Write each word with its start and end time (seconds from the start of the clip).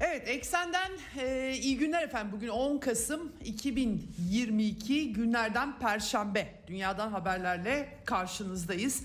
Evet 0.00 0.28
Eksen'den 0.28 0.90
e, 1.20 1.54
iyi 1.62 1.78
günler 1.78 2.02
efendim. 2.02 2.32
Bugün 2.32 2.48
10 2.48 2.78
Kasım 2.78 3.32
2022 3.44 5.12
günlerden 5.12 5.78
Perşembe. 5.78 6.54
Dünyadan 6.66 7.10
haberlerle 7.10 7.98
karşınızdayız. 8.04 9.02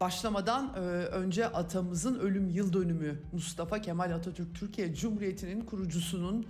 Başlamadan 0.00 0.74
e, 0.76 0.78
önce 1.06 1.46
atamızın 1.46 2.18
ölüm 2.18 2.50
yıl 2.50 2.72
dönümü 2.72 3.22
Mustafa 3.32 3.80
Kemal 3.80 4.10
Atatürk 4.10 4.54
Türkiye 4.54 4.94
Cumhuriyeti'nin 4.94 5.60
kurucusunun 5.60 6.46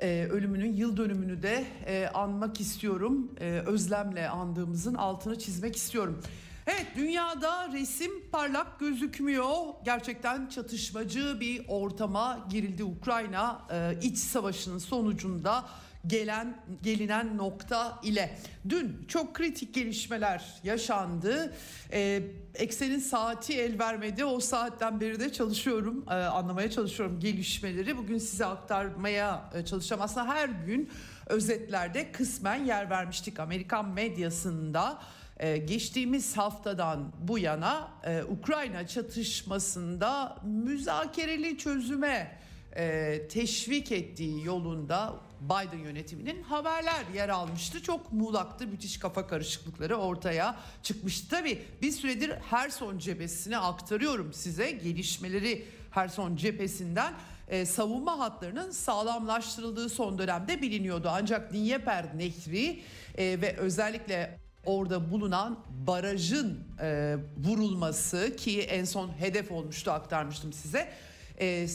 e, 0.00 0.26
ölümünün 0.30 0.72
yıl 0.76 0.96
dönümünü 0.96 1.42
de 1.42 1.64
e, 1.86 2.08
anmak 2.14 2.60
istiyorum. 2.60 3.34
E, 3.40 3.44
özlemle 3.66 4.28
andığımızın 4.28 4.94
altını 4.94 5.38
çizmek 5.38 5.76
istiyorum. 5.76 6.22
Evet 6.66 6.86
dünyada 6.96 7.72
resim 7.72 8.30
parlak 8.32 8.80
gözükmüyor. 8.80 9.56
Gerçekten 9.84 10.48
çatışmacı 10.48 11.40
bir 11.40 11.64
ortama 11.68 12.46
girildi 12.50 12.84
Ukrayna 12.84 13.62
e, 13.70 13.98
iç 14.02 14.18
savaşının 14.18 14.78
sonucunda 14.78 15.64
gelen 16.06 16.56
gelinen 16.82 17.36
nokta 17.36 18.00
ile. 18.02 18.38
Dün 18.68 19.04
çok 19.08 19.34
kritik 19.34 19.74
gelişmeler 19.74 20.60
yaşandı. 20.64 21.54
Ee, 21.92 22.22
Eksen'in 22.54 22.98
saati 22.98 23.60
el 23.60 23.78
vermedi. 23.78 24.24
O 24.24 24.40
saatten 24.40 25.00
beri 25.00 25.20
de 25.20 25.32
çalışıyorum, 25.32 26.04
e, 26.08 26.14
anlamaya 26.14 26.70
çalışıyorum 26.70 27.20
gelişmeleri. 27.20 27.96
Bugün 27.96 28.18
size 28.18 28.46
aktarmaya 28.46 29.50
e, 29.54 29.64
çalışacağım. 29.64 30.02
Aslında 30.02 30.26
her 30.26 30.48
gün 30.48 30.90
özetlerde 31.26 32.12
kısmen 32.12 32.64
yer 32.64 32.90
vermiştik 32.90 33.40
Amerikan 33.40 33.88
medyasında. 33.88 34.98
Ee, 35.36 35.56
geçtiğimiz 35.56 36.36
haftadan 36.36 37.12
bu 37.20 37.38
yana 37.38 37.88
e, 38.04 38.22
Ukrayna 38.22 38.86
çatışmasında 38.86 40.36
müzakereli 40.44 41.58
çözüme 41.58 42.38
e, 42.76 43.28
teşvik 43.28 43.92
ettiği 43.92 44.44
yolunda 44.44 45.14
Biden 45.40 45.78
yönetiminin 45.78 46.42
haberler 46.42 47.04
yer 47.14 47.28
almıştı. 47.28 47.82
Çok 47.82 48.12
muğlaktı, 48.12 48.66
müthiş 48.66 48.98
kafa 48.98 49.26
karışıklıkları 49.26 49.96
ortaya 49.96 50.56
çıkmıştı. 50.82 51.28
Tabii 51.30 51.62
bir 51.82 51.92
süredir 51.92 52.30
Herson 52.30 52.98
cephesine 52.98 53.58
aktarıyorum 53.58 54.32
size 54.32 54.70
gelişmeleri 54.70 55.64
Herson 55.90 56.36
cephesinden 56.36 57.14
e, 57.48 57.66
savunma 57.66 58.18
hatlarının 58.18 58.70
sağlamlaştırıldığı 58.70 59.88
son 59.88 60.18
dönemde 60.18 60.62
biliniyordu. 60.62 61.08
Ancak 61.12 61.52
Dnieper 61.52 62.18
Nehri 62.18 62.82
e, 63.18 63.40
ve 63.40 63.56
özellikle 63.56 64.41
orada 64.64 65.10
bulunan 65.10 65.58
barajın 65.86 66.60
e, 66.80 67.16
vurulması 67.36 68.36
ki 68.36 68.60
en 68.60 68.84
son 68.84 69.08
hedef 69.08 69.52
olmuştu 69.52 69.90
aktarmıştım 69.90 70.52
size. 70.52 70.92
E, 71.40 71.66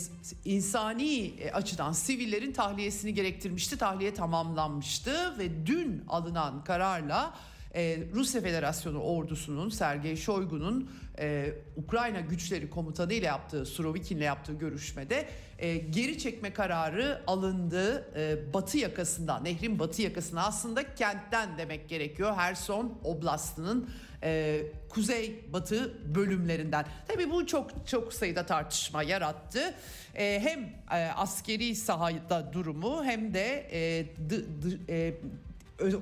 insani 0.46 1.34
açıdan 1.54 1.92
sivillerin 1.92 2.54
tahliyesini 2.54 3.14
gerektirmişti. 3.14 3.78
Tahliye 3.78 4.14
tamamlanmıştı 4.14 5.40
ve 5.40 5.66
dün 5.66 6.04
alınan 6.08 6.64
kararla 6.64 7.34
e, 7.76 8.00
Rusya 8.14 8.42
Federasyonu 8.42 9.00
ordusunun 9.00 9.70
Sergey 9.70 10.16
Shoigu'nun 10.16 10.90
e, 11.20 11.54
Ukrayna 11.76 12.20
güçleri 12.20 12.70
komutanı 12.70 13.14
ile 13.14 13.26
yaptığı 13.26 13.66
Surovikin'le 13.66 14.22
yaptığı 14.22 14.54
görüşmede 14.54 15.28
e, 15.60 15.78
geri 15.78 16.18
çekme 16.18 16.54
kararı 16.54 17.22
alındı 17.28 18.12
e, 18.16 18.54
batı 18.54 18.78
yakasından 18.78 19.44
nehrin 19.44 19.80
batı 19.80 20.02
yakasına 20.02 20.46
aslında 20.46 20.96
kentten 20.96 21.58
demek 21.58 21.90
gerekiyor 21.90 22.36
Herson 22.36 23.00
Oblast'ının 23.04 23.90
e, 24.24 24.62
kuzey 24.90 25.46
batı 25.54 25.94
bölümlerinden. 26.16 26.86
Tabii 27.08 27.32
bu 27.32 27.48
çok 27.48 27.88
çok 27.88 28.14
sayıda 28.14 28.46
tartışma 28.46 29.04
yarattı. 29.04 29.74
E, 30.16 30.40
hem 30.44 30.60
e, 31.00 31.12
askeri 31.12 31.76
sahada 31.76 32.54
durumu 32.54 33.04
hem 33.06 33.34
de 33.34 33.68
e, 33.72 34.06
d, 34.30 34.36
d, 34.40 34.94
e, 34.94 35.14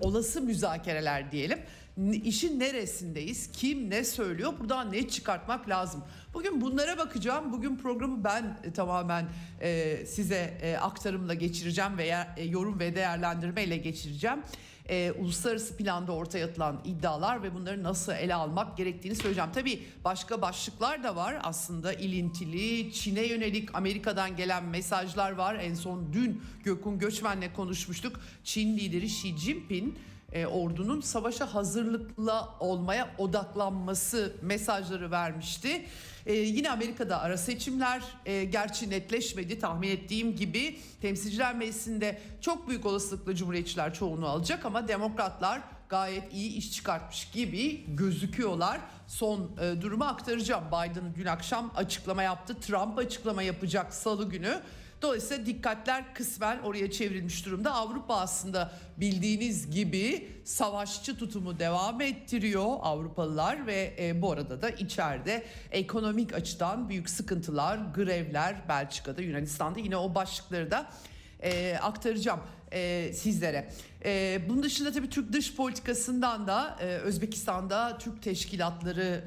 olası 0.01 0.41
müzakereler 0.41 1.31
diyelim. 1.31 1.59
İşin 2.23 2.59
neresindeyiz? 2.59 3.51
Kim 3.51 3.89
ne 3.89 4.03
söylüyor? 4.03 4.53
Buradan 4.59 4.91
ne 4.91 5.07
çıkartmak 5.07 5.69
lazım? 5.69 6.03
Bugün 6.33 6.61
bunlara 6.61 6.97
bakacağım. 6.97 7.53
Bugün 7.53 7.77
programı 7.77 8.23
ben 8.23 8.57
e, 8.63 8.73
tamamen 8.73 9.25
e, 9.61 10.05
size 10.05 10.57
e, 10.61 10.77
aktarımla 10.77 11.33
geçireceğim 11.33 11.97
veya 11.97 12.35
yorum 12.49 12.79
ve 12.79 12.95
değerlendirmeyle 12.95 13.77
geçireceğim. 13.77 14.39
E, 14.89 15.11
uluslararası 15.11 15.77
planda 15.77 16.11
ortaya 16.11 16.45
atılan 16.45 16.81
iddialar 16.85 17.43
ve 17.43 17.53
bunları 17.53 17.83
nasıl 17.83 18.11
ele 18.11 18.35
almak 18.35 18.77
gerektiğini 18.77 19.15
söyleyeceğim. 19.15 19.49
Tabii 19.53 19.83
başka 20.03 20.41
başlıklar 20.41 21.03
da 21.03 21.15
var 21.15 21.37
aslında 21.43 21.93
ilintili 21.93 22.93
Çin'e 22.93 23.27
yönelik 23.27 23.75
Amerika'dan 23.75 24.35
gelen 24.35 24.63
mesajlar 24.63 25.31
var. 25.31 25.55
En 25.55 25.73
son 25.73 26.13
dün 26.13 26.41
Gökün 26.63 26.99
Göçmen'le 26.99 27.53
konuşmuştuk. 27.55 28.19
Çin 28.43 28.77
lideri 28.77 29.05
Xi 29.05 29.37
Jinping 29.37 29.95
e, 30.35 30.45
ordunun 30.45 31.01
savaşa 31.01 31.53
hazırlıkla 31.53 32.55
olmaya 32.59 33.09
odaklanması 33.17 34.33
mesajları 34.41 35.11
vermişti. 35.11 35.85
E, 36.25 36.33
yine 36.33 36.71
Amerika'da 36.71 37.21
ara 37.21 37.37
seçimler 37.37 38.01
e, 38.25 38.43
gerçi 38.43 38.89
netleşmedi 38.89 39.59
tahmin 39.59 39.89
ettiğim 39.89 40.35
gibi 40.35 40.79
temsilciler 41.01 41.55
meclisinde 41.55 42.21
çok 42.41 42.69
büyük 42.69 42.85
olasılıkla 42.85 43.35
cumhuriyetçiler 43.35 43.93
çoğunluğu 43.93 44.27
alacak 44.27 44.65
ama 44.65 44.87
demokratlar 44.87 45.61
gayet 45.89 46.33
iyi 46.33 46.55
iş 46.55 46.71
çıkartmış 46.71 47.31
gibi 47.31 47.85
gözüküyorlar. 47.95 48.79
Son 49.07 49.51
e, 49.61 49.81
durumu 49.81 50.03
aktaracağım. 50.03 50.63
Biden 50.67 51.15
dün 51.15 51.25
akşam 51.25 51.71
açıklama 51.75 52.23
yaptı. 52.23 52.55
Trump 52.59 52.97
açıklama 52.97 53.43
yapacak 53.43 53.93
salı 53.93 54.29
günü. 54.29 54.61
Dolayısıyla 55.01 55.45
dikkatler 55.45 56.13
kısmen 56.13 56.59
oraya 56.59 56.91
çevrilmiş 56.91 57.45
durumda. 57.45 57.73
Avrupa 57.73 58.15
aslında 58.15 58.71
bildiğiniz 58.97 59.71
gibi 59.71 60.29
savaşçı 60.43 61.17
tutumu 61.17 61.59
devam 61.59 62.01
ettiriyor 62.01 62.65
Avrupalılar 62.81 63.67
ve 63.67 63.95
e, 63.99 64.21
bu 64.21 64.31
arada 64.31 64.61
da 64.61 64.69
içeride 64.69 65.45
ekonomik 65.71 66.33
açıdan 66.33 66.89
büyük 66.89 67.09
sıkıntılar, 67.09 67.79
grevler 67.95 68.69
Belçika'da, 68.69 69.21
Yunanistan'da 69.21 69.79
yine 69.79 69.97
o 69.97 70.15
başlıkları 70.15 70.71
da 70.71 70.91
e, 71.43 71.77
aktaracağım 71.81 72.39
e, 72.71 73.11
sizlere. 73.13 73.69
E, 74.05 74.41
bunun 74.49 74.63
dışında 74.63 74.91
tabii 74.91 75.09
Türk 75.09 75.33
dış 75.33 75.55
politikasından 75.55 76.47
da 76.47 76.77
e, 76.81 76.85
Özbekistan'da 76.85 77.97
Türk 77.97 78.23
teşkilatları, 78.23 79.23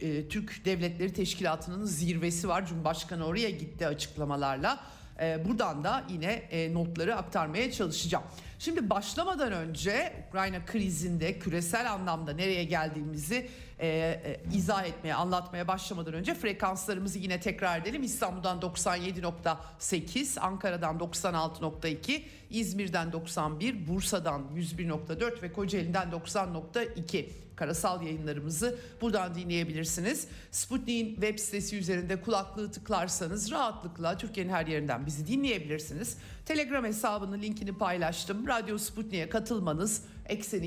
e, 0.00 0.08
e, 0.08 0.28
Türk 0.28 0.64
Devletleri 0.64 1.12
Teşkilatı'nın 1.12 1.84
zirvesi 1.84 2.48
var. 2.48 2.66
Cumhurbaşkanı 2.66 3.26
oraya 3.26 3.50
gitti 3.50 3.86
açıklamalarla. 3.86 4.80
E, 5.20 5.48
buradan 5.48 5.84
da 5.84 6.04
yine 6.08 6.32
e, 6.32 6.74
notları 6.74 7.16
aktarmaya 7.16 7.72
çalışacağım. 7.72 8.24
Şimdi 8.58 8.90
başlamadan 8.90 9.52
önce 9.52 10.12
Ukrayna 10.28 10.64
krizinde 10.66 11.38
küresel 11.38 11.92
anlamda 11.92 12.32
nereye 12.32 12.64
geldiğimizi 12.64 13.48
e, 13.78 13.88
e, 13.88 14.40
izah 14.54 14.84
etmeye, 14.84 15.14
anlatmaya 15.14 15.68
başlamadan 15.68 16.14
önce 16.14 16.34
frekanslarımızı 16.34 17.18
yine 17.18 17.40
tekrar 17.40 17.80
edelim. 17.80 18.02
İstanbul'dan 18.02 18.58
97.8, 18.58 20.40
Ankara'dan 20.40 20.96
96.2, 20.96 22.22
İzmir'den 22.50 23.12
91, 23.12 23.88
Bursa'dan 23.88 24.42
101.4 24.56 25.42
ve 25.42 25.52
Kocaeli'den 25.52 26.08
90.2 26.08 27.26
karasal 27.56 28.02
yayınlarımızı 28.02 28.78
buradan 29.00 29.34
dinleyebilirsiniz. 29.34 30.28
Sputnik'in 30.50 31.14
web 31.14 31.38
sitesi 31.38 31.76
üzerinde 31.76 32.20
kulaklığı 32.20 32.72
tıklarsanız 32.72 33.50
rahatlıkla 33.50 34.18
Türkiye'nin 34.18 34.52
her 34.52 34.66
yerinden 34.66 35.06
bizi 35.06 35.26
dinleyebilirsiniz. 35.26 36.18
Telegram 36.46 36.84
hesabının 36.84 37.42
linkini 37.42 37.78
paylaştım. 37.78 38.48
Radyo 38.48 38.78
Sputnik'e 38.78 39.28
katılmanız, 39.28 40.02
ekseni 40.26 40.66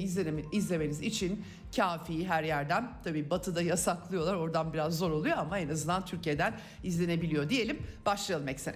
izlemeniz 0.51 1.01
için 1.01 1.45
kafi 1.75 2.27
her 2.27 2.44
yerden. 2.44 2.89
Tabi 3.04 3.30
batıda 3.30 3.62
yasaklıyorlar 3.62 4.36
oradan 4.36 4.74
biraz 4.74 4.98
zor 4.98 5.12
oluyor 5.12 5.38
ama 5.38 5.59
en 5.59 5.69
azından 5.69 6.06
Türkiye'den 6.06 6.54
izlenebiliyor 6.83 7.50
diyelim. 7.50 7.80
Başlayalım 8.06 8.48
eksene. 8.48 8.75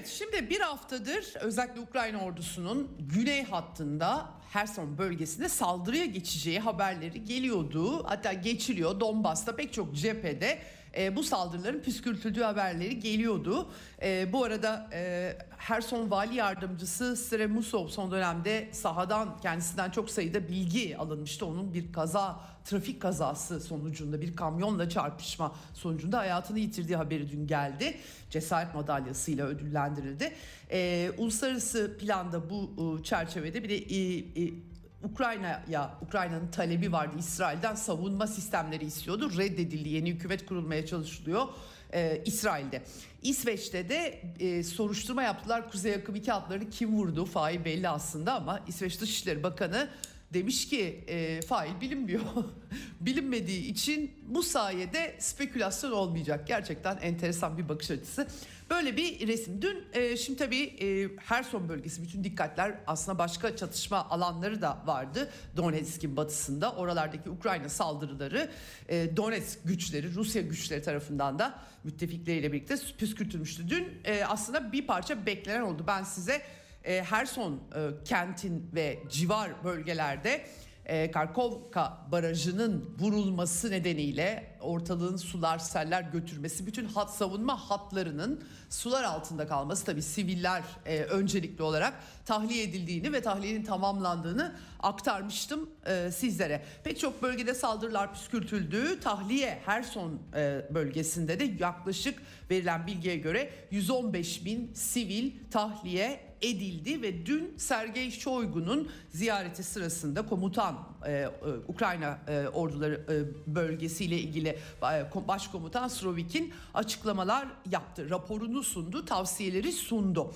Evet 0.00 0.06
şimdi 0.08 0.50
bir 0.50 0.60
haftadır 0.60 1.34
özellikle 1.40 1.80
Ukrayna 1.80 2.24
ordusunun 2.24 2.96
güney 2.98 3.44
hattında 3.44 4.30
Herson 4.52 4.98
bölgesinde 4.98 5.48
saldırıya 5.48 6.04
geçeceği 6.04 6.60
haberleri 6.60 7.24
geliyordu. 7.24 8.04
Hatta 8.08 8.32
geçiliyor 8.32 9.00
Donbas'ta 9.00 9.56
pek 9.56 9.72
çok 9.72 9.96
cephede 9.96 10.58
e, 10.96 11.16
bu 11.16 11.22
saldırıların 11.22 11.80
püskürtüldüğü 11.80 12.42
haberleri 12.42 13.00
geliyordu. 13.00 13.68
E, 14.02 14.32
bu 14.32 14.44
arada 14.44 14.88
e, 14.92 15.32
Herson 15.58 16.10
Vali 16.10 16.34
Yardımcısı 16.34 17.16
Stremusov 17.16 17.88
son 17.88 18.10
dönemde 18.10 18.68
sahadan 18.72 19.40
kendisinden 19.40 19.90
çok 19.90 20.10
sayıda 20.10 20.48
bilgi 20.48 20.96
alınmıştı. 20.96 21.46
Onun 21.46 21.74
bir 21.74 21.92
kaza, 21.92 22.40
trafik 22.64 23.02
kazası 23.02 23.60
sonucunda 23.60 24.20
bir 24.20 24.36
kamyonla 24.36 24.88
çarpışma 24.88 25.54
sonucunda 25.74 26.18
hayatını 26.18 26.58
yitirdiği 26.58 26.96
haberi 26.96 27.30
dün 27.30 27.46
geldi. 27.46 27.96
Cesaret 28.30 28.74
madalyasıyla 28.74 29.46
ödüllendirildi. 29.46 30.32
E, 30.70 31.10
uluslararası 31.18 31.98
planda 32.00 32.50
bu 32.50 32.70
e, 33.00 33.04
çerçevede 33.04 33.64
bir 33.64 33.68
de 33.68 33.76
e, 33.76 34.18
e, 34.18 34.69
Ukrayna'ya 35.02 35.98
Ukrayna'nın 36.02 36.50
talebi 36.50 36.92
vardı. 36.92 37.16
İsrail'den 37.18 37.74
savunma 37.74 38.26
sistemleri 38.26 38.84
istiyordu. 38.84 39.38
Reddedildi. 39.38 39.88
Yeni 39.88 40.10
hükümet 40.10 40.46
kurulmaya 40.46 40.86
çalışılıyor 40.86 41.48
e, 41.92 42.22
İsrail'de. 42.24 42.82
İsveç'te 43.22 43.88
de 43.88 44.22
e, 44.40 44.62
soruşturma 44.62 45.22
yaptılar. 45.22 45.70
Kuzey 45.70 45.94
Akım 45.94 46.14
2 46.14 46.32
hatlarını 46.32 46.70
kim 46.70 46.96
vurdu? 46.96 47.24
Fail 47.24 47.64
belli 47.64 47.88
aslında 47.88 48.34
ama 48.34 48.60
İsveç 48.66 49.00
Dışişleri 49.00 49.42
Bakanı 49.42 49.88
demiş 50.34 50.68
ki 50.68 51.04
e, 51.08 51.42
fail 51.42 51.80
bilinmiyor 51.80 52.22
bilinmediği 53.00 53.66
için 53.66 54.10
bu 54.26 54.42
sayede 54.42 55.16
spekülasyon 55.18 55.92
olmayacak 55.92 56.46
gerçekten 56.46 56.96
enteresan 56.96 57.58
bir 57.58 57.68
bakış 57.68 57.90
açısı 57.90 58.26
Böyle 58.70 58.96
bir 58.96 59.28
resim. 59.28 59.62
Dün 59.62 59.84
e, 59.92 60.16
şimdi 60.16 60.38
tabii 60.38 60.62
e, 60.62 61.08
Herson 61.16 61.68
bölgesi 61.68 62.02
bütün 62.02 62.24
dikkatler 62.24 62.74
aslında 62.86 63.18
başka 63.18 63.56
çatışma 63.56 64.08
alanları 64.10 64.62
da 64.62 64.82
vardı. 64.86 65.30
Donetsk'in 65.56 66.16
batısında 66.16 66.72
oralardaki 66.72 67.30
Ukrayna 67.30 67.68
saldırıları 67.68 68.50
e, 68.88 69.16
Donetsk 69.16 69.58
güçleri 69.64 70.14
Rusya 70.14 70.42
güçleri 70.42 70.82
tarafından 70.82 71.38
da 71.38 71.58
müttefikleriyle 71.84 72.52
birlikte 72.52 72.76
püskürtülmüştü. 72.98 73.70
Dün 73.70 73.88
e, 74.04 74.24
aslında 74.24 74.72
bir 74.72 74.86
parça 74.86 75.26
beklenen 75.26 75.60
oldu. 75.62 75.84
Ben 75.86 76.04
size 76.04 76.42
e, 76.84 77.02
Herson 77.02 77.52
e, 77.52 78.04
kentin 78.04 78.70
ve 78.74 78.98
civar 79.10 79.64
bölgelerde 79.64 80.44
e, 80.90 81.10
Karkovka 81.10 82.06
barajının 82.12 82.96
vurulması 82.98 83.70
nedeniyle 83.70 84.56
ortalığın 84.60 85.16
sular 85.16 85.58
seller 85.58 86.02
götürmesi 86.02 86.66
bütün 86.66 86.84
hat 86.84 87.14
savunma 87.14 87.70
hatlarının 87.70 88.44
sular 88.70 89.04
altında 89.04 89.46
kalması 89.46 89.84
tabii 89.84 90.02
siviller 90.02 90.62
e, 90.86 91.02
öncelikli 91.02 91.62
olarak 91.62 91.94
tahliye 92.26 92.62
edildiğini 92.62 93.12
ve 93.12 93.22
tahliyenin 93.22 93.64
tamamlandığını 93.64 94.56
aktarmıştım 94.80 95.70
e, 95.86 96.10
sizlere. 96.10 96.64
Pek 96.84 96.98
çok 96.98 97.22
bölgede 97.22 97.54
saldırılar 97.54 98.12
püskürtüldü. 98.12 99.00
Tahliye 99.00 99.58
Herson 99.64 100.18
e, 100.34 100.66
bölgesinde 100.70 101.40
de 101.40 101.52
yaklaşık 101.60 102.22
verilen 102.50 102.86
bilgiye 102.86 103.16
göre 103.16 103.50
115 103.70 104.44
bin 104.44 104.74
sivil 104.74 105.32
tahliye 105.50 106.29
edildi 106.42 107.02
ve 107.02 107.26
dün 107.26 107.54
Sergey 107.56 108.10
Shoigu'nun 108.10 108.88
ziyareti 109.10 109.62
sırasında 109.62 110.26
komutan 110.26 110.78
e, 111.06 111.12
e, 111.12 111.28
Ukrayna 111.68 112.18
e, 112.28 112.48
orduları 112.48 112.94
e, 112.94 113.54
bölgesiyle 113.54 114.18
ilgili 114.18 114.48
e, 114.82 115.28
başkomutan 115.28 115.88
Srovik'in 115.88 116.52
açıklamalar 116.74 117.48
yaptı. 117.70 118.10
Raporunu 118.10 118.62
sundu, 118.62 119.04
tavsiyeleri 119.04 119.72
sundu. 119.72 120.34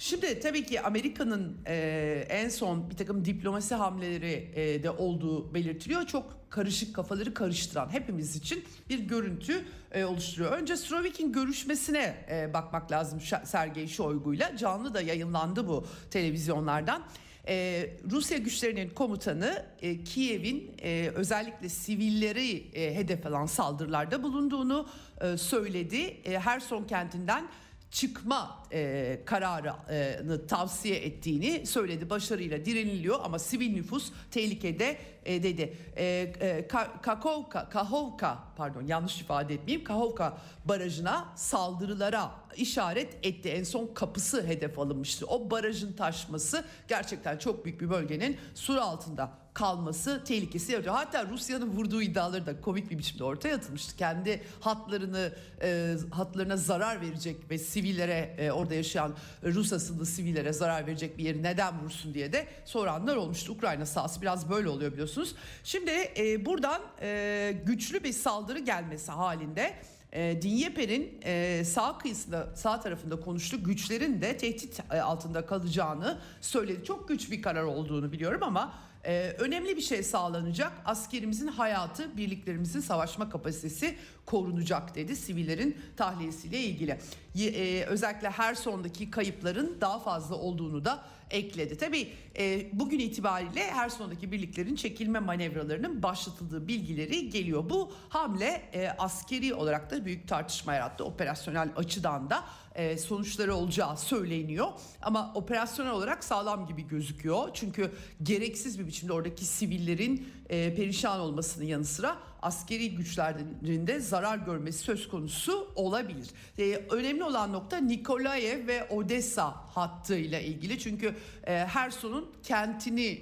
Şimdi 0.00 0.40
tabii 0.40 0.66
ki 0.66 0.80
Amerika'nın 0.80 1.58
e, 1.66 2.26
en 2.28 2.48
son 2.48 2.90
bir 2.90 2.96
takım 2.96 3.24
diplomasi 3.24 3.74
hamleleri 3.74 4.50
e, 4.54 4.82
de 4.82 4.90
olduğu 4.90 5.54
belirtiliyor. 5.54 6.06
Çok 6.06 6.50
karışık 6.50 6.94
kafaları 6.94 7.34
karıştıran 7.34 7.88
hepimiz 7.88 8.36
için 8.36 8.64
bir 8.88 8.98
görüntü 8.98 9.64
e, 9.92 10.04
oluşturuyor. 10.04 10.52
Önce 10.52 10.76
Srovik'in 10.76 11.32
görüşmesine 11.32 12.26
e, 12.30 12.54
bakmak 12.54 12.92
lazım 12.92 13.20
Sergey 13.44 13.88
Shoigu'yla. 13.88 14.56
Canlı 14.56 14.94
da 14.94 15.00
yayınlandı 15.00 15.68
bu 15.68 15.86
televizyonlardan. 16.10 17.02
Ee, 17.48 17.90
Rusya 18.10 18.38
güçlerinin 18.38 18.90
komutanı 18.90 19.64
e, 19.82 20.04
Kiev'in 20.04 20.74
e, 20.82 21.10
özellikle 21.14 21.68
sivilleri 21.68 22.70
e, 22.74 22.94
hedef 22.94 23.26
alan 23.26 23.46
saldırılarda 23.46 24.22
bulunduğunu 24.22 24.88
e, 25.20 25.36
söyledi. 25.36 26.00
E, 26.24 26.38
Herson 26.38 26.84
kentinden 26.84 27.48
çıkma 27.90 28.59
e, 28.72 29.20
kararını 29.24 30.46
tavsiye 30.46 30.96
ettiğini 30.96 31.66
söyledi. 31.66 32.10
Başarıyla 32.10 32.64
direniliyor 32.64 33.18
ama 33.22 33.38
sivil 33.38 33.74
nüfus 33.74 34.12
tehlikede 34.30 34.96
e, 35.24 35.42
dedi. 35.42 35.76
E, 35.96 36.04
e, 36.40 36.68
Kakovka, 37.02 37.68
Kahovka 37.68 38.38
pardon 38.56 38.82
yanlış 38.82 39.20
ifade 39.20 39.54
etmeyeyim. 39.54 39.84
Kahovka 39.84 40.38
barajına 40.64 41.28
saldırılara 41.36 42.30
işaret 42.56 43.18
etti. 43.22 43.48
En 43.48 43.64
son 43.64 43.90
kapısı 43.94 44.46
hedef 44.46 44.78
alınmıştı. 44.78 45.26
O 45.26 45.50
barajın 45.50 45.92
taşması 45.92 46.64
gerçekten 46.88 47.38
çok 47.38 47.64
büyük 47.64 47.80
bir 47.80 47.90
bölgenin 47.90 48.36
sur 48.54 48.76
altında 48.76 49.30
kalması 49.54 50.24
tehlikesi 50.24 50.72
yaratıyor. 50.72 50.94
Hatta 50.94 51.26
Rusya'nın 51.26 51.70
vurduğu 51.70 52.02
iddiaları 52.02 52.46
da 52.46 52.60
komik 52.60 52.90
bir 52.90 52.98
biçimde 52.98 53.24
ortaya 53.24 53.54
atılmıştı. 53.56 53.96
Kendi 53.96 54.42
hatlarını 54.60 55.32
e, 55.62 55.96
hatlarına 56.10 56.56
zarar 56.56 57.00
verecek 57.00 57.50
ve 57.50 57.58
sivillere 57.58 58.34
e, 58.38 58.52
orada 58.60 58.74
yaşayan 58.74 59.14
Rus 59.44 59.72
asıllı 59.72 60.06
sivillere 60.06 60.52
zarar 60.52 60.86
verecek 60.86 61.18
bir 61.18 61.24
yeri 61.24 61.42
neden 61.42 61.80
vursun 61.80 62.14
diye 62.14 62.32
de 62.32 62.46
soranlar 62.64 63.16
olmuştu. 63.16 63.52
Ukrayna 63.52 63.86
sahası 63.86 64.22
biraz 64.22 64.50
böyle 64.50 64.68
oluyor 64.68 64.92
biliyorsunuz. 64.92 65.34
Şimdi 65.64 65.90
e, 66.16 66.46
buradan 66.46 66.80
e, 67.00 67.54
güçlü 67.66 68.04
bir 68.04 68.12
saldırı 68.12 68.58
gelmesi 68.58 69.12
halinde 69.12 69.74
e, 70.12 70.42
Dinyeper'in 70.42 71.20
e, 71.24 71.64
sağ 71.64 71.98
kıyısında 71.98 72.48
sağ 72.54 72.80
tarafında 72.80 73.20
konuştu 73.20 73.64
güçlerin 73.64 74.22
de 74.22 74.36
tehdit 74.36 74.80
e, 74.92 75.00
altında 75.00 75.46
kalacağını 75.46 76.18
söyledi. 76.40 76.84
Çok 76.84 77.08
güç 77.08 77.30
bir 77.30 77.42
karar 77.42 77.62
olduğunu 77.62 78.12
biliyorum 78.12 78.42
ama 78.42 78.72
ee, 79.04 79.34
önemli 79.38 79.76
bir 79.76 79.82
şey 79.82 80.02
sağlanacak. 80.02 80.72
Askerimizin 80.84 81.46
hayatı, 81.46 82.16
birliklerimizin 82.16 82.80
savaşma 82.80 83.30
kapasitesi 83.30 83.96
korunacak 84.26 84.94
dedi 84.94 85.16
sivillerin 85.16 85.76
tahliyesiyle 85.96 86.60
ilgili. 86.60 86.98
E, 87.38 87.84
özellikle 87.84 88.30
her 88.30 88.54
sondaki 88.54 89.10
kayıpların 89.10 89.78
daha 89.80 89.98
fazla 89.98 90.36
olduğunu 90.36 90.84
da 90.84 91.04
ekledi. 91.30 91.78
Tabii 91.78 92.12
e, 92.38 92.66
bugün 92.72 92.98
itibariyle 92.98 93.70
her 93.70 93.88
sondaki 93.88 94.32
birliklerin 94.32 94.76
çekilme 94.76 95.18
manevralarının 95.18 96.02
başlatıldığı 96.02 96.68
bilgileri 96.68 97.30
geliyor. 97.30 97.70
Bu 97.70 97.92
hamle 98.08 98.62
e, 98.72 98.88
askeri 98.88 99.54
olarak 99.54 99.90
da 99.90 100.04
büyük 100.04 100.28
tartışma 100.28 100.74
yarattı. 100.74 101.04
Operasyonel 101.04 101.68
açıdan 101.76 102.30
da 102.30 102.44
e, 102.80 102.98
sonuçları 102.98 103.54
olacağı 103.54 103.96
söyleniyor. 103.96 104.68
Ama 105.02 105.32
operasyonel 105.34 105.92
olarak 105.92 106.24
sağlam 106.24 106.66
gibi 106.66 106.88
gözüküyor. 106.88 107.48
Çünkü 107.54 107.90
gereksiz 108.22 108.78
bir 108.78 108.86
biçimde 108.86 109.12
oradaki 109.12 109.44
sivillerin 109.44 110.28
e, 110.48 110.74
perişan 110.74 111.20
olmasının 111.20 111.64
yanı 111.64 111.84
sıra 111.84 112.16
askeri 112.42 112.94
güçlerinde 112.94 114.00
zarar 114.00 114.38
görmesi 114.38 114.78
söz 114.78 115.08
konusu 115.08 115.68
olabilir. 115.74 116.30
E, 116.58 116.76
önemli 116.90 117.24
olan 117.24 117.52
nokta 117.52 117.76
Nikolaev 117.76 118.66
ve 118.66 118.88
Odessa 118.88 119.46
hattıyla 119.50 120.40
ilgili. 120.40 120.78
Çünkü 120.78 121.14
e, 121.46 121.52
Herson'un 121.52 122.32
kentini 122.42 123.20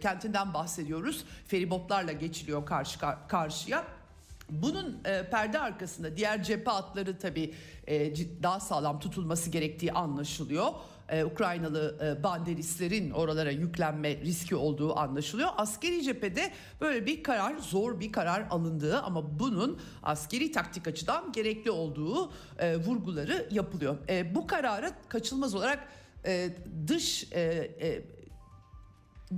kentinden 0.00 0.54
bahsediyoruz. 0.54 1.24
Feribotlarla 1.46 2.12
geçiliyor 2.12 2.66
karşı 2.66 2.98
karşıya. 3.28 3.97
Bunun 4.50 5.00
e, 5.04 5.30
perde 5.30 5.58
arkasında 5.58 6.16
diğer 6.16 6.42
cephe 6.42 6.70
hatları 6.70 7.18
tabii 7.18 7.54
e, 7.86 8.14
daha 8.42 8.60
sağlam 8.60 9.00
tutulması 9.00 9.50
gerektiği 9.50 9.92
anlaşılıyor 9.92 10.72
e, 11.08 11.24
Ukraynalı 11.24 11.96
e, 12.02 12.22
banderistlerin 12.22 13.10
oralara 13.10 13.50
yüklenme 13.50 14.16
riski 14.16 14.56
olduğu 14.56 14.98
anlaşılıyor. 14.98 15.48
Askeri 15.56 16.02
cephede 16.02 16.50
böyle 16.80 17.06
bir 17.06 17.22
karar 17.22 17.58
zor 17.58 18.00
bir 18.00 18.12
karar 18.12 18.46
alındığı 18.50 18.98
ama 18.98 19.38
bunun 19.38 19.80
askeri 20.02 20.52
taktik 20.52 20.88
açıdan 20.88 21.32
gerekli 21.32 21.70
olduğu 21.70 22.32
e, 22.58 22.76
vurguları 22.76 23.48
yapılıyor. 23.50 23.96
E, 24.08 24.34
bu 24.34 24.46
kararı 24.46 24.90
kaçılmaz 25.08 25.54
olarak 25.54 25.88
e, 26.26 26.50
dış 26.86 27.32
e, 27.32 27.40
e, 27.80 28.02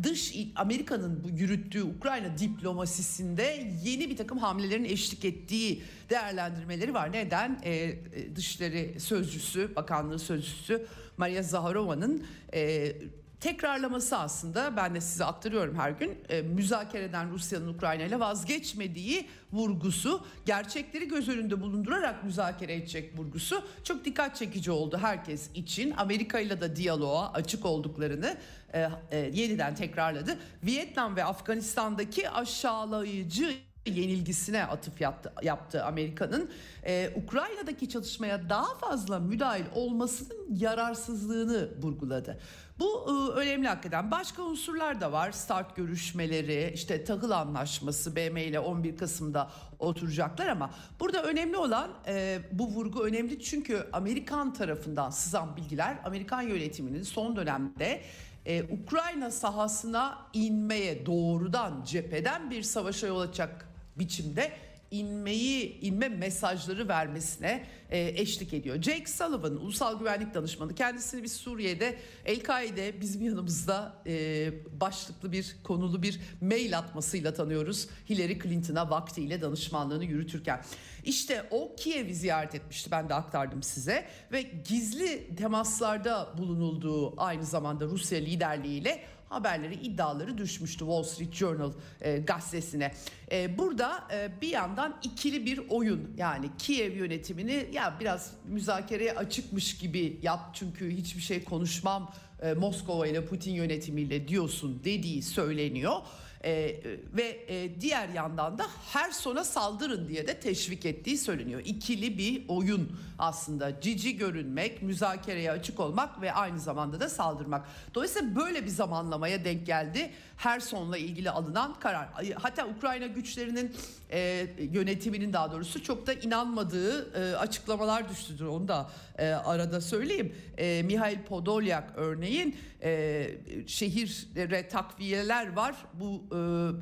dış 0.03 0.35
Amerika'nın 0.57 1.25
bu 1.25 1.29
yürüttüğü 1.29 1.83
Ukrayna 1.83 2.39
diplomasisinde 2.39 3.73
yeni 3.85 4.11
bir 4.11 4.17
takım 4.17 4.39
hamlelerin 4.39 4.85
eşlik 4.85 5.25
ettiği 5.25 5.83
değerlendirmeleri 6.11 6.95
var. 6.95 7.13
Neden? 7.13 7.61
Ee, 7.65 7.99
Dışişleri 8.37 9.01
Sözcüsü, 9.01 9.77
Bakanlığı 9.77 10.19
Sözcüsü 10.19 10.87
Maria 11.17 11.43
Zaharova'nın 11.43 12.27
e, 12.55 12.93
tekrarlaması 13.41 14.17
aslında 14.17 14.77
ben 14.77 14.95
de 14.95 15.01
size 15.01 15.25
aktarıyorum 15.25 15.79
her 15.79 15.91
gün 15.91 16.19
e, 16.29 16.43
müzakereden 16.43 17.31
Rusya'nın 17.31 17.69
Ukrayna 17.69 18.03
ile 18.03 18.21
vazgeçmediği 18.21 19.29
vurgusu 19.53 20.25
gerçekleri 20.47 21.09
göz 21.09 21.29
önünde 21.29 21.61
bulundurarak 21.61 22.25
müzakere 22.25 22.75
edecek 22.75 23.19
vurgusu 23.19 23.63
çok 23.85 24.05
dikkat 24.05 24.37
çekici 24.37 24.71
oldu 24.71 24.99
herkes 25.03 25.51
için 25.55 25.95
Amerika 25.97 26.41
ile 26.41 26.61
de 26.61 26.77
diyaloğa 26.77 27.33
açık 27.33 27.67
olduklarını 27.67 28.37
e, 28.75 28.89
e, 29.11 29.19
yeniden 29.19 29.75
tekrarladı. 29.75 30.39
Vietnam 30.65 31.17
ve 31.17 31.25
Afganistan'daki 31.25 32.31
aşağılayıcı 32.31 33.55
yenilgisine 33.87 34.65
atıf 34.65 35.01
yaptı, 35.01 35.33
yaptı 35.43 35.85
Amerika'nın. 35.85 36.51
Ee, 36.87 37.11
Ukrayna'daki 37.25 37.89
çalışmaya 37.89 38.49
daha 38.49 38.75
fazla 38.75 39.19
müdahil 39.19 39.65
olmasının 39.75 40.57
yararsızlığını 40.57 41.69
vurguladı. 41.83 42.41
Bu 42.81 43.07
e, 43.09 43.41
önemli 43.41 43.69
hakikaten. 43.69 44.11
Başka 44.11 44.43
unsurlar 44.43 45.01
da 45.01 45.13
var. 45.13 45.33
Start 45.33 45.77
görüşmeleri, 45.77 46.73
işte 46.75 47.05
tahıl 47.05 47.31
anlaşması 47.31 48.17
BM 48.17 48.45
ile 48.45 48.61
11 48.61 48.97
Kasım'da 48.97 49.51
oturacaklar 49.79 50.47
ama 50.47 50.71
burada 51.01 51.23
önemli 51.23 51.57
olan 51.57 51.91
e, 52.07 52.39
bu 52.53 52.69
vurgu 52.69 53.05
önemli 53.05 53.43
çünkü 53.43 53.87
Amerikan 53.93 54.53
tarafından 54.53 55.11
sızan 55.11 55.57
bilgiler 55.57 55.99
Amerikan 56.05 56.43
yönetiminin 56.43 57.03
son 57.03 57.37
dönemde 57.37 58.03
e, 58.47 58.63
Ukrayna 58.63 59.31
sahasına 59.31 60.19
inmeye 60.33 61.07
doğrudan 61.07 61.85
cepheden 61.85 62.51
bir 62.51 62.63
savaşa 62.63 63.07
yol 63.07 63.21
açacak 63.21 63.69
biçimde 63.97 64.53
inmeyi 64.91 65.81
inme 65.81 66.09
mesajları 66.09 66.89
vermesine 66.89 67.67
e, 67.91 68.21
eşlik 68.21 68.55
ediyor. 68.55 68.83
Jake 68.83 69.07
Sullivan 69.07 69.57
ulusal 69.57 69.99
güvenlik 69.99 70.35
danışmanı 70.35 70.75
kendisini 70.75 71.23
biz 71.23 71.33
Suriye'de 71.33 71.99
El-Kaide 72.25 73.01
bizim 73.01 73.23
yanımızda 73.23 74.03
e, 74.07 74.53
başlıklı 74.81 75.33
bir 75.33 75.57
konulu 75.65 76.03
bir 76.03 76.21
mail 76.41 76.79
atmasıyla 76.79 77.35
tanıyoruz. 77.35 77.89
Hillary 78.09 78.39
Clinton'a 78.39 78.91
vaktiyle 78.91 79.43
danışmanlığını 79.43 80.05
yürütürken. 80.05 80.63
İşte 81.05 81.49
o 81.51 81.77
Kiev'i 81.77 82.15
ziyaret 82.15 82.55
etmişti 82.55 82.91
ben 82.91 83.09
de 83.09 83.15
aktardım 83.15 83.63
size 83.63 84.07
ve 84.33 84.43
gizli 84.43 85.37
temaslarda 85.37 86.35
bulunulduğu 86.39 87.21
aynı 87.21 87.45
zamanda 87.45 87.85
Rusya 87.85 88.19
liderliğiyle 88.19 89.05
haberleri 89.31 89.75
iddiaları 89.75 90.39
düşmüştü 90.39 90.79
Wall 90.79 91.03
Street 91.03 91.35
Journal 91.35 91.73
e, 92.01 92.19
gazetesine. 92.19 92.93
E, 93.33 93.59
burada 93.59 94.09
e, 94.13 94.31
bir 94.41 94.49
yandan 94.49 94.97
ikili 95.03 95.47
bir 95.47 95.61
oyun 95.69 96.15
yani 96.17 96.51
Kiev 96.59 96.97
yönetimini 96.97 97.69
ya 97.73 97.97
biraz 98.01 98.33
müzakereye 98.49 99.13
açıkmış 99.13 99.79
gibi 99.79 100.21
yap 100.23 100.41
çünkü 100.53 100.91
hiçbir 100.91 101.23
şey 101.23 101.45
konuşmam 101.45 102.13
e, 102.43 102.53
Moskova 102.53 103.07
ile 103.07 103.27
Putin 103.27 103.53
yönetimiyle 103.53 104.29
diyorsun 104.29 104.81
dediği 104.85 105.23
söyleniyor. 105.23 105.97
Ee, 106.45 106.77
ve 107.13 107.45
e, 107.49 107.81
diğer 107.81 108.09
yandan 108.09 108.59
da 108.59 108.67
her 108.93 109.11
sona 109.11 109.45
saldırın 109.45 110.09
diye 110.09 110.27
de 110.27 110.41
teşvik 110.41 110.87
ettiği 110.87 111.19
söyleniyor. 111.19 111.61
İkili 111.65 112.19
bir 112.19 112.45
oyun 112.49 112.97
aslında 113.19 113.81
cici 113.81 114.17
görünmek, 114.17 114.83
müzakereye 114.83 115.51
açık 115.51 115.81
olmak 115.81 116.23
ve 116.23 116.33
aynı 116.33 116.61
zamanda 116.61 117.01
da 117.01 117.09
saldırmak. 117.09 117.67
Dolayısıyla 117.95 118.37
böyle 118.37 118.65
bir 118.65 118.71
zamanlamaya 118.71 119.45
denk 119.45 119.67
geldi 119.67 120.11
her 120.37 120.61
sonla 120.61 120.99
ilgili 120.99 121.31
alınan 121.31 121.75
karar. 121.75 122.09
Hatta 122.35 122.67
Ukrayna 122.67 123.07
güçlerinin 123.07 123.77
e, 124.11 124.47
yönetiminin 124.73 125.33
daha 125.33 125.53
doğrusu 125.53 125.83
çok 125.83 126.07
da 126.07 126.13
inanmadığı 126.13 127.13
e, 127.15 127.37
açıklamalar 127.37 128.09
düştüdür. 128.09 128.47
Onu 128.47 128.69
da 128.69 128.91
e, 129.19 129.29
arada 129.29 129.81
söyleyeyim. 129.81 130.35
E, 130.59 130.83
Mihail 130.83 131.23
Podolyak 131.23 131.93
örneğin 131.97 132.57
e, 132.83 133.31
şehire 133.67 134.69
takviyeler 134.69 135.53
var. 135.57 135.77
Bu 135.95 136.25
e, 136.33 136.37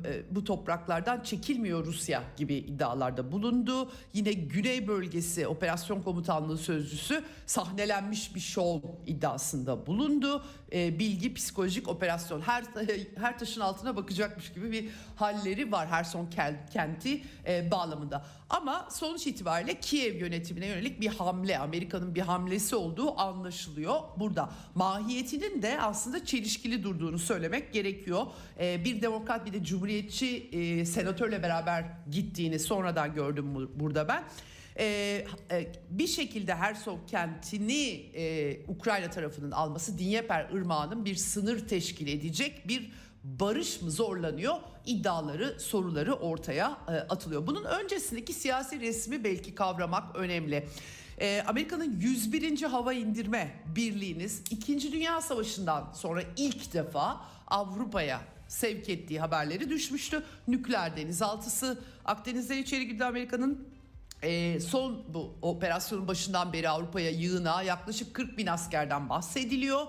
e, 0.09 0.35
bu 0.35 0.43
topraklardan 0.43 1.21
çekilmiyor 1.21 1.85
Rusya 1.85 2.23
gibi 2.37 2.55
iddialarda 2.55 3.31
bulundu. 3.31 3.91
Yine 4.13 4.33
Güney 4.33 4.87
Bölgesi 4.87 5.47
Operasyon 5.47 6.01
Komutanlığı 6.01 6.57
sözcüsü 6.57 7.23
sahnelenmiş 7.45 8.35
bir 8.35 8.39
şov 8.39 8.79
iddiasında 9.07 9.87
bulundu. 9.87 10.43
E, 10.73 10.99
bilgi 10.99 11.33
psikolojik 11.33 11.87
operasyon 11.87 12.41
her 12.41 12.63
her 13.15 13.39
taşın 13.39 13.61
altına 13.61 13.95
bakacakmış 13.95 14.53
gibi 14.53 14.71
bir 14.71 14.89
halleri 15.15 15.71
var 15.71 15.87
Herson 15.87 16.29
kenti 16.73 17.23
e, 17.47 17.71
bağlamında. 17.71 18.25
Ama 18.49 18.87
sonuç 18.91 19.27
itibariyle 19.27 19.79
Kiev 19.79 20.15
yönetimine 20.15 20.65
yönelik 20.65 21.01
bir 21.01 21.07
hamle, 21.07 21.59
Amerika'nın 21.59 22.15
bir 22.15 22.21
hamlesi 22.21 22.75
olduğu 22.75 23.19
anlaşılıyor 23.19 23.99
burada. 24.17 24.49
Mahiyetinin 24.75 25.61
de 25.61 25.81
aslında 25.81 26.25
çelişkili 26.25 26.83
durduğunu 26.83 27.19
söylemek 27.19 27.73
gerekiyor. 27.73 28.25
Ee, 28.59 28.85
bir 28.85 29.01
demokrat 29.01 29.45
bir 29.45 29.53
de 29.53 29.63
cumhuriyetçi 29.63 30.49
e, 30.51 30.85
senatörle 30.85 31.43
beraber 31.43 31.85
gittiğini 32.11 32.59
sonradan 32.59 33.13
gördüm 33.13 33.69
burada 33.79 34.07
ben. 34.07 34.23
Ee, 34.79 35.25
e, 35.51 35.71
bir 35.89 36.07
şekilde 36.07 36.55
Hersov 36.55 36.97
kentini 37.07 38.11
e, 38.15 38.65
Ukrayna 38.67 39.09
tarafının 39.09 39.51
alması 39.51 39.97
Dinyeper 39.97 40.49
Irmağı'nın 40.53 41.05
bir 41.05 41.15
sınır 41.15 41.67
teşkil 41.67 42.07
edecek 42.07 42.67
bir 42.67 42.91
barış 43.23 43.81
mı 43.81 43.91
zorlanıyor 43.91 44.55
iddiaları 44.85 45.59
soruları 45.59 46.13
ortaya 46.13 46.77
e, 46.87 46.91
atılıyor. 46.91 47.47
Bunun 47.47 47.63
öncesindeki 47.63 48.33
siyasi 48.33 48.79
resmi 48.79 49.23
belki 49.23 49.55
kavramak 49.55 50.15
önemli. 50.15 50.67
Amerika'nın 51.47 51.99
101. 51.99 52.61
Hava 52.61 52.93
İndirme 52.93 53.63
Birliği'niz 53.75 54.43
2. 54.51 54.91
Dünya 54.91 55.21
Savaşı'ndan 55.21 55.93
sonra 55.93 56.21
ilk 56.37 56.73
defa 56.73 57.21
Avrupa'ya 57.47 58.21
sevk 58.47 58.89
ettiği 58.89 59.19
haberleri 59.19 59.69
düşmüştü. 59.69 60.23
Nükleer 60.47 60.97
denizaltısı 60.97 61.79
Akdeniz'den 62.05 62.57
içeri 62.57 62.87
girdi 62.87 63.05
Amerika'nın 63.05 63.67
e, 64.23 64.59
son 64.59 65.03
bu 65.07 65.35
operasyonun 65.41 66.07
başından 66.07 66.53
beri 66.53 66.69
Avrupa'ya 66.69 67.09
yığına 67.09 67.63
yaklaşık 67.63 68.13
40 68.13 68.37
bin 68.37 68.47
askerden 68.47 69.09
bahsediliyor. 69.09 69.87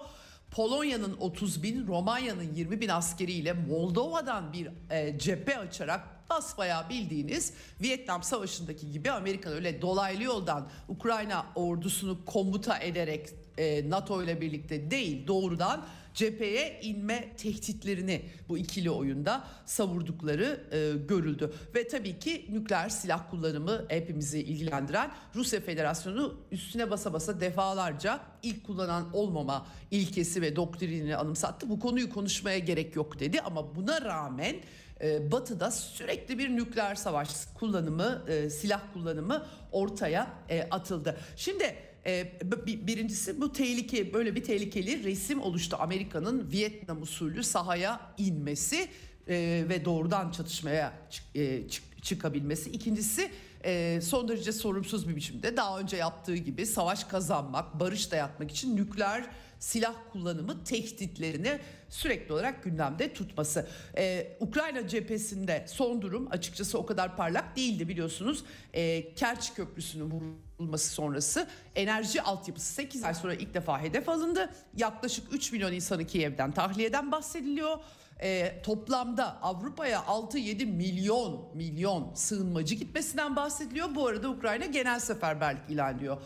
Polonya'nın 0.50 1.16
30 1.20 1.62
bin, 1.62 1.86
Romanya'nın 1.86 2.54
20 2.54 2.80
bin 2.80 2.88
askeriyle 2.88 3.52
Moldova'dan 3.52 4.52
bir 4.52 4.68
e, 4.90 5.18
cephe 5.18 5.58
açarak 5.58 6.30
basbayağı 6.30 6.88
bildiğiniz 6.88 7.52
Vietnam 7.80 8.22
Savaşı'ndaki 8.22 8.90
gibi 8.90 9.10
Amerika 9.10 9.50
öyle 9.50 9.82
dolaylı 9.82 10.22
yoldan 10.22 10.68
Ukrayna 10.88 11.46
ordusunu 11.54 12.24
komuta 12.24 12.78
ederek 12.78 13.28
e, 13.58 13.90
NATO 13.90 14.22
ile 14.22 14.40
birlikte 14.40 14.90
değil 14.90 15.26
doğrudan 15.26 15.84
cepheye 16.14 16.80
inme 16.82 17.36
tehditlerini 17.36 18.22
bu 18.48 18.58
ikili 18.58 18.90
oyunda 18.90 19.44
savurdukları 19.66 20.60
e, 20.72 21.06
görüldü. 21.06 21.52
Ve 21.74 21.88
tabii 21.88 22.18
ki 22.18 22.46
nükleer 22.50 22.88
silah 22.88 23.30
kullanımı 23.30 23.84
hepimizi 23.88 24.40
ilgilendiren 24.40 25.10
Rusya 25.34 25.60
Federasyonu 25.60 26.34
üstüne 26.52 26.90
basa 26.90 27.12
basa 27.12 27.40
defalarca 27.40 28.20
ilk 28.42 28.64
kullanan 28.66 29.16
olmama 29.16 29.66
ilkesi 29.90 30.42
ve 30.42 30.56
doktrinini 30.56 31.16
anımsattı. 31.16 31.68
Bu 31.68 31.80
konuyu 31.80 32.10
konuşmaya 32.10 32.58
gerek 32.58 32.96
yok 32.96 33.20
dedi 33.20 33.40
ama 33.40 33.76
buna 33.76 34.00
rağmen 34.00 34.56
e, 35.00 35.32
Batı'da 35.32 35.70
sürekli 35.70 36.38
bir 36.38 36.56
nükleer 36.56 36.94
savaş 36.94 37.30
kullanımı, 37.54 38.24
e, 38.28 38.50
silah 38.50 38.80
kullanımı 38.92 39.46
ortaya 39.72 40.30
e, 40.48 40.62
atıldı. 40.70 41.16
Şimdi 41.36 41.76
e, 42.06 42.32
birincisi 42.66 43.40
bu 43.40 43.52
tehlike 43.52 44.14
böyle 44.14 44.34
bir 44.34 44.44
tehlikeli 44.44 45.04
resim 45.04 45.42
oluştu. 45.42 45.76
Amerika'nın 45.80 46.50
Vietnam 46.52 47.02
usulü 47.02 47.42
sahaya 47.42 48.00
inmesi 48.18 48.88
e, 49.28 49.64
ve 49.68 49.84
doğrudan 49.84 50.30
çatışmaya 50.30 50.92
çık, 51.10 51.24
e, 51.34 51.68
çık, 51.68 52.02
çıkabilmesi. 52.02 52.70
İkincisi 52.70 53.30
e, 53.64 54.00
son 54.02 54.28
derece 54.28 54.52
sorumsuz 54.52 55.08
bir 55.08 55.16
biçimde 55.16 55.56
daha 55.56 55.78
önce 55.78 55.96
yaptığı 55.96 56.36
gibi 56.36 56.66
savaş 56.66 57.04
kazanmak, 57.04 57.80
barış 57.80 58.10
dayatmak 58.12 58.50
için 58.50 58.76
nükleer 58.76 59.26
silah 59.60 59.94
kullanımı 60.12 60.64
tehditlerini 60.64 61.58
sürekli 61.88 62.32
olarak 62.32 62.64
gündemde 62.64 63.12
tutması. 63.12 63.68
Ee, 63.96 64.36
Ukrayna 64.40 64.88
cephesinde 64.88 65.64
son 65.68 66.02
durum 66.02 66.28
açıkçası 66.30 66.78
o 66.78 66.86
kadar 66.86 67.16
parlak 67.16 67.56
değildi 67.56 67.88
biliyorsunuz. 67.88 68.44
Ee, 68.74 69.14
Kerç 69.14 69.54
Köprüsü'nün 69.54 70.10
vurulması 70.10 70.90
sonrası 70.90 71.48
enerji 71.76 72.22
altyapısı 72.22 72.72
8 72.72 73.04
ay 73.04 73.14
sonra 73.14 73.34
ilk 73.34 73.54
defa 73.54 73.80
hedef 73.80 74.08
alındı. 74.08 74.50
Yaklaşık 74.76 75.34
3 75.34 75.52
milyon 75.52 75.72
insanı 75.72 76.06
Kiev'den 76.06 76.52
tahliyeden 76.52 77.12
bahsediliyor. 77.12 77.78
E, 78.22 78.62
toplamda 78.62 79.42
Avrupa'ya 79.42 79.98
6-7 79.98 80.66
milyon 80.66 81.48
milyon 81.54 82.14
sığınmacı 82.14 82.74
gitmesinden 82.74 83.36
bahsediliyor. 83.36 83.94
Bu 83.94 84.06
arada 84.06 84.28
Ukrayna 84.28 84.66
genel 84.66 85.00
seferberlik 85.00 85.70
ilan 85.70 85.96
ediyor. 85.96 86.22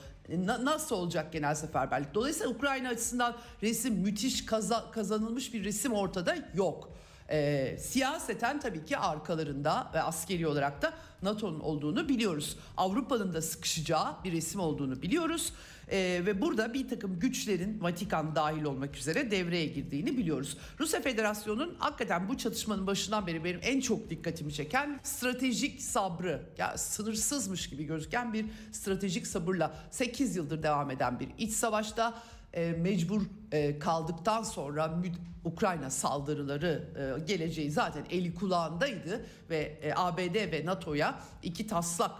Nasıl 0.63 0.97
olacak 0.97 1.33
genel 1.33 1.55
seferberlik? 1.55 2.15
Dolayısıyla 2.15 2.53
Ukrayna 2.53 2.89
açısından 2.89 3.37
resim 3.63 3.95
müthiş 3.95 4.47
kaza, 4.47 4.91
kazanılmış 4.91 5.55
bir 5.55 5.65
resim 5.65 5.93
ortada 5.93 6.37
yok. 6.55 6.91
E, 7.31 7.77
siyaseten 7.81 8.61
tabii 8.61 8.85
ki 8.85 8.99
arkalarında 8.99 9.91
ve 9.95 10.03
askeri 10.03 10.47
olarak 10.47 10.83
da 10.83 10.93
NATO'nun 11.23 11.61
olduğunu 11.61 12.09
biliyoruz. 12.09 12.57
Avrupa'nın 12.77 13.35
da 13.35 13.43
sıkışacağı 13.43 14.25
bir 14.25 14.33
resim 14.33 14.61
olduğunu 14.61 15.03
biliyoruz. 15.03 15.53
E, 15.95 16.27
ve 16.27 16.41
burada 16.41 16.75
bir 16.75 16.89
takım 16.89 17.19
güçlerin 17.19 17.83
Vatikan 17.83 18.35
dahil 18.35 18.65
olmak 18.65 18.97
üzere 18.97 19.31
devreye 19.31 19.67
girdiğini 19.67 20.17
biliyoruz. 20.17 20.57
Rusya 20.81 21.01
Federasyonu'nun 21.01 21.75
hakikaten 21.79 22.29
bu 22.29 22.39
çatışmanın 22.39 22.87
başından 22.87 23.27
beri 23.27 23.45
benim 23.45 23.61
en 23.63 23.81
çok 23.81 24.11
dikkatimi 24.11 24.53
çeken 24.53 25.01
stratejik 25.03 25.83
sabrı, 25.83 26.43
ya 26.59 26.79
sınırsızmış 26.79 27.71
gibi 27.71 27.85
gözüken 27.85 28.33
bir 28.33 28.47
stratejik 28.73 29.27
sabırla 29.27 29.75
8 29.91 30.37
yıldır 30.37 30.63
devam 30.63 30.91
eden 30.91 31.21
bir 31.21 31.29
iç 31.39 31.53
savaşta 31.53 32.15
e, 32.53 32.73
mecbur 32.73 33.23
e, 33.53 33.79
kaldıktan 33.79 34.43
sonra 34.43 35.03
Ukrayna 35.45 35.91
saldırıları 35.91 36.89
e, 37.21 37.25
geleceği 37.25 37.71
zaten 37.71 38.05
eli 38.11 38.35
kulağındaydı 38.35 39.27
ve 39.51 39.79
e, 39.83 39.93
ABD 39.97 40.53
ve 40.53 40.63
NATO'ya 40.65 41.15
iki 41.43 41.67
taslak 41.67 42.11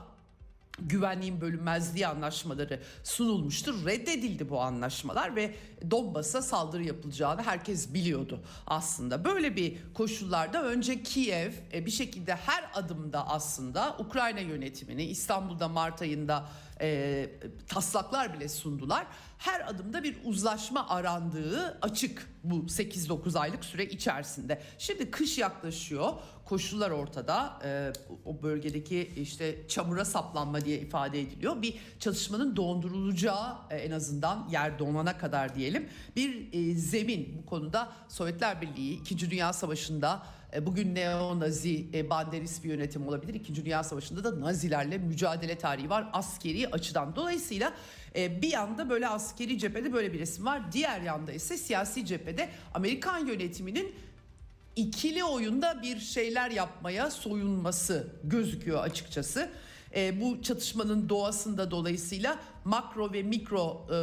güvenliğin 0.79 1.41
bölünmezliği 1.41 2.07
anlaşmaları 2.07 2.81
sunulmuştur. 3.05 3.87
Reddedildi 3.87 4.49
bu 4.49 4.61
anlaşmalar 4.61 5.37
ve 5.37 5.55
Donbas'a 5.91 6.43
saldırı 6.43 6.85
yapılacağını 6.85 7.43
herkes 7.43 7.95
biliyordu 7.95 8.41
aslında. 8.67 9.25
Böyle 9.25 9.57
bir 9.57 9.79
koşullarda 9.95 10.65
önce 10.65 11.03
Kiev 11.03 11.53
e, 11.73 11.87
bir 11.87 11.91
şekilde 11.91 12.35
her 12.35 12.71
adımda 12.75 13.29
aslında 13.29 13.97
Ukrayna 13.99 14.41
yönetimini 14.41 15.05
İstanbul'da 15.05 15.69
Mart 15.69 16.03
ayında 16.03 16.49
e, 16.81 17.31
taslaklar 17.69 18.35
bile 18.35 18.49
sundular. 18.49 19.07
Her 19.39 19.69
adımda 19.69 20.03
bir 20.03 20.17
uzlaşma 20.25 20.89
arandığı 20.89 21.79
açık 21.83 22.34
bu 22.45 22.55
8-9 22.55 23.39
aylık 23.39 23.65
süre 23.65 23.85
içerisinde. 23.85 24.61
Şimdi 24.79 25.11
kış 25.11 25.39
yaklaşıyor 25.39 26.13
koşullar 26.45 26.91
ortada. 26.91 27.59
E, 27.65 27.93
o 28.25 28.43
bölgedeki 28.43 29.11
işte 29.17 29.69
çamura 29.69 30.05
saplanma 30.05 30.65
diye 30.65 30.79
ifade 30.79 31.21
ediliyor. 31.21 31.63
Bir 31.63 31.75
çalışmanın 32.01 32.57
dondurulacağı 32.57 33.57
e, 33.71 33.77
en 33.77 33.91
azından 33.91 34.49
yer 34.53 34.79
donana 34.79 35.19
kadar 35.19 35.55
diyelim 35.55 35.89
bir 36.17 36.49
e, 36.53 36.75
zemin 36.75 37.39
bu 37.39 37.47
konuda 37.47 37.93
Sovyetler 38.09 38.63
Birliği 38.63 39.01
2. 39.01 39.31
Dünya 39.31 39.53
Savaşı'nda 39.53 40.23
e, 40.55 40.67
bugün 40.67 40.95
neo-nazi 40.95 41.87
e, 41.95 42.11
banderist 42.11 42.65
bir 42.65 42.69
yönetim 42.69 43.09
olabilir. 43.09 43.35
İkinci 43.35 43.65
Dünya 43.65 43.83
Savaşı'nda 43.83 44.25
da 44.25 44.41
Nazilerle 44.41 44.99
mücadele 44.99 45.59
tarihi 45.59 45.91
var 45.91 46.11
askeri 46.13 46.69
açıdan. 46.69 47.17
Dolayısıyla 47.17 47.73
e, 48.17 48.43
bir 48.43 48.53
yanda 48.53 48.91
böyle 48.91 49.09
askeri 49.09 49.59
cephede 49.59 49.93
böyle 49.93 50.13
bir 50.13 50.19
resim 50.19 50.47
var. 50.47 50.73
Diğer 50.73 51.01
yanda 51.01 51.33
ise 51.33 51.57
siyasi 51.57 52.07
cephede 52.07 52.49
Amerikan 52.75 53.27
yönetiminin 53.27 53.95
ikili 54.77 55.25
oyunda 55.25 55.83
bir 55.83 56.01
şeyler 56.01 56.51
yapmaya 56.51 57.11
soyunması 57.11 58.09
gözüküyor 58.25 58.83
açıkçası. 58.83 59.51
E, 59.97 60.21
bu 60.21 60.43
çatışmanın 60.43 61.09
doğasında 61.09 61.71
dolayısıyla 61.71 62.39
makro 62.65 63.13
ve 63.13 63.23
mikro 63.23 63.87
e, 63.91 63.97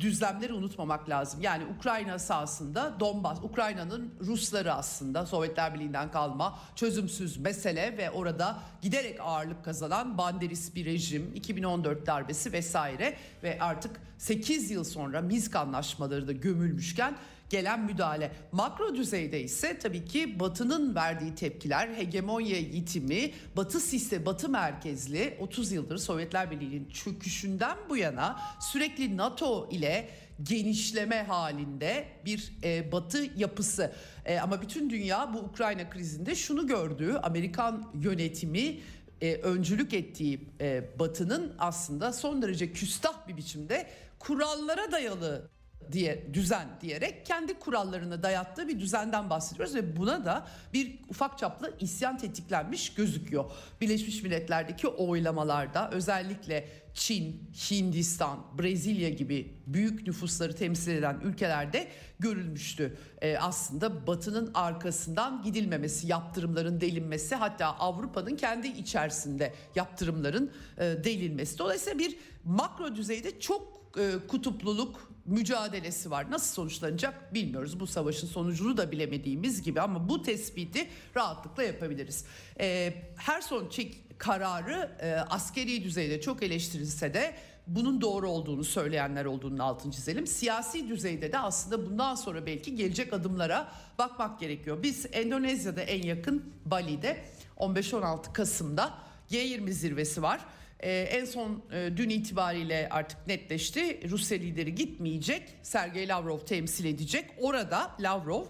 düzlemleri 0.00 0.52
unutmamak 0.52 1.08
lazım. 1.08 1.42
Yani 1.42 1.64
Ukrayna 1.78 2.18
sahasında 2.18 2.94
Donbas, 3.00 3.38
Ukrayna'nın 3.42 4.14
Rusları 4.20 4.72
aslında 4.72 5.26
Sovyetler 5.26 5.74
Birliği'nden 5.74 6.10
kalma 6.10 6.58
çözümsüz 6.76 7.36
mesele 7.36 7.98
ve 7.98 8.10
orada 8.10 8.58
giderek 8.82 9.20
ağırlık 9.20 9.64
kazanan 9.64 10.18
banderist 10.18 10.74
bir 10.74 10.84
rejim, 10.84 11.32
2014 11.34 12.06
darbesi 12.06 12.52
vesaire 12.52 13.16
ve 13.42 13.58
artık 13.60 14.00
8 14.18 14.70
yıl 14.70 14.84
sonra 14.84 15.20
Minsk 15.20 15.56
anlaşmaları 15.56 16.28
da 16.28 16.32
gömülmüşken 16.32 17.16
gelen 17.50 17.84
müdahale. 17.84 18.32
Makro 18.52 18.94
düzeyde 18.94 19.42
ise 19.42 19.78
tabii 19.78 20.04
ki 20.04 20.40
Batı'nın 20.40 20.94
verdiği 20.94 21.34
tepkiler, 21.34 21.88
hegemonya 21.88 22.58
yitimi, 22.58 23.32
Batı 23.56 23.80
sistemi, 23.80 24.26
Batı 24.26 24.48
merkezli 24.48 25.36
30 25.40 25.72
yıldır 25.72 25.98
Sovyetler 25.98 26.50
Birliği'nin 26.50 26.88
çöküşünden 26.88 27.76
bu 27.88 27.96
yana 27.96 28.40
sürekli 28.60 29.16
NATO 29.16 29.68
ile 29.70 30.08
genişleme 30.42 31.22
halinde 31.22 32.08
bir 32.24 32.52
e, 32.64 32.92
Batı 32.92 33.26
yapısı. 33.36 33.92
E, 34.24 34.38
ama 34.38 34.62
bütün 34.62 34.90
dünya 34.90 35.34
bu 35.34 35.38
Ukrayna 35.38 35.90
krizinde 35.90 36.34
şunu 36.34 36.66
gördü. 36.66 37.20
Amerikan 37.22 37.90
yönetimi 37.94 38.80
e, 39.20 39.34
öncülük 39.34 39.94
ettiği 39.94 40.48
e, 40.60 40.98
Batı'nın 40.98 41.54
aslında 41.58 42.12
son 42.12 42.42
derece 42.42 42.72
küstah 42.72 43.28
bir 43.28 43.36
biçimde 43.36 43.86
kurallara 44.18 44.92
dayalı 44.92 45.50
diye 45.92 46.26
düzen 46.34 46.68
diyerek 46.80 47.26
kendi 47.26 47.54
kurallarını 47.54 48.22
dayattığı 48.22 48.68
bir 48.68 48.80
düzenden 48.80 49.30
bahsediyoruz 49.30 49.74
ve 49.74 49.96
buna 49.96 50.24
da 50.24 50.46
bir 50.72 50.98
ufak 51.08 51.38
çaplı 51.38 51.76
isyan 51.80 52.18
tetiklenmiş 52.18 52.94
gözüküyor. 52.94 53.50
Birleşmiş 53.80 54.22
Milletler'deki 54.22 54.88
oylamalarda 54.88 55.90
özellikle 55.90 56.68
Çin, 56.94 57.50
Hindistan, 57.70 58.38
Brezilya 58.58 59.08
gibi 59.08 59.54
büyük 59.66 60.06
nüfusları 60.06 60.56
temsil 60.56 60.92
eden 60.92 61.20
ülkelerde 61.24 61.88
görülmüştü. 62.18 62.96
Ee, 63.22 63.36
aslında 63.36 64.06
Batı'nın 64.06 64.50
arkasından 64.54 65.42
gidilmemesi, 65.42 66.06
yaptırımların 66.06 66.80
delinmesi 66.80 67.34
hatta 67.34 67.66
Avrupa'nın 67.66 68.36
kendi 68.36 68.68
içerisinde 68.68 69.54
yaptırımların 69.74 70.50
e, 70.78 70.82
delinmesi. 71.04 71.58
Dolayısıyla 71.58 71.98
bir 71.98 72.16
makro 72.44 72.96
düzeyde 72.96 73.40
çok 73.40 73.80
e, 73.98 74.26
kutupluluk 74.28 75.09
mücadelesi 75.30 76.10
var. 76.10 76.30
Nasıl 76.30 76.54
sonuçlanacak 76.54 77.34
bilmiyoruz. 77.34 77.80
Bu 77.80 77.86
savaşın 77.86 78.26
sonucunu 78.26 78.76
da 78.76 78.92
bilemediğimiz 78.92 79.62
gibi 79.62 79.80
ama 79.80 80.08
bu 80.08 80.22
tespiti 80.22 80.88
rahatlıkla 81.16 81.62
yapabiliriz. 81.62 82.24
E, 82.60 82.94
her 83.16 83.40
son 83.40 83.68
çek 83.68 84.18
kararı 84.18 84.96
e, 85.00 85.12
askeri 85.14 85.84
düzeyde 85.84 86.20
çok 86.20 86.42
eleştirilse 86.42 87.14
de 87.14 87.34
bunun 87.66 88.00
doğru 88.00 88.28
olduğunu 88.30 88.64
söyleyenler 88.64 89.24
olduğunun 89.24 89.58
altını 89.58 89.92
çizelim. 89.92 90.26
Siyasi 90.26 90.88
düzeyde 90.88 91.32
de 91.32 91.38
aslında 91.38 91.86
bundan 91.86 92.14
sonra 92.14 92.46
belki 92.46 92.76
gelecek 92.76 93.12
adımlara 93.12 93.72
bakmak 93.98 94.40
gerekiyor. 94.40 94.82
Biz 94.82 95.06
Endonezya'da 95.12 95.82
en 95.82 96.02
yakın 96.02 96.52
Bali'de 96.64 97.24
15-16 97.56 98.32
Kasım'da 98.32 98.94
G20 99.30 99.70
zirvesi 99.70 100.22
var. 100.22 100.40
Ee, 100.82 101.08
en 101.10 101.24
son 101.24 101.62
e, 101.72 101.90
dün 101.96 102.08
itibariyle 102.08 102.88
artık 102.90 103.26
netleşti. 103.26 104.10
Rusya 104.10 104.38
lideri 104.38 104.74
gitmeyecek. 104.74 105.42
Sergey 105.62 106.08
Lavrov 106.08 106.38
temsil 106.38 106.84
edecek. 106.84 107.24
Orada 107.38 107.96
Lavrov 108.00 108.44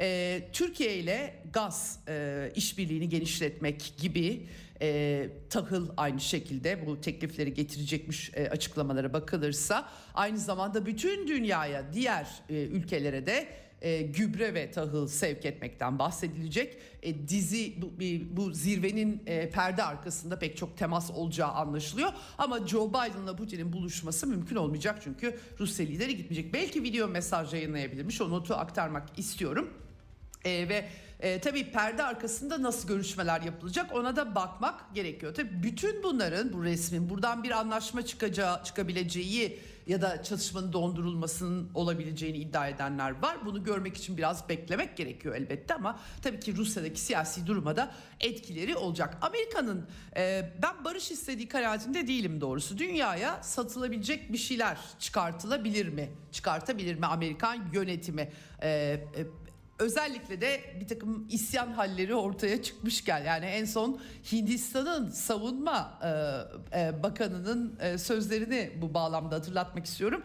e, 0.00 0.40
Türkiye 0.52 0.96
ile 0.96 1.34
gaz 1.52 1.98
e, 2.08 2.52
işbirliğini 2.54 3.08
genişletmek 3.08 3.94
gibi 3.98 4.46
e, 4.82 5.28
tahıl 5.50 5.88
aynı 5.96 6.20
şekilde 6.20 6.86
bu 6.86 7.00
teklifleri 7.00 7.54
getirecekmiş 7.54 8.30
e, 8.34 8.48
açıklamalara 8.48 9.12
bakılırsa 9.12 9.88
aynı 10.14 10.38
zamanda 10.38 10.86
bütün 10.86 11.28
dünyaya 11.28 11.92
diğer 11.92 12.26
e, 12.50 12.54
ülkelere 12.54 13.26
de 13.26 13.48
e, 13.84 14.02
gübre 14.02 14.54
ve 14.54 14.70
tahıl 14.70 15.08
sevk 15.08 15.44
etmekten 15.44 15.98
bahsedilecek. 15.98 16.78
E, 17.02 17.28
dizi 17.28 17.74
bu, 17.82 17.92
bu 18.36 18.52
zirvenin 18.52 19.22
e, 19.26 19.50
perde 19.50 19.82
arkasında 19.82 20.38
pek 20.38 20.56
çok 20.56 20.76
temas 20.76 21.10
olacağı 21.10 21.48
anlaşılıyor. 21.48 22.12
Ama 22.38 22.66
Joe 22.66 22.88
Biden'la 22.88 23.36
Putin'in 23.36 23.72
buluşması 23.72 24.26
mümkün 24.26 24.56
olmayacak 24.56 25.00
çünkü 25.04 25.38
Rusya 25.60 25.86
lideri 25.86 26.16
gitmeyecek. 26.16 26.54
Belki 26.54 26.82
video 26.82 27.08
mesaj 27.08 27.54
yayınlayabilirmiş 27.54 28.20
o 28.20 28.30
notu 28.30 28.54
aktarmak 28.54 29.18
istiyorum. 29.18 29.70
E, 30.44 30.68
ve 30.68 30.88
e, 31.20 31.40
tabii 31.40 31.70
perde 31.70 32.02
arkasında 32.02 32.62
nasıl 32.62 32.88
görüşmeler 32.88 33.40
yapılacak 33.40 33.94
ona 33.94 34.16
da 34.16 34.34
bakmak 34.34 34.94
gerekiyor. 34.94 35.34
Tabii 35.34 35.62
bütün 35.62 36.02
bunların 36.02 36.52
bu 36.52 36.64
resmin 36.64 37.10
buradan 37.10 37.42
bir 37.44 37.50
anlaşma 37.50 38.06
çıkacağı 38.06 38.64
çıkabileceği 38.64 39.58
ya 39.86 40.02
da 40.02 40.22
çatışmanın 40.22 40.72
dondurulmasının 40.72 41.70
olabileceğini 41.74 42.36
iddia 42.36 42.68
edenler 42.68 43.22
var. 43.22 43.36
Bunu 43.44 43.64
görmek 43.64 43.96
için 43.96 44.16
biraz 44.16 44.48
beklemek 44.48 44.96
gerekiyor 44.96 45.34
elbette 45.34 45.74
ama 45.74 45.98
tabii 46.22 46.40
ki 46.40 46.56
Rusya'daki 46.56 47.00
siyasi 47.00 47.46
duruma 47.46 47.76
da 47.76 47.94
etkileri 48.20 48.76
olacak. 48.76 49.18
Amerika'nın 49.22 49.86
e, 50.16 50.52
ben 50.62 50.84
barış 50.84 51.10
istediği 51.10 51.48
kanaatinde 51.48 52.06
değilim 52.06 52.40
doğrusu. 52.40 52.78
Dünyaya 52.78 53.42
satılabilecek 53.42 54.32
bir 54.32 54.38
şeyler 54.38 54.78
çıkartılabilir 54.98 55.88
mi? 55.88 56.10
Çıkartabilir 56.32 56.94
mi 56.94 57.06
Amerikan 57.06 57.68
yönetimi? 57.72 58.32
E, 58.62 58.68
e, 58.68 59.00
özellikle 59.78 60.40
de 60.40 60.60
bir 60.80 60.88
takım 60.88 61.26
isyan 61.30 61.72
halleri 61.72 62.14
ortaya 62.14 62.62
çıkmışken 62.62 63.24
yani 63.24 63.46
en 63.46 63.64
son 63.64 64.00
Hindistan'ın 64.32 65.10
savunma 65.10 65.98
e, 66.72 66.80
e, 66.80 67.02
bakanının 67.02 67.76
e, 67.80 67.98
sözlerini 67.98 68.70
bu 68.82 68.94
bağlamda 68.94 69.34
hatırlatmak 69.34 69.86
istiyorum. 69.86 70.22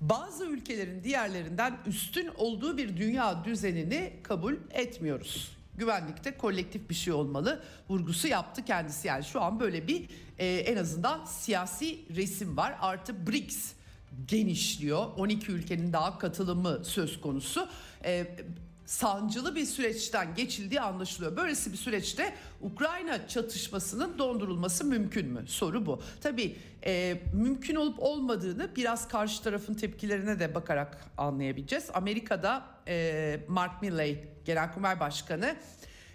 Bazı 0.00 0.44
ülkelerin 0.44 1.04
diğerlerinden 1.04 1.78
üstün 1.86 2.30
olduğu 2.36 2.76
bir 2.76 2.96
dünya 2.96 3.44
düzenini 3.44 4.12
kabul 4.22 4.54
etmiyoruz. 4.70 5.56
Güvenlikte 5.78 6.36
kolektif 6.36 6.90
bir 6.90 6.94
şey 6.94 7.12
olmalı 7.12 7.62
vurgusu 7.88 8.28
yaptı 8.28 8.64
kendisi. 8.64 9.08
Yani 9.08 9.24
şu 9.24 9.40
an 9.40 9.60
böyle 9.60 9.88
bir 9.88 10.08
e, 10.38 10.46
en 10.46 10.76
azından 10.76 11.24
siyasi 11.24 11.98
resim 12.16 12.56
var. 12.56 12.76
Artı 12.80 13.26
BRICS 13.26 13.72
genişliyor. 14.28 15.06
12 15.16 15.52
ülkenin 15.52 15.92
daha 15.92 16.18
katılımı 16.18 16.84
söz 16.84 17.20
konusu. 17.20 17.68
E, 18.04 18.26
sancılı 18.86 19.54
bir 19.54 19.64
süreçten 19.64 20.34
geçildiği 20.34 20.80
anlaşılıyor. 20.80 21.36
Böylesi 21.36 21.72
bir 21.72 21.76
süreçte 21.76 22.34
Ukrayna 22.60 23.28
çatışmasının 23.28 24.18
dondurulması 24.18 24.84
mümkün 24.84 25.26
mü? 25.26 25.44
Soru 25.46 25.86
bu. 25.86 26.02
Tabii 26.20 26.56
e, 26.86 27.22
mümkün 27.34 27.74
olup 27.74 28.02
olmadığını 28.02 28.76
biraz 28.76 29.08
karşı 29.08 29.42
tarafın 29.42 29.74
tepkilerine 29.74 30.38
de 30.38 30.54
bakarak 30.54 31.04
anlayabileceğiz. 31.18 31.90
Amerika'da 31.94 32.66
e, 32.88 33.40
Mark 33.48 33.82
Milley 33.82 34.24
Genelkurmay 34.44 35.00
Başkanı 35.00 35.56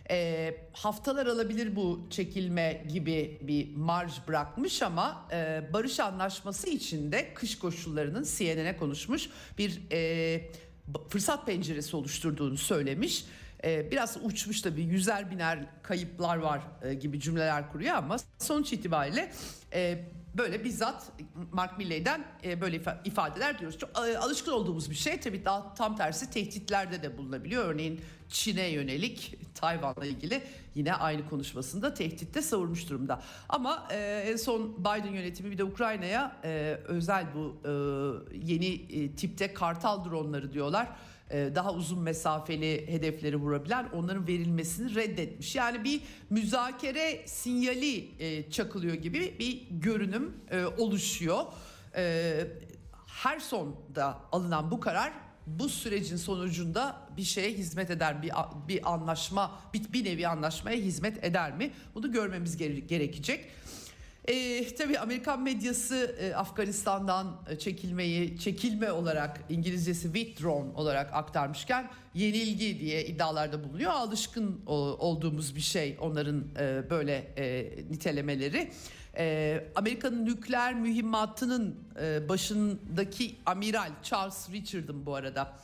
e, 0.10 0.55
haftalar 0.73 1.25
alabilir 1.25 1.75
bu 1.75 2.07
çekilme 2.10 2.84
gibi 2.89 3.39
bir 3.41 3.75
marj 3.75 4.13
bırakmış 4.27 4.81
ama 4.81 5.27
e, 5.31 5.63
barış 5.73 5.99
anlaşması 5.99 6.69
içinde 6.69 7.34
kış 7.34 7.60
koşullarının 7.60 8.23
CNN'e 8.23 8.77
konuşmuş 8.77 9.29
bir 9.57 9.81
e, 9.91 10.41
fırsat 11.09 11.45
penceresi 11.45 11.95
oluşturduğunu 11.95 12.57
söylemiş. 12.57 13.25
E, 13.63 13.91
biraz 13.91 14.17
uçmuş 14.23 14.61
tabii 14.61 14.81
yüzer 14.81 15.31
biner 15.31 15.59
kayıplar 15.83 16.37
var 16.37 16.61
e, 16.83 16.93
gibi 16.93 17.19
cümleler 17.19 17.71
kuruyor 17.71 17.95
ama 17.95 18.17
sonuç 18.39 18.73
itibariyle 18.73 19.31
e, 19.73 20.05
böyle 20.37 20.63
bizzat 20.63 21.11
Mark 21.51 21.77
Milley'den 21.77 22.25
e, 22.43 22.61
böyle 22.61 22.81
ifadeler 23.05 23.59
diyoruz. 23.59 23.77
Çok 23.77 23.89
e, 23.89 24.17
alışkın 24.17 24.51
olduğumuz 24.51 24.89
bir 24.89 24.95
şey 24.95 25.19
tabii 25.19 25.45
daha 25.45 25.73
tam 25.73 25.97
tersi 25.97 26.31
tehditlerde 26.31 27.03
de 27.03 27.17
bulunabiliyor. 27.17 27.65
Örneğin 27.65 28.01
Çin'e 28.29 28.67
yönelik 28.67 29.37
Tayvan'la 29.55 30.05
ilgili 30.05 30.43
yine 30.75 30.93
aynı 30.93 31.29
konuşmasında 31.29 31.93
tehditte 31.93 32.41
savurmuş 32.41 32.89
durumda. 32.89 33.21
Ama 33.49 33.87
e, 33.91 34.25
en 34.27 34.35
son 34.35 34.79
Biden 34.79 35.13
yönetimi 35.13 35.51
bir 35.51 35.57
de 35.57 35.63
Ukrayna'ya 35.63 36.35
özel 36.87 37.25
bu 37.35 37.57
yeni 38.43 39.15
tipte 39.15 39.53
kartal 39.53 40.05
dronları 40.05 40.53
diyorlar 40.53 40.87
daha 41.55 41.73
uzun 41.73 41.99
mesafeli 41.99 42.87
hedefleri 42.87 43.35
vurabilen 43.35 43.89
onların 43.93 44.27
verilmesini 44.27 44.95
reddetmiş. 44.95 45.55
Yani 45.55 45.83
bir 45.83 46.01
müzakere 46.29 47.27
sinyali 47.27 48.09
e, 48.19 48.51
çakılıyor 48.51 48.93
gibi 48.93 49.35
bir 49.39 49.67
görünüm 49.69 50.37
e, 50.51 50.65
oluşuyor. 50.65 51.43
Her 53.07 53.39
sonda 53.39 54.17
alınan 54.31 54.71
bu 54.71 54.79
karar 54.79 55.13
bu 55.47 55.69
sürecin 55.69 56.17
sonucunda 56.17 56.95
bir 57.17 57.23
şeye 57.23 57.53
hizmet 57.53 57.89
eder 57.89 58.21
bir 58.21 58.31
bir 58.67 58.91
anlaşma 58.93 59.59
bir, 59.73 59.93
bir 59.93 60.05
nevi 60.05 60.27
anlaşmaya 60.27 60.77
hizmet 60.77 61.23
eder 61.23 61.57
mi? 61.57 61.71
Bunu 61.95 62.11
görmemiz 62.11 62.57
gerekecek. 62.87 63.51
E, 64.27 64.75
tabii 64.75 64.99
Amerikan 64.99 65.41
medyası 65.41 66.15
e, 66.19 66.36
Afganistan'dan 66.36 67.41
e, 67.49 67.60
çekilmeyi 67.60 68.39
çekilme 68.39 68.91
olarak 68.91 69.39
İngilizcesi 69.49 70.13
withdrawn 70.13 70.75
olarak 70.75 71.13
aktarmışken 71.13 71.89
yenilgi 72.13 72.79
diye 72.79 73.05
iddialarda 73.05 73.63
bulunuyor. 73.63 73.91
Alışkın 73.91 74.62
o, 74.67 74.75
olduğumuz 74.75 75.55
bir 75.55 75.62
şey 75.62 75.97
onların 76.01 76.45
e, 76.60 76.89
böyle 76.89 77.15
e, 77.38 77.69
nitelemeleri. 77.89 78.71
E, 79.17 79.67
Amerika'nın 79.75 80.25
nükleer 80.25 80.73
mühimmatının 80.73 81.75
e, 82.01 82.29
başındaki 82.29 83.36
amiral 83.45 83.91
Charles 84.03 84.49
Richard'ın 84.51 85.05
bu 85.05 85.15
arada. 85.15 85.57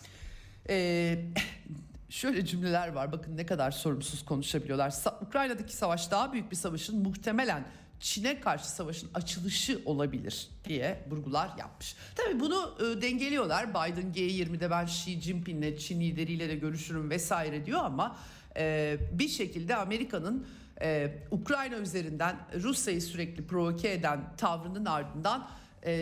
E, 0.70 1.20
şöyle 2.10 2.46
cümleler 2.46 2.88
var 2.88 3.12
bakın 3.12 3.38
ne 3.38 3.46
kadar 3.46 3.72
sorumsuz 3.72 4.26
konuşabiliyorlar. 4.26 4.94
Ukrayna'daki 5.22 5.76
savaş 5.76 6.12
daha 6.12 6.34
büyük 6.34 6.52
bir 6.52 6.56
savaşın 6.56 7.04
muhtemelen 7.04 7.64
Çin'e 8.00 8.40
karşı 8.40 8.70
savaşın 8.70 9.10
açılışı 9.14 9.82
olabilir 9.86 10.48
diye 10.66 11.04
vurgular 11.10 11.50
yapmış. 11.58 11.96
Tabii 12.16 12.40
bunu 12.40 12.78
e, 12.80 13.02
dengeliyorlar. 13.02 13.70
Biden 13.70 14.14
G20'de 14.14 14.72
ben 14.72 14.86
Xi 14.86 15.22
Jinping'le 15.22 15.78
Çin 15.78 16.02
lideriyle 16.02 16.50
de 16.50 16.56
görüşürüm 16.56 17.10
vesaire 17.10 17.66
diyor 17.66 17.80
ama 17.84 18.18
e, 18.58 18.98
bir 19.12 19.28
şekilde 19.28 19.76
Amerika'nın 19.76 20.48
e, 20.82 21.14
Ukrayna 21.32 21.76
üzerinden 21.76 22.38
Rusya'yı 22.64 23.02
sürekli 23.02 23.48
provoke 23.48 23.92
eden 23.92 24.36
tavrının 24.38 24.86
ardından 24.86 25.48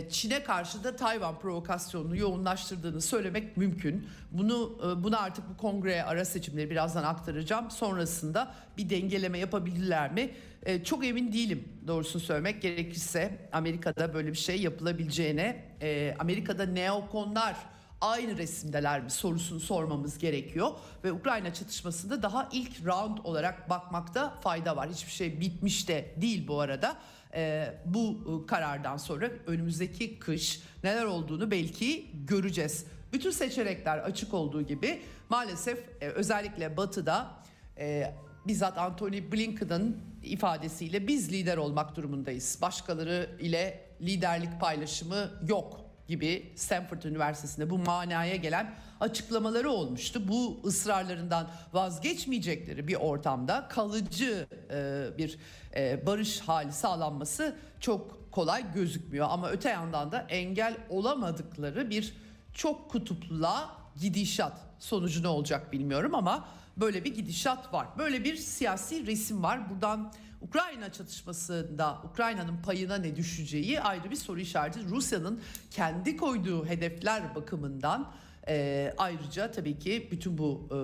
Çin'e 0.09 0.43
karşı 0.43 0.83
da 0.83 0.95
Tayvan 0.95 1.39
provokasyonunu 1.39 2.15
yoğunlaştırdığını 2.15 3.01
söylemek 3.01 3.57
mümkün. 3.57 4.07
Bunu 4.31 4.79
e, 4.79 5.03
buna 5.03 5.19
artık 5.19 5.49
bu 5.49 5.57
kongre 5.57 6.03
ara 6.03 6.25
seçimleri 6.25 6.69
birazdan 6.69 7.03
aktaracağım. 7.03 7.71
Sonrasında 7.71 8.51
bir 8.77 8.89
dengeleme 8.89 9.39
yapabilirler 9.39 10.11
mi? 10.11 10.31
E, 10.63 10.83
çok 10.83 11.05
emin 11.05 11.33
değilim 11.33 11.69
doğrusunu 11.87 12.21
söylemek 12.21 12.61
gerekirse 12.61 13.49
Amerika'da 13.51 14.13
böyle 14.13 14.31
bir 14.31 14.37
şey 14.37 14.61
yapılabileceğine. 14.61 15.65
Amerika'da 16.19 16.65
neokonlar 16.65 17.55
aynı 18.01 18.37
resimdeler 18.37 19.03
mi 19.03 19.11
sorusunu 19.11 19.59
sormamız 19.59 20.17
gerekiyor 20.17 20.71
ve 21.03 21.11
Ukrayna 21.11 21.53
çatışmasında 21.53 22.23
daha 22.23 22.49
ilk 22.51 22.85
round 22.85 23.17
olarak 23.23 23.69
bakmakta 23.69 24.39
fayda 24.41 24.75
var. 24.75 24.89
Hiçbir 24.89 25.11
şey 25.11 25.39
bitmiş 25.41 25.87
de 25.89 26.15
değil 26.21 26.47
bu 26.47 26.59
arada 26.59 26.97
e, 27.35 27.73
bu 27.85 28.17
e, 28.43 28.47
karardan 28.47 28.97
sonra 28.97 29.29
önümüzdeki 29.47 30.19
kış 30.19 30.61
neler 30.83 31.05
olduğunu 31.05 31.51
belki 31.51 32.05
göreceğiz. 32.27 32.85
Bütün 33.13 33.31
seçenekler 33.31 33.97
açık 33.97 34.33
olduğu 34.33 34.61
gibi 34.61 35.01
maalesef 35.29 35.83
e, 36.01 36.07
özellikle 36.07 36.77
Batı'da 36.77 37.31
e, 37.77 38.13
bizzat 38.47 38.77
Anthony 38.77 39.31
Blinken'ın 39.31 39.97
ifadesiyle 40.23 41.07
biz 41.07 41.31
lider 41.31 41.57
olmak 41.57 41.95
durumundayız. 41.95 42.57
Başkaları 42.61 43.29
ile 43.39 43.85
liderlik 44.01 44.59
paylaşımı 44.59 45.29
yok 45.47 45.85
gibi 46.07 46.53
Stanford 46.55 47.03
Üniversitesi'nde 47.03 47.69
bu 47.69 47.77
manaya 47.77 48.35
gelen 48.35 48.73
açıklamaları 48.99 49.69
olmuştu. 49.69 50.27
Bu 50.27 50.59
ısrarlarından 50.65 51.49
vazgeçmeyecekleri 51.73 52.87
bir 52.87 52.95
ortamda 52.95 53.67
kalıcı 53.67 54.47
e, 54.71 55.07
bir 55.17 55.37
barış 56.05 56.39
hali 56.39 56.71
sağlanması 56.71 57.55
çok 57.79 58.31
kolay 58.31 58.73
gözükmüyor. 58.73 59.27
Ama 59.29 59.49
öte 59.49 59.69
yandan 59.69 60.11
da 60.11 60.19
engel 60.29 60.77
olamadıkları 60.89 61.89
bir 61.89 62.13
çok 62.53 62.91
kutupluğa 62.91 63.77
gidişat 63.99 64.57
sonucu 64.79 65.23
ne 65.23 65.27
olacak 65.27 65.73
bilmiyorum 65.73 66.15
ama 66.15 66.47
böyle 66.77 67.03
bir 67.03 67.15
gidişat 67.15 67.73
var. 67.73 67.87
Böyle 67.97 68.23
bir 68.23 68.35
siyasi 68.35 69.07
resim 69.07 69.43
var. 69.43 69.69
Buradan 69.69 70.13
Ukrayna 70.41 70.91
çatışmasında 70.91 72.01
Ukrayna'nın 72.11 72.61
payına 72.61 72.95
ne 72.95 73.15
düşeceği 73.15 73.81
ayrı 73.81 74.11
bir 74.11 74.15
soru 74.15 74.39
işareti. 74.39 74.89
Rusya'nın 74.89 75.41
kendi 75.71 76.17
koyduğu 76.17 76.65
hedefler 76.65 77.35
bakımından 77.35 78.11
e, 78.47 78.93
ayrıca 78.97 79.51
tabii 79.51 79.79
ki 79.79 80.07
bütün 80.11 80.37
bu 80.37 80.67
e, 80.71 80.77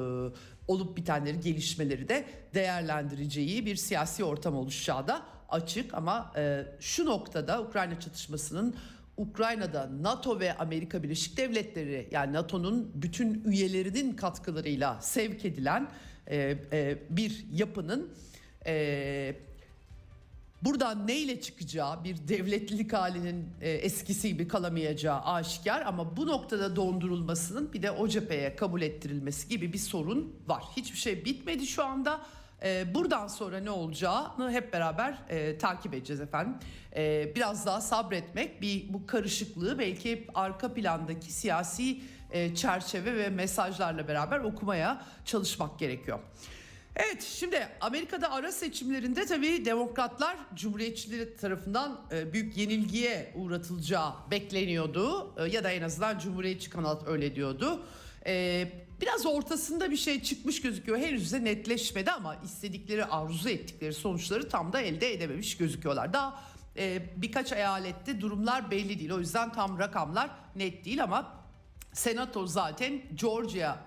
olup 0.68 0.98
bitenleri 0.98 1.40
gelişmeleri 1.40 2.10
de 2.10 2.26
değerlendireceği 2.54 3.66
bir 3.66 3.76
siyasi 3.76 4.24
ortam 4.24 4.56
oluşacağı 4.56 5.08
da 5.08 5.22
açık. 5.50 5.94
Ama 5.94 6.34
e, 6.38 6.66
şu 6.80 7.06
noktada 7.06 7.62
Ukrayna 7.62 8.00
çatışmasının 8.00 8.76
Ukrayna'da 9.18 9.90
NATO 10.02 10.40
ve 10.40 10.58
Amerika 10.58 11.04
Birleşik 11.04 11.38
Devletleri 11.38 12.08
yani 12.12 12.34
NATO'nun 12.34 12.92
bütün 12.96 13.44
üyelerinin 13.44 14.16
katkılarıyla 14.16 15.02
sevk 15.02 15.46
edilen 15.46 15.90
e, 16.28 16.58
e, 16.72 16.98
bir 17.10 17.46
yapının 17.54 18.14
e, 18.66 19.36
Buradan 20.62 21.08
neyle 21.08 21.42
çıkacağı 21.42 22.04
bir 22.04 22.28
devletlilik 22.28 22.94
halinin 22.94 23.50
e, 23.62 23.70
eskisi 23.70 24.28
gibi 24.30 24.48
kalamayacağı 24.48 25.22
aşikar 25.22 25.82
ama 25.82 26.18
bu 26.18 26.28
noktada 26.28 26.76
dondurulmasının 26.76 27.74
bir 27.74 27.84
de 27.84 27.92
o 27.92 28.08
cepheye 28.08 28.56
kabul 28.56 28.82
ettirilmesi 28.82 29.50
gibi 29.50 29.74
bir 29.74 29.78
sorun 29.78 30.36
var. 30.48 30.64
Hiçbir 30.78 30.98
şey 30.98 31.26
bitmedi 31.26 31.68
şu 31.68 31.86
anda. 31.86 32.22
E, 32.64 32.96
buradan 32.96 33.28
sonra 33.28 33.60
ne 33.60 33.70
olacağını 33.70 34.52
hep 34.52 34.74
beraber 34.74 35.18
e, 35.30 35.58
takip 35.58 35.94
edeceğiz 35.94 36.22
efendim. 36.22 36.56
E, 36.96 37.32
biraz 37.36 37.66
daha 37.66 37.82
sabretmek, 37.82 38.62
bir 38.62 38.94
bu 38.94 39.08
karışıklığı 39.08 39.80
belki 39.80 40.28
arka 40.34 40.74
plandaki 40.74 41.32
siyasi 41.32 42.02
e, 42.32 42.56
çerçeve 42.56 43.16
ve 43.18 43.30
mesajlarla 43.30 44.08
beraber 44.08 44.40
okumaya 44.40 45.06
çalışmak 45.26 45.80
gerekiyor. 45.80 46.20
Evet 46.96 47.24
şimdi 47.24 47.68
Amerika'da 47.82 48.32
ara 48.32 48.52
seçimlerinde 48.52 49.26
tabii 49.26 49.66
demokratlar 49.66 50.38
cumhuriyetçileri 50.56 51.38
tarafından 51.38 52.02
e, 52.12 52.34
büyük 52.34 52.58
yenilgiye 52.58 53.34
uğratılacağı 53.36 54.14
bekleniyordu. 54.32 55.34
E, 55.38 55.50
ya 55.50 55.64
da 55.64 55.72
en 55.72 55.82
azından 55.82 56.20
cumhuriyetçi 56.20 56.70
kanat 56.70 57.08
öyle 57.08 57.36
diyordu. 57.36 57.84
E, 58.26 58.68
biraz 59.02 59.26
ortasında 59.26 59.92
bir 59.92 59.98
şey 59.98 60.22
çıkmış 60.24 60.62
gözüküyor. 60.62 60.98
Henüz 60.98 61.34
de 61.34 61.44
netleşmedi 61.44 62.12
ama 62.12 62.36
istedikleri 62.36 63.06
arzu 63.06 63.50
ettikleri 63.50 63.94
sonuçları 63.94 64.50
tam 64.50 64.74
da 64.74 64.82
elde 64.82 65.14
edememiş 65.14 65.58
gözüküyorlar. 65.58 66.14
Daha 66.14 66.52
birkaç 67.16 67.52
eyalette 67.52 68.22
durumlar 68.22 68.72
belli 68.72 69.00
değil. 69.00 69.12
O 69.12 69.20
yüzden 69.20 69.54
tam 69.54 69.80
rakamlar 69.80 70.30
net 70.56 70.86
değil 70.86 71.04
ama 71.04 71.34
Senato 71.94 72.48
zaten 72.48 73.02
Georgia 73.16 73.78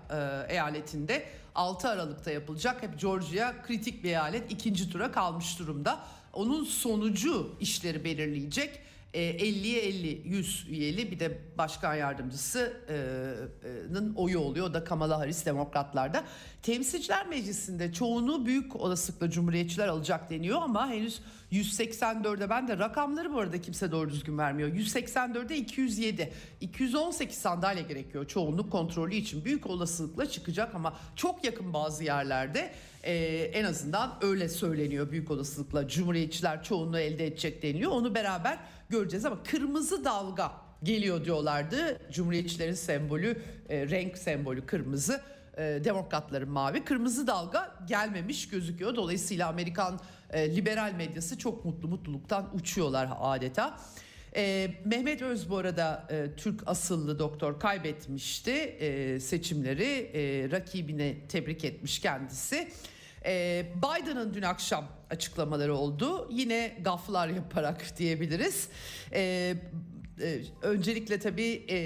eyaletinde 0.49 1.25
6 1.55 1.89
Aralık'ta 1.89 2.31
yapılacak. 2.31 2.83
Hep 2.83 2.99
Georgia 2.99 3.61
kritik 3.63 4.03
bir 4.03 4.09
eyalet 4.09 4.51
ikinci 4.51 4.89
tura 4.89 5.11
kalmış 5.11 5.59
durumda. 5.59 5.99
Onun 6.33 6.63
sonucu 6.63 7.55
işleri 7.59 8.03
belirleyecek. 8.03 8.81
50'ye 9.15 9.81
50 9.81 10.21
100 10.25 10.67
üyeli 10.69 11.11
bir 11.11 11.19
de 11.19 11.37
başkan 11.57 11.95
yardımcısının 11.95 14.15
oyu 14.15 14.39
oluyor. 14.39 14.69
O 14.69 14.73
da 14.73 14.83
Kamala 14.83 15.19
Harris 15.19 15.45
demokratlarda. 15.45 16.23
Temsilciler 16.61 17.27
Meclisi'nde 17.27 17.93
çoğunu 17.93 18.45
büyük 18.45 18.75
olasılıkla 18.75 19.29
Cumhuriyetçiler 19.29 19.87
alacak 19.87 20.29
deniyor 20.29 20.61
ama 20.61 20.89
henüz 20.89 21.21
184'e 21.51 22.49
ben 22.49 22.67
de 22.67 22.77
rakamları 22.77 23.33
bu 23.33 23.39
arada 23.39 23.61
kimse 23.61 23.91
doğru 23.91 24.09
düzgün 24.09 24.37
vermiyor. 24.37 24.69
184'e 24.69 25.57
207. 25.57 26.33
218 26.61 27.37
sandalye 27.37 27.83
gerekiyor 27.83 28.27
çoğunluk 28.27 28.71
kontrolü 28.71 29.15
için. 29.15 29.45
Büyük 29.45 29.67
olasılıkla 29.67 30.25
çıkacak 30.25 30.75
ama 30.75 30.93
çok 31.15 31.45
yakın 31.45 31.73
bazı 31.73 32.03
yerlerde 32.03 32.71
Ee, 33.05 33.51
en 33.53 33.63
azından 33.63 34.17
öyle 34.21 34.49
söyleniyor 34.49 35.11
büyük 35.11 35.31
olasılıkla. 35.31 35.87
Cumhuriyetçiler 35.87 36.63
çoğunluğu 36.63 36.99
elde 36.99 37.27
edecek 37.27 37.63
deniliyor. 37.63 37.91
Onu 37.91 38.15
beraber 38.15 38.59
göreceğiz 38.89 39.25
ama 39.25 39.43
kırmızı 39.43 40.05
dalga 40.05 40.51
geliyor 40.83 41.25
diyorlardı. 41.25 41.99
Cumhuriyetçilerin 42.11 42.73
sembolü, 42.73 43.41
e, 43.69 43.89
renk 43.89 44.17
sembolü 44.17 44.65
kırmızı. 44.65 45.21
E, 45.57 45.61
demokratların 45.83 46.49
mavi. 46.49 46.83
Kırmızı 46.83 47.27
dalga 47.27 47.75
gelmemiş 47.87 48.49
gözüküyor. 48.49 48.95
Dolayısıyla 48.95 49.47
Amerikan 49.49 49.99
e, 50.29 50.55
liberal 50.55 50.93
medyası 50.93 51.37
çok 51.37 51.65
mutlu 51.65 51.87
mutluluktan 51.87 52.49
uçuyorlar 52.55 53.09
adeta. 53.19 53.79
E, 54.35 54.71
Mehmet 54.85 55.21
Öz 55.21 55.49
bu 55.49 55.57
arada 55.57 56.07
e, 56.09 56.35
Türk 56.37 56.61
asıllı 56.65 57.19
doktor 57.19 57.59
kaybetmişti 57.59 58.51
e, 58.51 59.19
seçimleri. 59.19 60.11
E, 60.13 60.51
rakibine 60.51 61.27
tebrik 61.27 61.65
etmiş 61.65 61.99
kendisi. 61.99 62.67
E, 63.25 63.65
Biden'ın 63.75 64.33
dün 64.33 64.41
akşam 64.41 64.87
açıklamaları 65.09 65.75
oldu. 65.75 66.29
Yine 66.31 66.77
gaflar 66.81 67.27
yaparak 67.27 67.85
diyebiliriz. 67.97 68.69
E, 69.13 69.53
e, 70.21 70.41
öncelikle 70.61 71.19
tabii 71.19 71.65
e, 71.69 71.77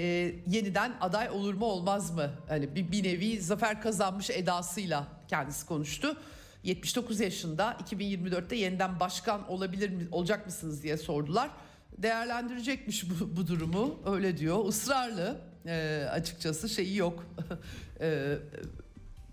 yeniden 0.46 0.92
aday 1.00 1.30
olur 1.30 1.54
mu 1.54 1.64
olmaz 1.64 2.10
mı? 2.14 2.30
Hani 2.48 2.74
bir, 2.74 2.92
bir 2.92 3.04
nevi 3.04 3.40
zafer 3.40 3.82
kazanmış 3.82 4.30
edasıyla 4.30 5.06
kendisi 5.28 5.66
konuştu. 5.66 6.16
79 6.64 7.20
yaşında 7.20 7.76
2024'te 7.90 8.56
yeniden 8.56 9.00
başkan 9.00 9.50
olabilir 9.50 9.90
mi 9.90 10.08
olacak 10.12 10.46
mısınız 10.46 10.82
diye 10.82 10.96
sordular 10.96 11.50
değerlendirecekmiş 11.98 13.10
bu, 13.10 13.36
bu 13.36 13.46
durumu 13.46 14.00
öyle 14.06 14.36
diyor 14.36 14.68
ısrarlı 14.68 15.40
e, 15.66 16.06
açıkçası 16.10 16.68
şeyi 16.68 16.96
yok 16.96 17.26
e, 18.00 18.36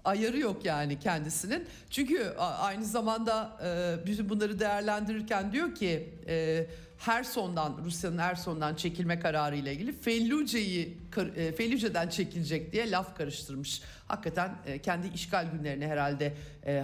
ayarı 0.07 0.39
yok 0.39 0.65
yani 0.65 0.99
kendisinin 0.99 1.67
çünkü 1.89 2.33
aynı 2.37 2.85
zamanda 2.85 3.57
e, 3.63 4.05
bütün 4.05 4.29
bunları 4.29 4.59
değerlendirirken 4.59 5.51
diyor 5.51 5.75
ki 5.75 6.09
e, 6.27 6.65
her 6.97 7.23
sondan 7.23 7.77
Rusya'nın 7.85 8.17
her 8.17 8.35
sondan 8.35 8.75
çekilme 8.75 9.19
kararı 9.19 9.55
ile 9.55 9.73
ilgili 9.73 9.91
Felluce'yi 9.91 10.97
e, 11.35 11.51
Felluce'den 11.51 12.09
çekilecek 12.09 12.73
diye 12.73 12.91
laf 12.91 13.17
karıştırmış. 13.17 13.81
Hakikaten 14.07 14.55
kendi 14.83 15.07
işgal 15.07 15.51
günlerini 15.51 15.87
herhalde 15.87 16.33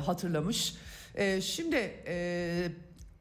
hatırlamış. 0.06 0.74
Şimdi 1.42 1.94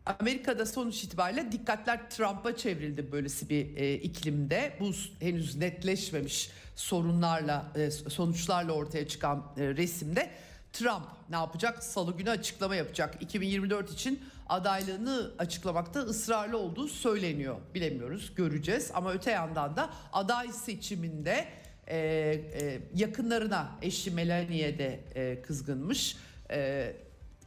Amerika'da 0.07 0.67
sonuç 0.67 1.05
itibariyle 1.05 1.53
dikkatler 1.53 2.11
Trump'a 2.11 2.57
çevrildi 2.57 3.13
böylesi 3.13 3.49
bir 3.49 3.77
e, 3.77 3.95
iklimde. 3.95 4.77
Bu 4.81 4.93
henüz 5.21 5.57
netleşmemiş 5.57 6.51
sorunlarla, 6.77 7.73
e, 7.77 7.91
sonuçlarla 7.91 8.73
ortaya 8.73 9.09
çıkan 9.09 9.47
e, 9.57 9.69
resimde 9.69 10.31
Trump 10.73 11.07
ne 11.31 11.37
yapacak? 11.37 11.83
Salı 11.85 12.17
günü 12.17 12.31
açıklama 12.31 12.77
yapacak. 12.77 13.23
2024 13.23 13.93
için 13.93 14.21
adaylığını 14.49 15.31
açıklamakta 15.39 16.01
ısrarlı 16.01 16.59
olduğu 16.59 16.89
söyleniyor. 16.89 17.57
Bilemiyoruz, 17.75 18.35
göreceğiz. 18.35 18.91
Ama 18.95 19.13
öte 19.13 19.31
yandan 19.31 19.77
da 19.77 19.91
aday 20.13 20.53
seçiminde 20.53 21.49
e, 21.87 21.97
e, 21.97 22.81
yakınlarına 22.95 23.79
eşi 23.83 24.11
Melania'ya 24.11 24.79
de 24.79 25.01
e, 25.15 25.43
kızgınmış. 25.43 26.17
E, 26.51 26.93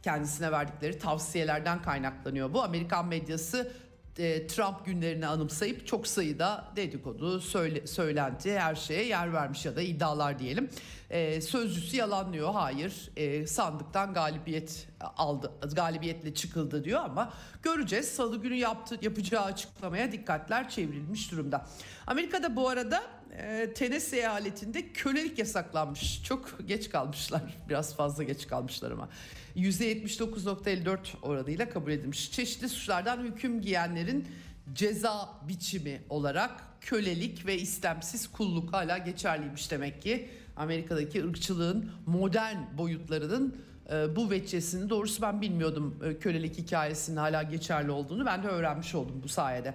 kendisine 0.02 0.52
verdikleri 0.52 0.98
tavsiyelerden 0.98 1.82
kaynaklanıyor 1.82 2.52
bu. 2.52 2.62
Amerikan 2.62 3.06
medyası 3.06 3.72
e, 4.18 4.46
Trump 4.46 4.86
günlerini 4.86 5.26
anımsayıp 5.26 5.86
çok 5.86 6.06
sayıda 6.06 6.64
dedikodu, 6.76 7.40
söyle, 7.40 7.86
söylenti 7.86 8.58
her 8.58 8.74
şeye 8.74 9.04
yer 9.04 9.32
vermiş 9.32 9.64
ya 9.64 9.76
da 9.76 9.82
iddialar 9.82 10.38
diyelim. 10.38 10.70
E, 11.10 11.40
sözcüsü 11.40 11.96
yalanlıyor. 11.96 12.52
Hayır 12.52 13.10
e, 13.16 13.46
sandıktan 13.46 14.14
galibiyet 14.14 14.88
aldı, 15.00 15.52
galibiyetle 15.74 16.34
çıkıldı 16.34 16.84
diyor 16.84 17.00
ama 17.04 17.32
göreceğiz. 17.62 18.08
Salı 18.08 18.42
günü 18.42 18.54
yaptı, 18.54 18.98
yapacağı 19.02 19.44
açıklamaya 19.44 20.12
dikkatler 20.12 20.70
çevrilmiş 20.70 21.32
durumda. 21.32 21.66
Amerika'da 22.06 22.56
bu 22.56 22.68
arada 22.68 23.02
e, 23.38 23.72
Tennessee 23.74 24.18
eyaletinde 24.18 24.92
kölelik 24.92 25.38
yasaklanmış. 25.38 26.22
Çok 26.22 26.68
geç 26.68 26.90
kalmışlar. 26.90 27.42
Biraz 27.68 27.96
fazla 27.96 28.22
geç 28.22 28.46
kalmışlar 28.46 28.90
ama. 28.90 29.08
%79.54 29.56 30.98
oranıyla 31.22 31.70
kabul 31.70 31.90
edilmiş. 31.90 32.32
Çeşitli 32.32 32.68
suçlardan 32.68 33.24
hüküm 33.24 33.60
giyenlerin 33.60 34.28
ceza 34.74 35.28
biçimi 35.48 36.02
olarak 36.08 36.62
kölelik 36.80 37.46
ve 37.46 37.58
istemsiz 37.58 38.28
kulluk 38.28 38.72
hala 38.72 38.98
geçerliymiş 38.98 39.70
demek 39.70 40.02
ki. 40.02 40.28
Amerika'daki 40.56 41.24
ırkçılığın 41.24 41.90
modern 42.06 42.56
boyutlarının 42.78 43.56
e, 43.92 44.16
bu 44.16 44.30
veçesini 44.30 44.90
doğrusu 44.90 45.22
ben 45.22 45.40
bilmiyordum 45.40 45.96
e, 46.04 46.18
kölelik 46.18 46.58
hikayesinin 46.58 47.16
hala 47.16 47.42
geçerli 47.42 47.90
olduğunu 47.90 48.26
ben 48.26 48.42
de 48.42 48.48
öğrenmiş 48.48 48.94
oldum 48.94 49.20
bu 49.24 49.28
sayede. 49.28 49.74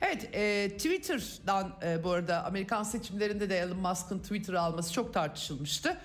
Evet 0.00 0.28
e, 0.34 0.70
Twitter'dan 0.76 1.76
e, 1.82 2.04
bu 2.04 2.10
arada 2.10 2.44
Amerikan 2.44 2.82
seçimlerinde 2.82 3.50
de 3.50 3.58
Elon 3.58 3.78
Musk'ın 3.78 4.18
Twitter 4.18 4.54
alması 4.54 4.92
çok 4.92 5.14
tartışılmıştı. 5.14 5.96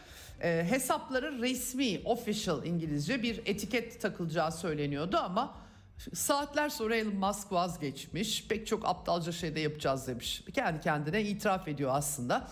E, 0.41 0.65
hesapları 0.69 1.41
resmi, 1.41 2.01
official 2.05 2.65
İngilizce 2.65 3.23
bir 3.23 3.41
etiket 3.45 4.01
takılacağı 4.01 4.51
söyleniyordu 4.51 5.17
ama 5.17 5.55
saatler 6.13 6.69
sonra 6.69 6.95
Elon 6.95 7.15
Musk 7.15 7.51
vazgeçmiş. 7.51 8.47
Pek 8.47 8.67
çok 8.67 8.85
aptalca 8.85 9.31
şey 9.31 9.55
de 9.55 9.59
yapacağız 9.59 10.07
demiş. 10.07 10.43
Kendi 10.53 10.81
kendine 10.81 11.21
itiraf 11.23 11.67
ediyor 11.67 11.91
aslında. 11.93 12.47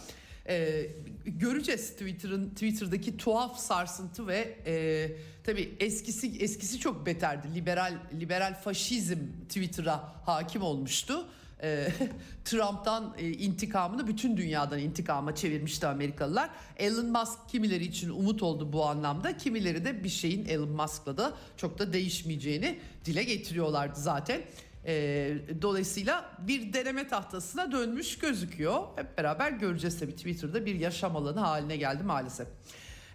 Ee, 0.48 0.88
göreceğiz 1.26 1.92
Twitter'ın 1.92 2.50
Twitter'daki 2.50 3.18
tuhaf 3.18 3.60
sarsıntı 3.60 4.28
ve 4.28 4.58
e, 4.66 5.12
tabii 5.44 5.76
eskisi 5.80 6.38
eskisi 6.40 6.80
çok 6.80 7.06
beterdi. 7.06 7.48
Liberal 7.56 7.94
liberal 8.20 8.62
faşizm 8.62 9.20
Twitter'a 9.50 10.14
hakim 10.26 10.62
olmuştu. 10.62 11.28
Ee, 11.64 11.88
Trump'tan 12.46 13.16
e, 13.18 13.30
intikamını 13.30 14.08
bütün 14.08 14.38
dünyadan 14.38 14.80
intikama 14.80 15.36
çevirmişti 15.36 15.88
Amerikalılar. 15.88 16.50
Elon 16.78 17.06
Musk 17.06 17.50
kimileri 17.50 17.84
için 17.84 18.10
umut 18.10 18.44
oldu 18.44 18.74
bu 18.74 18.86
anlamda. 18.86 19.38
Kimileri 19.38 19.86
de 19.86 20.04
bir 20.04 20.10
şeyin 20.10 20.46
Elon 20.46 20.70
Musk'la 20.70 21.18
da 21.18 21.34
çok 21.58 21.80
da 21.80 21.94
değişmeyeceğini 21.94 22.80
dile 23.06 23.24
getiriyorlardı 23.24 24.00
zaten. 24.00 24.42
E, 24.88 25.38
dolayısıyla 25.62 26.32
bir 26.40 26.74
deneme 26.74 27.08
tahtasına 27.08 27.72
dönmüş 27.72 28.18
gözüküyor. 28.18 28.84
Hep 28.96 29.18
beraber 29.18 29.52
göreceğiz 29.52 30.00
tabii 30.00 30.16
Twitter'da 30.16 30.66
bir 30.66 30.76
yaşam 30.76 31.16
alanı 31.16 31.40
haline 31.40 31.78
geldi 31.78 32.04
maalesef. 32.04 32.48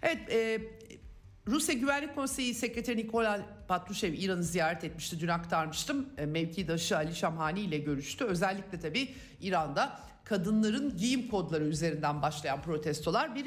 Evet 0.01 0.31
e, 0.31 0.61
Rusya 1.47 1.75
Güvenlik 1.75 2.15
Konseyi 2.15 2.53
Sekreteri 2.53 2.97
Nikolay 2.97 3.41
Patrushev 3.67 4.13
İran'ı 4.13 4.43
ziyaret 4.43 4.83
etmişti. 4.83 5.19
Dün 5.19 5.27
aktarmıştım. 5.27 6.09
E, 6.17 6.25
mevkidaşı 6.25 6.97
Ali 6.97 7.15
Şamhani 7.15 7.59
ile 7.59 7.77
görüştü. 7.77 8.25
Özellikle 8.25 8.79
tabii 8.79 9.09
İran'da 9.41 9.99
kadınların 10.23 10.97
giyim 10.97 11.27
kodları 11.27 11.63
üzerinden 11.63 12.21
başlayan 12.21 12.61
protestolar 12.61 13.35
bir 13.35 13.45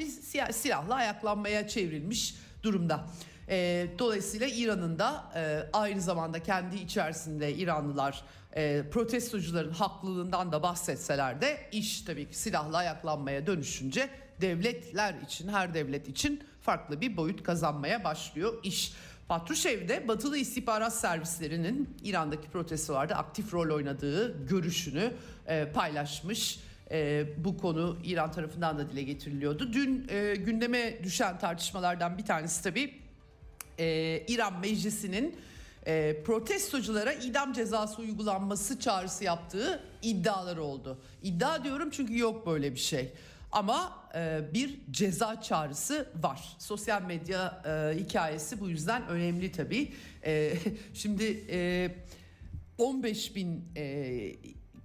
silahla 0.51 0.95
ayaklanmaya 0.95 1.67
çevrilmiş 1.67 2.35
durumda. 2.63 3.05
E, 3.49 3.87
dolayısıyla 3.99 4.47
İran'ın 4.47 4.99
da 4.99 5.31
e, 5.35 5.69
aynı 5.73 6.01
zamanda 6.01 6.43
kendi 6.43 6.75
içerisinde 6.75 7.53
İranlılar 7.53 8.23
e, 8.55 8.83
protestocuların 8.91 9.71
haklılığından 9.71 10.51
da 10.51 10.63
bahsetseler 10.63 11.41
de 11.41 11.57
iş 11.71 12.01
tabii 12.01 12.29
ki 12.29 12.37
silahla 12.37 12.77
ayaklanmaya 12.77 13.47
dönüşünce 13.47 14.09
devletler 14.41 15.15
için 15.25 15.47
her 15.47 15.73
devlet 15.73 16.09
için 16.09 16.43
farklı 16.61 17.01
bir 17.01 17.17
boyut 17.17 17.43
kazanmaya 17.43 18.03
başlıyor 18.03 18.53
iş. 18.63 18.93
Patrushev 19.27 19.87
de 19.87 20.07
batılı 20.07 20.37
istihbarat 20.37 20.95
servislerinin 20.95 21.89
İran'daki 22.03 22.49
protestolarda 22.49 23.15
aktif 23.15 23.53
rol 23.53 23.75
oynadığı 23.75 24.47
görüşünü 24.47 25.13
e, 25.47 25.71
paylaşmış. 25.73 26.59
E, 26.91 27.25
bu 27.37 27.57
konu 27.57 27.97
İran 28.03 28.31
tarafından 28.31 28.77
da 28.77 28.89
dile 28.89 29.03
getiriliyordu. 29.03 29.73
Dün 29.73 30.07
e, 30.09 30.35
gündeme 30.35 31.03
düşen 31.03 31.39
tartışmalardan 31.39 32.17
bir 32.17 32.25
tanesi 32.25 32.63
tabii 32.63 33.06
e, 33.79 34.23
İran 34.27 34.59
Meclisi'nin 34.59 35.35
e, 35.87 36.23
protestoculara 36.25 37.13
idam 37.13 37.53
cezası 37.53 38.01
uygulanması 38.01 38.79
çağrısı 38.79 39.23
yaptığı 39.23 39.83
iddiaları 40.01 40.63
oldu. 40.63 40.97
İddia 41.23 41.63
diyorum 41.63 41.89
çünkü 41.89 42.17
yok 42.17 42.47
böyle 42.47 42.71
bir 42.73 42.79
şey. 42.79 43.13
Ama 43.51 44.07
e, 44.15 44.39
bir 44.53 44.79
ceza 44.91 45.41
çağrısı 45.41 46.09
var. 46.23 46.55
Sosyal 46.59 47.01
medya 47.01 47.63
e, 47.65 47.99
hikayesi 47.99 48.59
bu 48.59 48.69
yüzden 48.69 49.07
önemli 49.07 49.51
tabii. 49.51 49.93
E, 50.25 50.53
şimdi 50.93 51.45
e, 51.49 51.89
15 52.77 53.35
bin 53.35 53.65
e, 53.75 54.35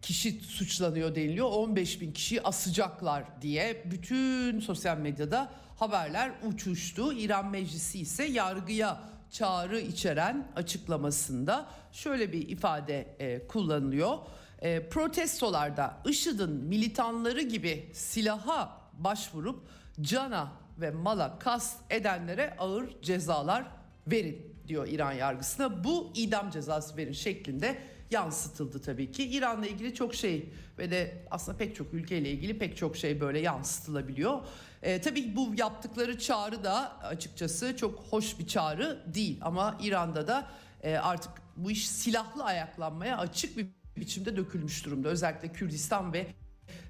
kişi 0.02 0.40
suçlanıyor 0.40 1.14
deniliyor. 1.14 1.46
15 1.50 2.00
bin 2.00 2.12
kişiyi 2.12 2.42
asacaklar 2.42 3.24
diye 3.42 3.82
bütün 3.90 4.60
sosyal 4.60 4.96
medyada 4.98 5.52
haberler 5.78 6.32
uçuştu. 6.46 7.12
İran 7.12 7.50
Meclisi 7.50 8.00
ise 8.00 8.24
yargıya 8.24 9.00
çağrı 9.30 9.80
içeren 9.80 10.48
açıklamasında 10.56 11.66
şöyle 11.92 12.32
bir 12.32 12.48
ifade 12.48 13.16
e, 13.18 13.46
kullanılıyor. 13.46 14.18
E, 14.62 14.88
protestolarda 14.88 15.98
IŞİD'in 16.06 16.50
militanları 16.50 17.42
gibi 17.42 17.90
silaha 17.92 18.80
başvurup 18.98 19.60
cana 20.00 20.52
ve 20.80 20.90
mala 20.90 21.38
kast 21.38 21.80
edenlere 21.90 22.56
ağır 22.58 23.02
cezalar 23.02 23.64
verin 24.06 24.56
diyor 24.68 24.88
İran 24.88 25.12
yargısına. 25.12 25.84
Bu 25.84 26.12
idam 26.14 26.50
cezası 26.50 26.96
verin 26.96 27.12
şeklinde 27.12 27.78
yansıtıldı 28.12 28.82
tabii 28.82 29.12
ki. 29.12 29.24
İran'la 29.24 29.66
ilgili 29.66 29.94
çok 29.94 30.14
şey 30.14 30.52
de 30.78 31.24
aslında 31.30 31.58
pek 31.58 31.76
çok 31.76 31.94
ülkeyle 31.94 32.30
ilgili 32.30 32.58
pek 32.58 32.76
çok 32.76 32.96
şey 32.96 33.20
böyle 33.20 33.40
yansıtılabiliyor. 33.40 34.40
E, 34.82 35.00
tabii 35.00 35.36
bu 35.36 35.54
yaptıkları 35.56 36.18
çağrı 36.18 36.64
da 36.64 37.00
açıkçası 37.00 37.76
çok 37.76 38.00
hoş 38.10 38.38
bir 38.38 38.46
çağrı 38.46 39.04
değil 39.14 39.38
ama 39.42 39.78
İran'da 39.82 40.26
da 40.26 40.50
e, 40.82 40.96
artık 40.96 41.32
bu 41.56 41.70
iş 41.70 41.88
silahlı 41.88 42.44
ayaklanmaya 42.44 43.18
açık 43.18 43.56
bir 43.56 43.66
biçimde 43.96 44.36
dökülmüş 44.36 44.86
durumda. 44.86 45.08
Özellikle 45.08 45.52
Kürdistan 45.52 46.12
ve 46.12 46.26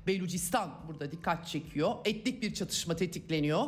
Belucistan 0.07 0.71
burada 0.89 1.11
dikkat 1.11 1.47
çekiyor. 1.47 1.95
Etnik 2.05 2.43
bir 2.43 2.55
çatışma 2.55 2.97
tetikleniyor. 2.97 3.67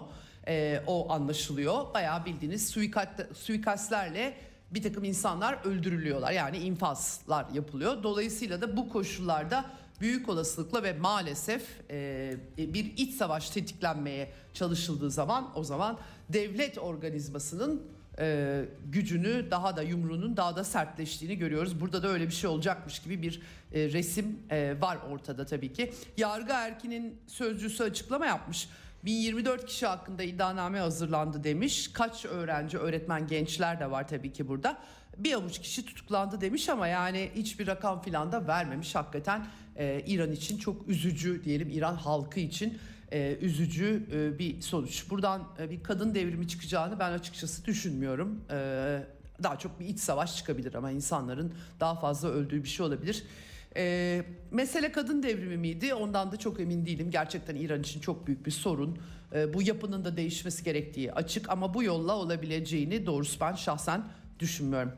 E, 0.49 0.83
o 0.87 1.13
anlaşılıyor. 1.13 1.95
Bayağı 1.95 2.25
bildiğiniz 2.25 2.69
suikast, 2.69 3.37
suikastlerle 3.37 4.35
bir 4.71 4.83
takım 4.83 5.05
insanlar 5.05 5.59
öldürülüyorlar. 5.65 6.33
Yani 6.33 6.59
infazlar 6.59 7.47
yapılıyor. 7.55 8.03
Dolayısıyla 8.03 8.61
da 8.61 8.77
bu 8.77 8.89
koşullarda 8.89 9.65
büyük 10.01 10.29
olasılıkla 10.29 10.83
ve 10.83 10.93
maalesef 10.93 11.63
e, 11.91 12.37
bir 12.59 12.93
iç 12.97 13.15
savaş 13.15 13.51
tetiklenmeye 13.51 14.33
çalışıldığı 14.55 15.11
zaman 15.11 15.59
o 15.59 15.65
zaman 15.65 15.99
devlet 16.29 16.79
organizmasının 16.79 17.83
e, 18.19 18.65
gücünü 18.87 19.51
daha 19.51 19.77
da 19.77 19.83
yumruğunun 19.83 20.37
daha 20.37 20.57
da 20.57 20.65
sertleştiğini 20.65 21.39
görüyoruz. 21.39 21.81
Burada 21.81 22.03
da 22.03 22.09
öyle 22.09 22.27
bir 22.27 22.33
şey 22.33 22.51
olacakmış 22.51 22.99
gibi 22.99 23.23
bir 23.23 23.43
e, 23.73 23.93
resim 23.93 24.39
e, 24.51 24.81
var 24.81 24.99
ortada 25.11 25.47
tabii 25.47 25.73
ki. 25.73 25.93
Yargı 26.17 26.53
erkinin 26.53 27.19
sözcüsü 27.27 27.85
açıklama 27.85 28.27
yapmış. 28.27 28.69
1024 29.05 29.67
kişi 29.67 29.87
hakkında 29.87 30.23
iddianame 30.23 30.79
hazırlandı 30.79 31.45
demiş. 31.45 31.91
Kaç 31.93 32.25
öğrenci, 32.25 32.79
öğretmen, 32.79 33.27
gençler 33.27 33.81
de 33.81 33.91
var 33.91 34.09
tabii 34.09 34.33
ki 34.33 34.49
burada. 34.49 34.79
Bir 35.19 35.33
avuç 35.33 35.59
kişi 35.59 35.87
tutuklandı 35.87 36.41
demiş 36.41 36.69
ama 36.69 36.87
yani 36.87 37.31
hiçbir 37.35 37.67
rakam 37.67 38.03
filan 38.03 38.33
da 38.33 38.47
vermemiş. 38.47 38.95
Hakikaten 38.95 39.47
e, 39.77 40.03
İran 40.07 40.33
için 40.33 40.59
çok 40.59 40.89
üzücü 40.89 41.45
diyelim 41.45 41.71
İran 41.71 41.95
halkı 41.95 42.41
için 42.41 42.79
e, 43.13 43.37
üzücü 43.41 44.07
e, 44.13 44.39
bir 44.39 44.61
sonuç. 44.61 45.11
Buradan 45.11 45.43
e, 45.59 45.71
bir 45.71 45.83
kadın 45.83 46.15
devrimi 46.15 46.49
çıkacağını 46.49 46.99
ben 46.99 47.13
açıkçası 47.13 47.65
düşünmüyorum. 47.65 48.45
E, 48.51 48.57
daha 49.43 49.59
çok 49.59 49.81
bir 49.81 49.87
iç 49.87 50.01
savaş 50.01 50.37
çıkabilir 50.37 50.75
ama 50.75 50.91
insanların 50.91 51.55
daha 51.81 51.95
fazla 51.95 52.29
öldüğü 52.29 52.65
bir 52.65 52.69
şey 52.69 52.87
olabilir. 52.87 53.25
E, 53.77 54.25
mesele 54.51 54.93
kadın 54.93 55.23
devrimi 55.23 55.57
miydi? 55.57 55.95
Ondan 55.95 56.33
da 56.33 56.37
çok 56.37 56.61
emin 56.61 56.87
değilim. 56.87 57.11
Gerçekten 57.11 57.57
İran 57.57 57.81
için 57.81 58.01
çok 58.01 58.27
büyük 58.27 58.47
bir 58.47 58.51
sorun. 58.51 58.99
E, 59.35 59.55
bu 59.55 59.63
yapının 59.63 60.05
da 60.05 60.17
değişmesi 60.17 60.65
gerektiği 60.65 61.13
açık 61.13 61.51
ama 61.51 61.75
bu 61.75 61.83
yolla 61.83 62.17
olabileceğini 62.17 63.07
doğrusu 63.07 63.41
ben 63.41 63.55
şahsen 63.55 64.05
düşünmüyorum. 64.41 64.93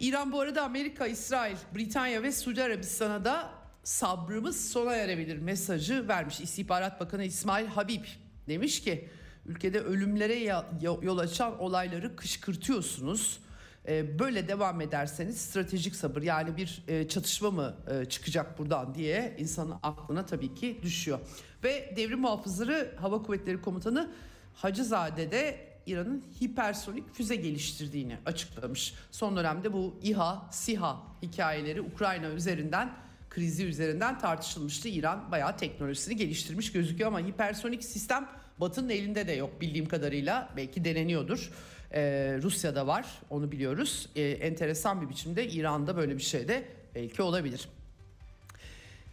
İran 0.00 0.32
bu 0.32 0.40
arada 0.40 0.62
Amerika, 0.62 1.06
İsrail, 1.06 1.56
Britanya 1.74 2.22
ve 2.22 2.32
Suudi 2.32 2.62
Arabistan'a 2.62 3.24
da 3.24 3.50
sabrımız 3.84 4.70
sona 4.70 4.94
erebilir 4.94 5.38
mesajı 5.38 6.08
vermiş. 6.08 6.40
İstihbarat 6.40 7.00
Bakanı 7.00 7.24
İsmail 7.24 7.66
Habib 7.66 8.04
demiş 8.48 8.82
ki 8.82 9.08
ülkede 9.46 9.80
ölümlere 9.80 10.64
yol 11.02 11.18
açan 11.18 11.60
olayları 11.60 12.16
kışkırtıyorsunuz. 12.16 13.40
Ee, 13.88 14.18
böyle 14.18 14.48
devam 14.48 14.80
ederseniz 14.80 15.40
stratejik 15.40 15.96
sabır 15.96 16.22
yani 16.22 16.56
bir 16.56 16.82
e, 16.88 17.08
çatışma 17.08 17.50
mı 17.50 17.76
e, 17.90 18.04
çıkacak 18.04 18.58
buradan 18.58 18.94
diye 18.94 19.36
insanın 19.38 19.74
aklına 19.82 20.26
tabii 20.26 20.54
ki 20.54 20.78
düşüyor. 20.82 21.18
Ve 21.64 21.94
devrim 21.96 22.20
muhafızları 22.20 22.94
Hava 23.00 23.22
Kuvvetleri 23.22 23.60
Komutanı 23.62 24.10
Hacızade 24.54 25.30
de 25.30 25.70
İran'ın 25.86 26.24
hipersonik 26.42 27.14
füze 27.14 27.36
geliştirdiğini 27.36 28.18
açıklamış. 28.26 28.94
Son 29.10 29.36
dönemde 29.36 29.72
bu 29.72 29.94
İHA, 30.02 30.48
SİHA 30.50 31.02
hikayeleri 31.22 31.80
Ukrayna 31.80 32.28
üzerinden 32.28 32.92
krizi 33.30 33.64
üzerinden 33.66 34.18
tartışılmıştı. 34.18 34.88
İran 34.88 35.32
bayağı 35.32 35.56
teknolojisini 35.56 36.16
geliştirmiş 36.16 36.72
gözüküyor 36.72 37.08
ama 37.08 37.20
hipersonik 37.20 37.84
sistem 37.84 38.28
Batı'nın 38.60 38.88
elinde 38.88 39.26
de 39.26 39.32
yok 39.32 39.60
bildiğim 39.60 39.88
kadarıyla. 39.88 40.48
Belki 40.56 40.84
deneniyordur. 40.84 41.50
Ee, 41.94 42.38
Rusya'da 42.42 42.86
var 42.86 43.06
onu 43.30 43.52
biliyoruz. 43.52 44.08
Ee, 44.16 44.22
enteresan 44.22 45.02
bir 45.02 45.08
biçimde 45.08 45.48
İran'da 45.48 45.96
böyle 45.96 46.16
bir 46.16 46.22
şey 46.22 46.48
de 46.48 46.64
belki 46.94 47.22
olabilir. 47.22 47.68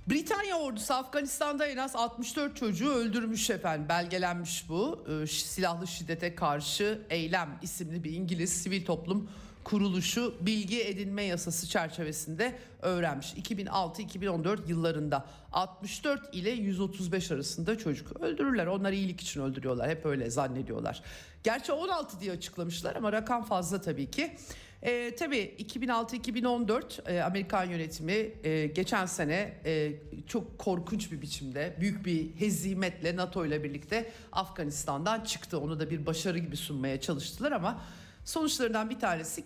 Britanya 0.08 0.58
ordusu 0.58 0.94
Afganistan'da 0.94 1.68
en 1.68 1.78
az 1.78 1.96
64 1.96 2.58
çocuğu 2.58 2.92
öldürmüş 2.92 3.50
efendim. 3.50 3.90
Belgelenmiş 3.90 4.70
bu. 4.70 5.06
Ee, 5.24 5.28
silahlı 5.28 5.88
şiddete 5.88 6.36
karşı 6.36 7.02
eylem 7.10 7.60
isimli 7.62 8.04
bir 8.04 8.12
İngiliz 8.12 8.64
sivil 8.64 8.86
toplum 8.86 9.30
kuruluşu 9.68 10.36
bilgi 10.42 10.84
edinme 10.84 11.24
yasası 11.24 11.68
çerçevesinde 11.68 12.56
öğrenmiş. 12.82 13.34
2006-2014 13.34 14.60
yıllarında 14.68 15.26
64 15.52 16.36
ile 16.36 16.50
135 16.50 17.32
arasında 17.32 17.78
çocuk 17.78 18.22
öldürürler. 18.22 18.68
Onlar 18.68 18.92
iyilik 18.92 19.22
için 19.22 19.42
öldürüyorlar. 19.42 19.90
Hep 19.90 20.06
öyle 20.06 20.30
zannediyorlar. 20.30 21.04
Gerçi 21.44 21.72
16 21.72 22.20
diye 22.20 22.32
açıklamışlar 22.32 22.96
ama 22.96 23.12
rakam 23.12 23.44
fazla 23.44 23.82
tabii 23.82 24.12
ki. 24.12 24.38
E, 24.82 25.16
tabii 25.16 25.56
2006-2014 25.60 27.12
e, 27.12 27.22
Amerikan 27.22 27.66
yönetimi 27.66 28.32
e, 28.44 28.68
geçen 28.68 29.06
sene 29.06 29.62
e, 29.66 29.94
çok 30.28 30.58
korkunç 30.58 31.12
bir 31.12 31.22
biçimde 31.22 31.78
büyük 31.80 32.06
bir 32.06 32.36
hezimetle 32.36 33.16
NATO 33.16 33.46
ile 33.46 33.64
birlikte 33.64 34.12
Afganistan'dan 34.32 35.24
çıktı. 35.24 35.60
Onu 35.60 35.80
da 35.80 35.90
bir 35.90 36.06
başarı 36.06 36.38
gibi 36.38 36.58
sunmaya 36.58 37.02
çalıştılar 37.02 37.52
ama 37.52 37.82
sonuçlarından 38.26 38.90
bir 38.90 39.00
tanesi 39.00 39.44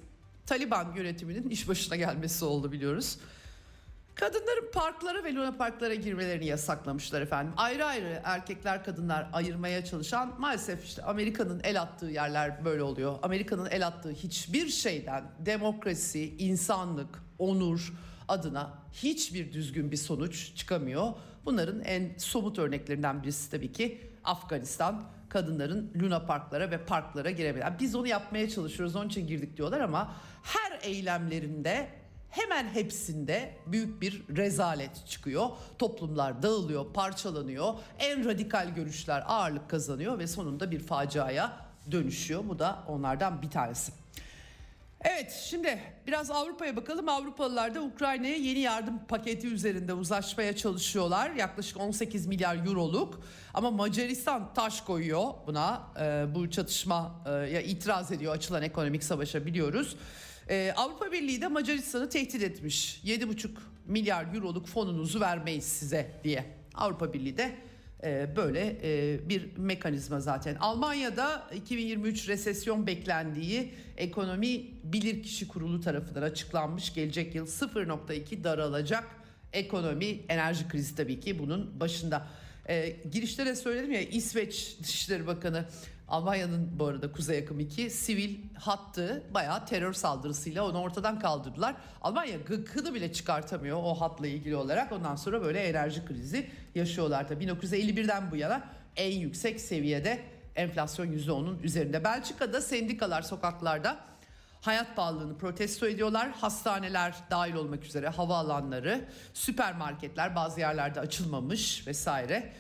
Taliban 0.52 0.94
yönetiminin 0.96 1.50
iş 1.50 1.68
başına 1.68 1.96
gelmesi 1.96 2.46
oldu 2.46 2.72
biliyoruz. 2.72 3.18
Kadınların 4.16 4.72
parklara 4.74 5.24
ve 5.24 5.36
luna 5.36 5.58
parklara 5.58 5.96
girmelerini 5.96 6.46
yasaklamışlar 6.46 7.22
efendim. 7.22 7.54
Ayrı 7.58 7.86
ayrı 7.86 8.22
erkekler 8.24 8.84
kadınlar 8.84 9.30
ayırmaya 9.34 9.86
çalışan 9.86 10.36
maalesef 10.40 10.86
işte 10.86 11.04
Amerika'nın 11.04 11.62
el 11.64 11.82
attığı 11.82 12.06
yerler 12.06 12.66
böyle 12.66 12.84
oluyor. 12.84 13.20
Amerika'nın 13.22 13.70
el 13.72 13.88
attığı 13.88 14.12
hiçbir 14.12 14.68
şeyden 14.68 15.24
demokrasi, 15.40 16.36
insanlık, 16.38 17.24
onur 17.40 17.94
adına 18.28 18.74
hiçbir 18.94 19.54
düzgün 19.54 19.92
bir 19.92 19.98
sonuç 19.98 20.56
çıkamıyor. 20.56 21.14
Bunların 21.46 21.82
en 21.82 22.18
somut 22.18 22.60
örneklerinden 22.60 23.24
birisi 23.24 23.52
tabii 23.52 23.72
ki 23.72 24.02
Afganistan 24.24 25.04
kadınların 25.32 25.92
luna 26.02 26.26
parklara 26.26 26.72
ve 26.72 26.86
parklara 26.86 27.32
girebilir. 27.32 27.66
Biz 27.80 27.96
onu 27.96 28.08
yapmaya 28.08 28.50
çalışıyoruz 28.50 28.96
onun 28.96 29.08
için 29.08 29.28
girdik 29.28 29.58
diyorlar 29.58 29.80
ama 29.80 30.16
her 30.44 30.80
eylemlerinde 30.82 31.90
hemen 32.30 32.68
hepsinde 32.68 33.56
büyük 33.68 34.02
bir 34.02 34.24
rezalet 34.38 35.08
çıkıyor. 35.08 35.50
Toplumlar 35.80 36.44
dağılıyor, 36.44 36.94
parçalanıyor. 36.94 37.74
En 38.00 38.26
radikal 38.26 38.70
görüşler 38.76 39.24
ağırlık 39.28 39.70
kazanıyor 39.70 40.20
ve 40.20 40.28
sonunda 40.28 40.72
bir 40.72 40.80
faciaya 40.80 41.58
dönüşüyor. 41.92 42.44
Bu 42.50 42.60
da 42.60 42.84
onlardan 42.88 43.42
bir 43.42 43.50
tanesi. 43.50 44.01
Evet 45.04 45.46
şimdi 45.50 45.80
biraz 46.08 46.32
Avrupa'ya 46.32 46.76
bakalım. 46.76 47.10
Avrupalılar 47.10 47.76
da 47.76 47.82
Ukrayna'ya 47.82 48.36
yeni 48.36 48.60
yardım 48.60 49.00
paketi 49.08 49.48
üzerinde 49.48 49.94
uzlaşmaya 49.94 50.56
çalışıyorlar. 50.56 51.32
Yaklaşık 51.32 51.80
18 51.80 52.28
milyar 52.28 52.66
euroluk. 52.66 53.22
Ama 53.54 53.72
Macaristan 53.72 54.54
taş 54.54 54.82
koyuyor 54.82 55.24
buna. 55.48 55.82
Ee, 56.00 56.26
bu 56.36 56.52
çatışmaya 56.52 57.62
itiraz 57.62 58.12
ediyor 58.12 58.34
açılan 58.34 58.64
ekonomik 58.64 59.04
savaşa 59.04 59.46
biliyoruz. 59.46 59.96
Ee, 60.50 60.74
Avrupa 60.76 61.12
Birliği 61.12 61.42
de 61.42 61.48
Macaristan'ı 61.48 62.10
tehdit 62.10 62.44
etmiş. 62.44 63.02
7,5 63.06 63.50
milyar 63.86 64.36
euroluk 64.36 64.68
fonunuzu 64.68 65.20
vermeyiz 65.20 65.66
size 65.66 66.12
diye. 66.24 66.46
Avrupa 66.74 67.14
Birliği 67.14 67.38
de 67.38 67.44
e, 67.44 67.56
böyle 68.36 68.78
e, 68.84 69.20
bir 69.30 69.58
mekanizma 69.58 70.20
zaten. 70.20 70.56
Almanya'da 70.56 71.50
2023 71.56 72.30
resesyon 72.30 72.88
beklendiği 72.88 73.74
ekonomi 73.98 74.62
bilirkişi 74.84 75.48
kurulu 75.48 75.82
tarafından 75.82 76.22
açıklanmış. 76.22 76.94
Gelecek 76.94 77.36
yıl 77.36 77.48
0.2 77.48 78.44
daralacak 78.44 79.04
ekonomi 79.54 80.20
enerji 80.30 80.68
krizi 80.68 80.96
tabii 80.96 81.20
ki 81.20 81.40
bunun 81.40 81.80
başında. 81.80 82.28
E, 82.70 82.96
girişte 83.12 83.46
de 83.46 83.56
söyledim 83.56 83.92
ya 83.92 84.02
İsveç 84.02 84.78
Dışişleri 84.84 85.28
Bakanı 85.28 85.66
Almanya'nın 86.12 86.80
bu 86.80 86.86
arada 86.86 87.12
Kuzey 87.12 87.40
Akım 87.40 87.60
2 87.60 87.90
sivil 87.90 88.38
hattı 88.56 89.24
bayağı 89.34 89.66
terör 89.66 89.94
saldırısıyla 89.94 90.68
onu 90.70 90.82
ortadan 90.82 91.20
kaldırdılar. 91.20 91.76
Almanya 92.02 92.38
gıkını 92.38 92.94
bile 92.94 93.14
çıkartamıyor 93.14 93.78
o 93.84 93.94
hatla 93.94 94.28
ilgili 94.28 94.56
olarak. 94.56 94.92
Ondan 94.92 95.16
sonra 95.16 95.42
böyle 95.42 95.60
enerji 95.60 96.06
krizi 96.06 96.50
yaşıyorlar. 96.76 97.28
Tabii 97.28 97.46
1951'den 97.46 98.32
bu 98.32 98.36
yana 98.36 98.64
en 98.96 99.12
yüksek 99.12 99.62
seviyede 99.62 100.22
enflasyon 100.56 101.08
%10'un 101.08 101.60
üzerinde. 101.64 102.04
Belçika'da 102.04 102.62
sendikalar 102.62 103.22
sokaklarda 103.22 104.00
hayat 104.62 104.96
pahalılığını 104.96 105.38
protesto 105.38 105.88
ediyorlar. 105.88 106.32
Hastaneler 106.32 107.16
dahil 107.30 107.54
olmak 107.54 107.86
üzere 107.86 108.10
havaalanları, 108.10 109.06
süpermarketler 109.34 110.36
bazı 110.36 110.60
yerlerde 110.60 111.00
açılmamış 111.00 111.88
vesaire. 111.88 112.54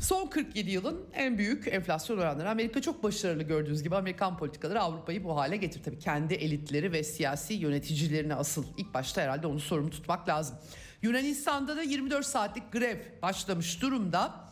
Son 0.00 0.26
47 0.26 0.70
yılın 0.70 1.06
en 1.14 1.38
büyük 1.38 1.68
enflasyon 1.68 2.18
oranları. 2.18 2.50
Amerika 2.50 2.82
çok 2.82 3.02
başarılı 3.02 3.42
gördüğünüz 3.42 3.82
gibi 3.82 3.96
Amerikan 3.96 4.36
politikaları 4.36 4.80
Avrupa'yı 4.80 5.24
bu 5.24 5.36
hale 5.36 5.56
getirdi. 5.56 5.84
Tabii 5.84 5.98
kendi 5.98 6.34
elitleri 6.34 6.92
ve 6.92 7.02
siyasi 7.02 7.54
yöneticilerini 7.54 8.34
asıl 8.34 8.64
ilk 8.76 8.94
başta 8.94 9.22
herhalde 9.22 9.46
onu 9.46 9.60
sorumlu 9.60 9.90
tutmak 9.90 10.28
lazım. 10.28 10.56
Yunanistan'da 11.02 11.76
da 11.76 11.82
24 11.82 12.26
saatlik 12.26 12.72
grev 12.72 12.96
başlamış 13.22 13.82
durumda. 13.82 14.48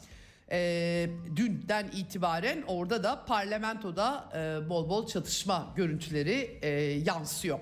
E, 0.50 1.10
dünden 1.36 1.90
itibaren 1.96 2.62
orada 2.66 3.02
da 3.02 3.24
parlamentoda 3.24 4.30
e, 4.34 4.68
bol 4.68 4.88
bol 4.88 5.06
çatışma 5.06 5.72
görüntüleri 5.76 6.58
e, 6.62 6.68
yansıyor. 7.04 7.58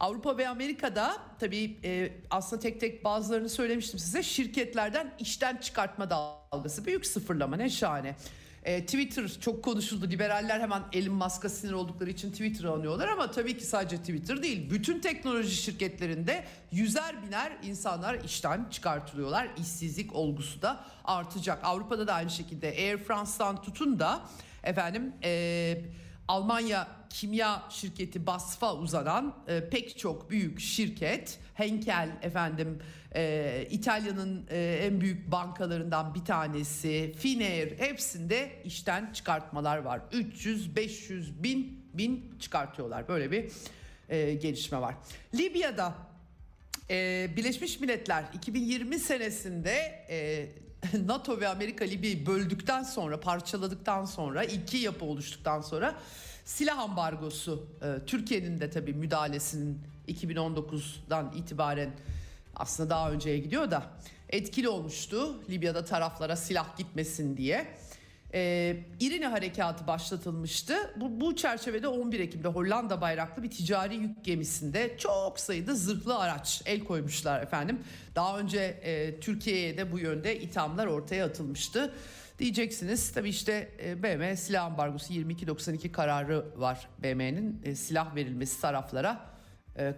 Avrupa 0.00 0.38
ve 0.38 0.48
Amerika'da 0.48 1.16
tabii 1.38 1.76
e, 1.84 2.12
aslında 2.30 2.62
tek 2.62 2.80
tek 2.80 3.04
bazılarını 3.04 3.48
söylemiştim 3.48 3.98
size 3.98 4.22
şirketlerden 4.22 5.14
işten 5.18 5.56
çıkartma 5.56 6.10
dalgası 6.10 6.86
büyük 6.86 7.06
sıfırlama 7.06 7.56
ne 7.56 7.70
şahane. 7.70 8.16
E, 8.64 8.86
Twitter 8.86 9.28
çok 9.40 9.64
konuşuldu. 9.64 10.10
Liberaller 10.10 10.60
hemen 10.60 10.82
Elon 10.92 11.14
Musk'a 11.14 11.48
sinir 11.48 11.72
oldukları 11.72 12.10
için 12.10 12.30
Twitter'ı 12.30 12.70
anıyorlar 12.70 13.08
ama 13.08 13.30
tabii 13.30 13.58
ki 13.58 13.64
sadece 13.64 13.96
Twitter 13.96 14.42
değil. 14.42 14.70
Bütün 14.70 15.00
teknoloji 15.00 15.56
şirketlerinde 15.56 16.44
yüzer 16.72 17.26
biner 17.26 17.52
insanlar 17.62 18.24
işten 18.24 18.66
çıkartılıyorlar. 18.70 19.48
İşsizlik 19.58 20.14
olgusu 20.14 20.62
da 20.62 20.84
artacak. 21.04 21.58
Avrupa'da 21.64 22.06
da 22.06 22.14
aynı 22.14 22.30
şekilde 22.30 22.68
Air 22.68 22.98
France'dan 22.98 23.62
tutun 23.62 23.98
da 23.98 24.20
efendim 24.62 25.12
e, 25.24 25.82
Almanya 26.30 26.88
kimya 27.10 27.62
şirketi 27.70 28.26
BASF'a 28.26 28.74
uzanan 28.74 29.34
e, 29.48 29.68
pek 29.68 29.98
çok 29.98 30.30
büyük 30.30 30.60
şirket 30.60 31.38
Henkel 31.54 32.18
efendim 32.22 32.78
e, 33.14 33.66
İtalya'nın 33.70 34.46
e, 34.50 34.80
en 34.82 35.00
büyük 35.00 35.32
bankalarından 35.32 36.14
bir 36.14 36.24
tanesi 36.24 37.14
Finnair 37.18 37.78
hepsinde 37.78 38.62
işten 38.64 39.12
çıkartmalar 39.12 39.78
var. 39.78 40.00
300 40.12 40.76
500 40.76 41.42
bin 41.42 41.84
bin 41.94 42.34
çıkartıyorlar. 42.40 43.08
Böyle 43.08 43.30
bir 43.30 43.50
e, 44.08 44.34
gelişme 44.34 44.80
var. 44.80 44.94
Libya'da 45.34 45.94
e, 46.90 47.28
Birleşmiş 47.36 47.80
Milletler 47.80 48.24
2020 48.34 48.98
senesinde 48.98 50.04
e, 50.10 50.46
NATO 51.06 51.40
ve 51.40 51.48
Amerika 51.48 51.84
Libya'yı 51.84 52.26
böldükten 52.26 52.82
sonra 52.82 53.20
parçaladıktan 53.20 54.04
sonra 54.04 54.44
iki 54.44 54.76
yapı 54.76 55.04
oluştuktan 55.04 55.60
sonra 55.60 55.94
silah 56.44 56.78
ambargosu 56.78 57.66
e, 57.82 58.06
Türkiye'nin 58.06 58.60
de 58.60 58.70
tabii 58.70 58.92
müdahalesinin 58.92 59.78
2019'dan 60.08 61.32
itibaren 61.36 61.90
aslında 62.56 62.90
daha 62.90 63.10
önceye 63.10 63.38
gidiyor 63.38 63.70
da 63.70 63.82
etkili 64.28 64.68
olmuştu 64.68 65.40
Libya'da 65.50 65.84
taraflara 65.84 66.36
silah 66.36 66.76
gitmesin 66.76 67.36
diye. 67.36 67.66
Ee, 68.34 68.76
İrini 69.00 69.26
harekatı 69.26 69.86
başlatılmıştı. 69.86 70.74
Bu, 70.96 71.20
bu 71.20 71.36
çerçevede 71.36 71.88
11 71.88 72.20
Ekim'de 72.20 72.48
Hollanda 72.48 73.00
bayraklı 73.00 73.42
bir 73.42 73.50
ticari 73.50 73.96
yük 73.96 74.24
gemisinde 74.24 74.98
çok 74.98 75.40
sayıda 75.40 75.74
zırhlı 75.74 76.18
araç 76.18 76.62
el 76.66 76.84
koymuşlar 76.84 77.42
efendim. 77.42 77.80
Daha 78.14 78.38
önce 78.38 78.60
e, 78.60 79.20
Türkiye'ye 79.20 79.76
de 79.76 79.92
bu 79.92 79.98
yönde 79.98 80.40
ithamlar 80.40 80.86
ortaya 80.86 81.26
atılmıştı. 81.26 81.94
Diyeceksiniz 82.38 83.12
tabii 83.12 83.28
işte 83.28 83.68
e, 83.84 84.02
BM 84.02 84.36
silah 84.36 84.64
ambargosu 84.64 85.12
2292 85.12 85.92
kararı 85.92 86.46
var 86.56 86.88
BM'nin 87.02 87.62
e, 87.64 87.74
silah 87.74 88.14
verilmesi 88.14 88.60
taraflara 88.60 89.12
e, 89.12 89.39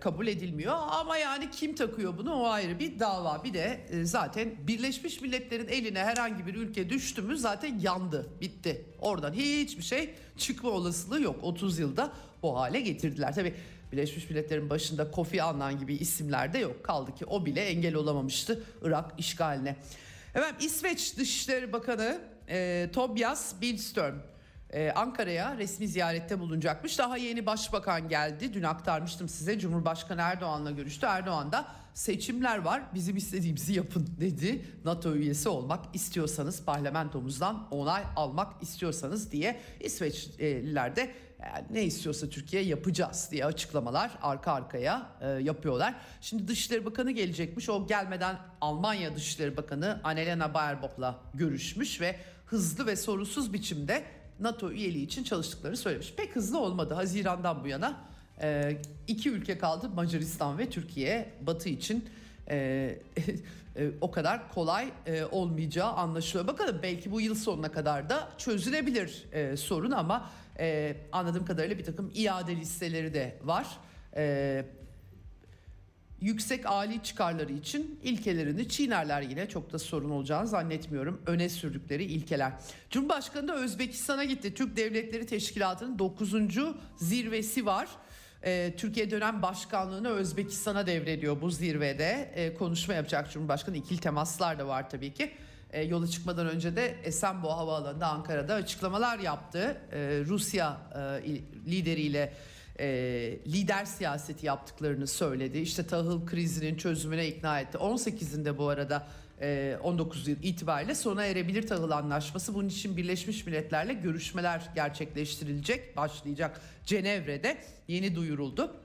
kabul 0.01 0.27
edilmiyor. 0.27 0.75
Ama 0.91 1.17
yani 1.17 1.51
kim 1.51 1.75
takıyor 1.75 2.19
bunu 2.19 2.35
o 2.35 2.47
ayrı 2.47 2.79
bir 2.79 2.99
dava. 2.99 3.45
Bir 3.45 3.55
de 3.55 3.81
e, 3.91 4.05
zaten 4.05 4.51
Birleşmiş 4.67 5.21
Milletler'in 5.21 5.69
eline 5.69 5.99
herhangi 5.99 6.47
bir 6.47 6.55
ülke 6.55 6.91
düştü 6.91 7.23
mü 7.23 7.37
zaten 7.37 7.79
yandı, 7.79 8.31
bitti. 8.41 8.85
Oradan 9.01 9.33
hiçbir 9.33 9.83
şey 9.83 10.15
çıkma 10.37 10.71
olasılığı 10.71 11.23
yok. 11.23 11.37
30 11.43 11.79
yılda 11.79 12.13
bu 12.43 12.59
hale 12.59 12.81
getirdiler. 12.81 13.35
Tabii 13.35 13.55
Birleşmiş 13.93 14.31
Milletler'in 14.31 14.71
başında 14.71 15.11
Kofi 15.11 15.43
Annan 15.43 15.79
gibi 15.79 15.95
isimler 15.95 16.53
de 16.53 16.59
yok. 16.59 16.85
Kaldı 16.85 17.15
ki 17.15 17.25
o 17.25 17.47
bile 17.47 17.61
engel 17.61 17.95
olamamıştı 17.95 18.65
Irak 18.83 19.15
işgaline. 19.19 19.77
Efendim 20.35 20.57
İsveç 20.61 21.17
Dışişleri 21.19 21.73
Bakanı 21.73 22.21
e, 22.49 22.89
Tobias 22.93 23.61
Billström 23.61 24.23
ee, 24.73 24.93
Ankara'ya 24.95 25.57
resmi 25.59 25.89
ziyarette 25.89 26.41
bulunacakmış. 26.41 26.99
Daha 26.99 27.17
yeni 27.17 27.47
başbakan 27.47 28.09
geldi. 28.09 28.55
Dün 28.55 28.63
aktarmıştım 28.63 29.29
size. 29.29 29.59
Cumhurbaşkanı 29.59 30.21
Erdoğan'la 30.21 30.71
görüştü. 30.71 31.07
Erdoğan 31.07 31.53
da 31.53 31.67
seçimler 31.95 32.59
var. 32.59 32.83
Bizim 32.95 33.17
istediğimizi 33.17 33.73
yapın 33.73 34.09
dedi. 34.21 34.65
NATO 34.85 35.15
üyesi 35.15 35.49
olmak 35.49 35.95
istiyorsanız 35.95 36.65
parlamentomuzdan 36.65 37.69
onay 37.71 38.03
almak 38.17 38.63
istiyorsanız 38.63 39.33
diye 39.33 39.61
İsveçliler 39.81 40.97
de 40.97 41.15
yani 41.43 41.67
ne 41.71 41.85
istiyorsa 41.85 42.29
Türkiye 42.29 42.63
yapacağız 42.63 43.29
diye 43.31 43.45
açıklamalar 43.45 44.11
arka 44.23 44.53
arkaya 44.53 45.11
e, 45.21 45.29
yapıyorlar. 45.29 45.95
Şimdi 46.21 46.49
Dışişleri 46.49 46.85
Bakanı 46.85 47.11
gelecekmiş. 47.11 47.69
O 47.69 47.87
gelmeden 47.87 48.37
Almanya 48.61 49.17
Dışişleri 49.17 49.57
Bakanı 49.57 50.01
Annalena 50.05 50.55
Baerbock'la 50.55 51.21
görüşmüş 51.35 52.01
ve 52.01 52.17
hızlı 52.47 52.87
ve 52.87 52.97
sorunsuz 52.97 53.53
biçimde 53.53 54.05
NATO 54.43 54.71
üyeliği 54.71 55.07
için 55.07 55.25
çalıştıklarını 55.25 55.77
söylemiş. 55.77 56.15
Pek 56.17 56.37
hızlı 56.37 56.59
olmadı 56.59 56.95
Haziran'dan 56.95 57.65
bu 57.65 57.69
yana. 57.69 57.97
E, 58.43 58.79
iki 59.07 59.31
ülke 59.31 59.59
kaldı 59.59 59.89
Macaristan 59.89 60.59
ve 60.59 60.71
Türkiye 60.71 61.33
Batı 61.41 61.69
için 61.69 62.05
e, 62.51 62.57
e, 63.77 63.91
o 64.01 64.11
kadar 64.11 64.53
kolay 64.53 64.89
e, 65.07 65.25
olmayacağı 65.25 65.93
anlaşılıyor. 65.93 66.47
Bakalım 66.47 66.81
belki 66.83 67.11
bu 67.11 67.21
yıl 67.21 67.35
sonuna 67.35 67.73
kadar 67.73 68.09
da 68.09 68.29
çözülebilir 68.39 69.25
e, 69.33 69.57
sorun 69.57 69.91
ama 69.91 70.31
e, 70.59 70.97
anladığım 71.13 71.45
kadarıyla 71.45 71.79
bir 71.79 71.85
takım 71.85 72.11
iade 72.15 72.57
listeleri 72.57 73.15
de 73.15 73.39
var. 73.45 73.67
E, 74.17 74.65
yüksek 76.23 76.67
ali 76.67 77.03
çıkarları 77.03 77.53
için 77.53 78.01
ilkelerini 78.03 78.69
çiğnerler 78.69 79.23
yine 79.23 79.49
çok 79.49 79.73
da 79.73 79.79
sorun 79.79 80.11
olacağını 80.11 80.49
zannetmiyorum. 80.49 81.23
Öne 81.27 81.49
sürdükleri 81.49 82.05
ilkeler. 82.05 82.53
Cumhurbaşkanı 82.91 83.49
da 83.49 83.55
Özbekistan'a 83.55 84.25
gitti. 84.25 84.55
Türk 84.55 84.77
Devletleri 84.77 85.27
Teşkilatı'nın 85.27 85.99
9. 85.99 86.33
zirvesi 86.97 87.67
var. 87.67 87.89
Ee, 88.45 88.75
Türkiye 88.77 89.11
dönem 89.11 89.43
başkanlığını 89.43 90.09
Özbekistan'a 90.09 90.87
devrediyor 90.87 91.41
bu 91.41 91.51
zirvede. 91.51 92.33
Ee, 92.35 92.55
konuşma 92.55 92.95
yapacak 92.95 93.33
Cumhurbaşkanı. 93.33 93.77
ikili 93.77 94.01
temaslar 94.01 94.59
da 94.59 94.67
var 94.67 94.91
tabii 94.91 95.15
ki. 95.15 95.33
Ee, 95.73 95.83
yola 95.83 96.07
çıkmadan 96.07 96.47
önce 96.47 96.77
de 96.77 96.97
Esenboğa 97.05 97.57
Havaalanı'nda 97.57 98.07
Ankara'da 98.07 98.55
açıklamalar 98.55 99.19
yaptı. 99.19 99.77
Rusya 100.27 100.77
e, 101.25 101.71
lideriyle 101.71 102.33
e, 102.81 102.87
lider 103.47 103.85
siyaseti 103.85 104.47
yaptıklarını 104.47 105.07
söyledi. 105.07 105.59
İşte 105.59 105.87
tahıl 105.87 106.27
krizinin 106.27 106.77
çözümüne 106.77 107.29
ikna 107.29 107.61
etti. 107.61 107.79
18'inde 107.79 108.59
bu 108.59 108.69
arada 108.69 109.07
e, 109.41 109.77
19 109.83 110.29
yıl 110.29 110.37
itibariyle 110.43 110.95
sona 110.95 111.25
erebilir 111.25 111.67
tahıl 111.67 111.91
anlaşması. 111.91 112.55
Bunun 112.55 112.69
için 112.69 112.97
Birleşmiş 112.97 113.47
Milletler'le 113.47 114.03
görüşmeler 114.03 114.63
gerçekleştirilecek, 114.75 115.97
başlayacak 115.97 116.61
Cenevre'de 116.87 117.59
yeni 117.89 118.15
duyuruldu. 118.15 118.77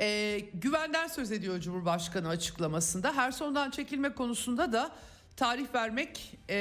E, 0.00 0.38
güvenden 0.54 1.06
söz 1.06 1.32
ediyor 1.32 1.60
Cumhurbaşkanı 1.60 2.28
açıklamasında. 2.28 3.16
Her 3.16 3.30
sondan 3.30 3.70
çekilme 3.70 4.14
konusunda 4.14 4.72
da 4.72 4.90
tarih 5.36 5.74
vermek 5.74 6.38
e, 6.50 6.56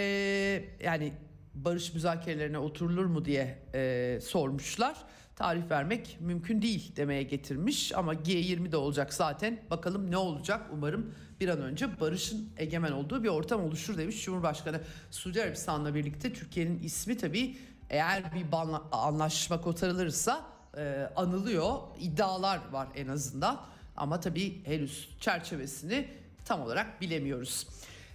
yani 0.84 1.14
barış 1.54 1.94
müzakerelerine 1.94 2.58
oturulur 2.58 3.06
mu 3.06 3.26
diye 3.26 3.58
e, 3.74 4.20
sormuşlar 4.22 4.96
tarih 5.38 5.70
vermek 5.70 6.18
mümkün 6.20 6.62
değil 6.62 6.96
demeye 6.96 7.24
getirmiş 7.24 7.96
ama 7.96 8.14
G20'de 8.14 8.78
olacak 8.78 9.14
zaten. 9.14 9.60
Bakalım 9.70 10.12
ne 10.12 10.18
olacak? 10.18 10.62
Umarım 10.74 11.14
bir 11.40 11.50
an 11.50 11.62
önce 11.62 12.00
barışın 12.00 12.50
egemen 12.58 12.92
olduğu 12.92 13.24
bir 13.24 13.28
ortam 13.28 13.64
oluşur 13.64 13.98
demiş 13.98 14.24
Cumhurbaşkanı. 14.26 14.82
Suudi 15.12 15.44
Arabistan'la 15.44 15.96
birlikte 15.96 16.34
Türkiye'nin 16.34 16.84
ismi 16.84 17.18
tabii 17.18 17.58
eğer 17.90 18.34
bir 18.36 18.46
anlaşma 18.92 19.62
kotarılırsa 19.62 20.46
e, 20.78 21.10
anılıyor. 21.16 21.74
İddialar 22.00 22.60
var 22.72 22.88
en 22.96 23.08
azından 23.08 23.62
ama 23.98 24.20
tabii 24.20 24.66
henüz 24.66 25.10
çerçevesini 25.20 26.08
tam 26.46 26.62
olarak 26.62 27.02
bilemiyoruz. 27.02 27.68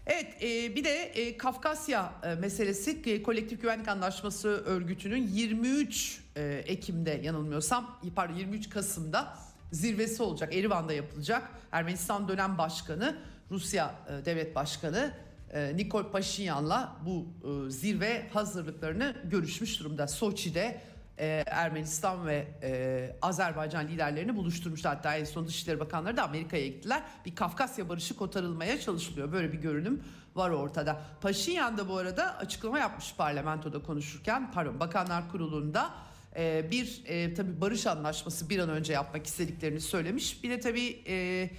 Evet 0.06 0.42
e, 0.42 0.76
bir 0.76 0.84
de 0.84 0.90
e, 0.90 1.36
Kafkasya 1.36 2.12
e, 2.22 2.34
meselesi 2.34 3.02
e, 3.06 3.22
kolektif 3.22 3.60
güvenlik 3.62 3.88
anlaşması 3.88 4.48
örgütünün 4.48 5.28
23 5.28 6.20
e, 6.36 6.62
Ekim'de 6.66 7.20
yanılmıyorsam 7.22 8.00
pardon 8.16 8.34
23 8.34 8.70
Kasım'da 8.70 9.36
zirvesi 9.72 10.22
olacak 10.22 10.54
Erivan'da 10.54 10.92
yapılacak. 10.92 11.50
Ermenistan 11.72 12.28
dönem 12.28 12.58
başkanı 12.58 13.16
Rusya 13.50 13.94
devlet 14.24 14.54
başkanı 14.54 15.14
e, 15.52 15.76
Nikol 15.76 16.04
Paşinyan'la 16.04 16.96
bu 17.06 17.26
zirve 17.70 18.28
hazırlıklarını 18.32 19.16
görüşmüş 19.24 19.80
durumda. 19.80 20.08
Soçi'de 20.08 20.80
e, 21.18 21.44
Ermenistan 21.46 22.26
ve 22.26 22.48
e, 22.62 23.16
Azerbaycan 23.22 23.88
liderlerini 23.88 24.36
buluşturmuşlar. 24.36 24.94
Hatta 24.94 25.16
en 25.16 25.24
son 25.24 25.46
Dışişleri 25.46 25.80
Bakanları 25.80 26.16
da 26.16 26.22
Amerika'ya 26.22 26.66
gittiler. 26.66 27.02
Bir 27.26 27.34
Kafkasya 27.34 27.88
barışı 27.88 28.16
kotarılmaya 28.16 28.80
çalışılıyor. 28.80 29.32
Böyle 29.32 29.52
bir 29.52 29.58
görünüm 29.58 30.02
var 30.34 30.50
ortada. 30.50 31.00
Paşinyan 31.20 31.78
da 31.78 31.88
bu 31.88 31.96
arada 31.96 32.38
açıklama 32.38 32.78
yapmış 32.78 33.14
parlamentoda 33.16 33.82
konuşurken, 33.82 34.52
pardon 34.52 34.80
Bakanlar 34.80 35.30
Kurulu'nda 35.30 35.90
e, 36.36 36.70
bir 36.70 37.02
e, 37.06 37.34
tabii 37.34 37.60
barış 37.60 37.86
anlaşması 37.86 38.50
bir 38.50 38.58
an 38.58 38.68
önce 38.68 38.92
yapmak 38.92 39.26
istediklerini 39.26 39.80
söylemiş. 39.80 40.44
Bir 40.44 40.50
de 40.50 40.60
tabii 40.60 41.02
e, 41.06 41.50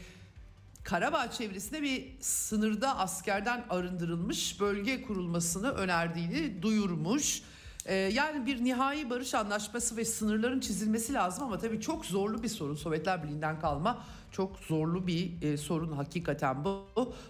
Karabağ 0.84 1.32
çevresinde 1.32 1.82
bir 1.82 2.22
sınırda 2.22 2.98
askerden 2.98 3.66
arındırılmış 3.70 4.60
bölge 4.60 5.02
kurulmasını 5.02 5.72
önerdiğini 5.72 6.62
duyurmuş. 6.62 7.42
Ee, 7.86 7.96
yani 7.96 8.46
bir 8.46 8.64
nihai 8.64 9.10
barış 9.10 9.34
anlaşması 9.34 9.98
ve 9.98 10.06
sınırların 10.06 10.60
çizilmesi 10.60 11.14
lazım 11.14 11.44
ama 11.44 11.58
tabii 11.58 11.82
çok 11.82 12.06
zorlu 12.06 12.44
bir 12.44 12.48
sorun. 12.48 12.76
Sovyetler 12.76 13.24
Birliği'nden 13.24 13.60
kalma 13.60 14.04
çok 14.32 14.58
zorlu 14.58 15.08
bir 15.08 15.42
e, 15.42 15.58
sorun 15.58 15.92
hakikaten 15.92 16.66
bu. 16.66 16.86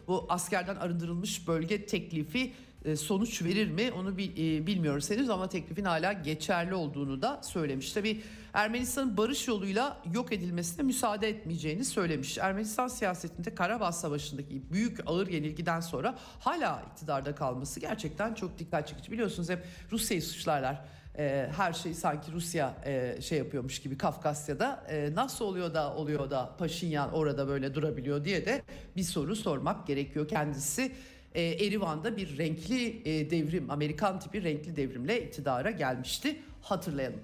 Bu 0.08 0.26
askerden 0.30 0.76
arındırılmış 0.76 1.48
bölge 1.48 1.86
teklifi 1.86 2.54
sonuç 2.98 3.44
verir 3.44 3.68
mi 3.68 3.92
onu 3.92 4.12
e, 4.12 4.68
bilmiyoruz 4.68 5.10
henüz 5.10 5.30
ama 5.30 5.50
teklifin 5.50 5.86
hala 5.86 6.14
geçerli 6.14 6.74
olduğunu 6.74 7.22
da 7.22 7.42
söylemiş. 7.44 7.94
Tabi 7.94 8.22
Ermenistan'ın 8.54 9.18
barış 9.18 9.48
yoluyla 9.48 10.02
yok 10.14 10.34
edilmesine 10.34 10.86
müsaade 10.86 11.30
etmeyeceğini 11.30 11.86
söylemiş. 11.86 12.38
Ermenistan 12.38 12.88
siyasetinde 12.88 13.56
Karabağ 13.56 13.92
Savaşı'ndaki 13.92 14.72
büyük 14.72 15.00
ağır 15.06 15.28
yenilgiden 15.28 15.80
sonra 15.80 16.16
hala 16.40 16.84
iktidarda 16.92 17.36
kalması 17.36 17.80
gerçekten 17.80 18.34
çok 18.34 18.60
dikkat 18.60 18.88
çekici. 18.88 19.12
Biliyorsunuz 19.12 19.50
hep 19.50 19.66
Rusya'yı 19.92 20.22
suçlarlar 20.22 20.86
e, 21.18 21.50
her 21.58 21.74
şey 21.74 21.94
sanki 21.94 22.32
Rusya 22.32 22.76
e, 22.86 23.22
şey 23.22 23.38
yapıyormuş 23.38 23.82
gibi 23.82 23.98
Kafkasya'da 23.98 24.84
e, 24.90 25.16
nasıl 25.16 25.46
oluyor 25.46 25.74
da 25.74 25.96
oluyor 25.96 26.30
da 26.30 26.56
Paşinyan 26.58 27.14
orada 27.14 27.48
böyle 27.48 27.76
durabiliyor 27.76 28.26
diye 28.26 28.46
de 28.46 28.62
bir 28.96 29.04
soru 29.04 29.36
sormak 29.36 29.88
gerekiyor 29.88 30.28
kendisi 30.28 30.92
e, 31.36 31.42
Erivan'da 31.42 32.18
bir 32.18 32.38
renkli 32.38 33.02
e, 33.06 33.30
devrim, 33.32 33.72
Amerikan 33.72 34.20
tipi 34.20 34.44
renkli 34.44 34.76
devrimle 34.76 35.28
iktidara 35.28 35.72
gelmişti. 35.72 36.40
Hatırlayalım. 36.62 37.20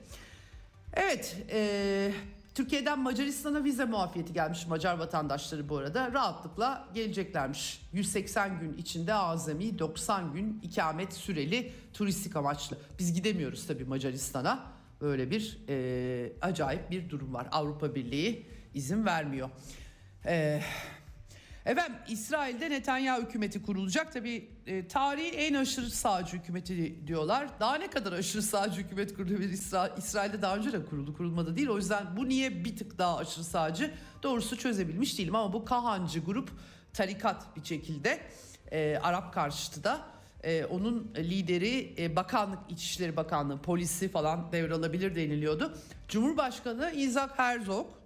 Evet, 0.93 1.37
e, 1.51 2.11
Türkiye'den 2.55 2.99
Macaristan'a 2.99 3.63
vize 3.63 3.85
muafiyeti 3.85 4.33
gelmiş 4.33 4.67
Macar 4.67 4.97
vatandaşları 4.97 5.69
bu 5.69 5.77
arada 5.77 6.11
rahatlıkla 6.13 6.87
geleceklermiş. 6.93 7.81
180 7.93 8.59
gün 8.59 8.73
içinde 8.77 9.13
azami 9.13 9.79
90 9.79 10.33
gün 10.33 10.59
ikamet 10.63 11.13
süreli 11.13 11.71
turistik 11.93 12.35
amaçlı. 12.35 12.77
Biz 12.99 13.13
gidemiyoruz 13.13 13.67
tabii 13.67 13.85
Macaristan'a. 13.85 14.65
Böyle 15.01 15.31
bir 15.31 15.59
e, 15.69 16.31
acayip 16.41 16.91
bir 16.91 17.09
durum 17.09 17.33
var. 17.33 17.47
Avrupa 17.51 17.95
Birliği 17.95 18.45
izin 18.73 19.05
vermiyor. 19.05 19.49
Eee 20.25 20.61
Efendim 21.65 21.97
İsrail'de 22.09 22.69
Netanyahu 22.69 23.21
hükümeti 23.21 23.61
kurulacak. 23.61 24.13
Tabi 24.13 24.49
e, 24.67 24.87
tarihi 24.87 25.29
en 25.29 25.53
aşırı 25.53 25.89
sağcı 25.89 26.37
hükümeti 26.37 27.07
diyorlar. 27.07 27.47
Daha 27.59 27.75
ne 27.75 27.89
kadar 27.89 28.11
aşırı 28.11 28.41
sağcı 28.41 28.81
hükümet 28.81 29.15
kurulabilir? 29.15 29.49
İsra 29.49 29.87
İsrail'de 29.87 30.41
daha 30.41 30.55
önce 30.55 30.71
de 30.71 30.85
kuruldu 30.85 31.17
kurulmadı 31.17 31.55
değil. 31.55 31.67
O 31.67 31.77
yüzden 31.77 32.17
bu 32.17 32.29
niye 32.29 32.65
bir 32.65 32.77
tık 32.77 32.97
daha 32.97 33.17
aşırı 33.17 33.43
sağcı 33.43 33.91
doğrusu 34.23 34.57
çözebilmiş 34.57 35.17
değilim. 35.17 35.35
Ama 35.35 35.53
bu 35.53 35.65
Kahancı 35.65 36.19
grup 36.19 36.49
tarikat 36.93 37.55
bir 37.55 37.63
şekilde 37.63 38.19
e, 38.71 38.99
Arap 39.03 39.33
karşıtı 39.33 39.83
da 39.83 40.01
e, 40.43 40.65
onun 40.65 41.11
lideri 41.17 41.95
e, 41.97 42.15
bakanlık 42.15 42.59
İçişleri 42.69 43.15
Bakanlığı 43.15 43.61
polisi 43.61 44.09
falan 44.09 44.51
devralabilir 44.51 45.15
deniliyordu. 45.15 45.77
Cumhurbaşkanı 46.07 46.91
Isaac 46.91 47.31
Herzog 47.35 47.98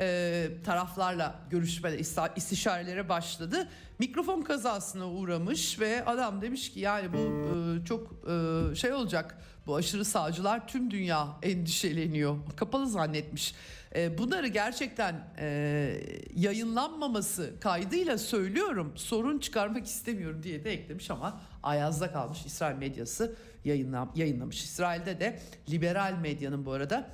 e, 0.00 0.48
taraflarla 0.64 1.34
görüşmeler, 1.50 1.98
istişarelere 2.36 3.08
başladı. 3.08 3.68
Mikrofon 3.98 4.42
kazasına 4.42 5.08
uğramış 5.08 5.80
ve 5.80 6.04
adam 6.04 6.42
demiş 6.42 6.72
ki 6.72 6.80
yani 6.80 7.12
bu 7.12 7.18
e, 7.18 7.84
çok 7.84 8.12
e, 8.30 8.74
şey 8.74 8.92
olacak. 8.92 9.38
Bu 9.66 9.76
aşırı 9.76 10.04
sağcılar 10.04 10.68
tüm 10.68 10.90
dünya 10.90 11.28
endişeleniyor. 11.42 12.36
Kapalı 12.56 12.88
zannetmiş. 12.88 13.54
E, 13.94 14.18
bunları 14.18 14.46
gerçekten 14.46 15.28
e, 15.38 16.00
yayınlanmaması 16.34 17.54
kaydıyla 17.60 18.18
söylüyorum. 18.18 18.92
Sorun 18.96 19.38
çıkarmak 19.38 19.86
istemiyorum 19.86 20.42
diye 20.42 20.64
de 20.64 20.72
eklemiş 20.72 21.10
ama 21.10 21.40
ayazda 21.62 22.12
kalmış 22.12 22.46
İsrail 22.46 22.76
medyası 22.76 23.36
yayınlam 23.64 24.12
yayınlamış. 24.14 24.64
İsrail'de 24.64 25.20
de 25.20 25.40
liberal 25.70 26.12
medyanın 26.22 26.66
bu 26.66 26.72
arada 26.72 27.10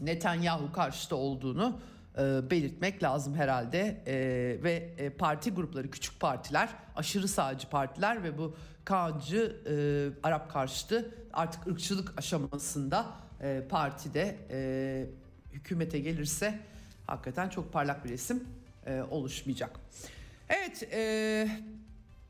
Netanyahu 0.00 0.72
karşıtı 0.72 1.16
olduğunu 1.16 1.80
e, 2.18 2.50
belirtmek 2.50 3.02
lazım 3.02 3.34
herhalde 3.34 4.02
e, 4.06 4.14
ve 4.62 4.94
e, 4.98 5.10
parti 5.10 5.50
grupları 5.50 5.90
küçük 5.90 6.20
partiler 6.20 6.68
aşırı 6.96 7.28
sağcı 7.28 7.68
partiler 7.68 8.22
ve 8.22 8.38
bu 8.38 8.56
Kaan'cı 8.84 9.56
e, 9.66 10.26
Arap 10.26 10.50
karşıtı 10.50 11.14
artık 11.32 11.66
ırkçılık 11.66 12.18
aşamasında 12.18 13.06
e, 13.40 13.62
partide 13.68 14.36
e, 14.50 15.06
hükümete 15.52 15.98
gelirse 15.98 16.58
hakikaten 17.06 17.48
çok 17.48 17.72
parlak 17.72 18.04
bir 18.04 18.10
resim 18.10 18.44
e, 18.86 19.02
oluşmayacak. 19.10 19.80
Evet 20.48 20.82
e, 20.92 21.48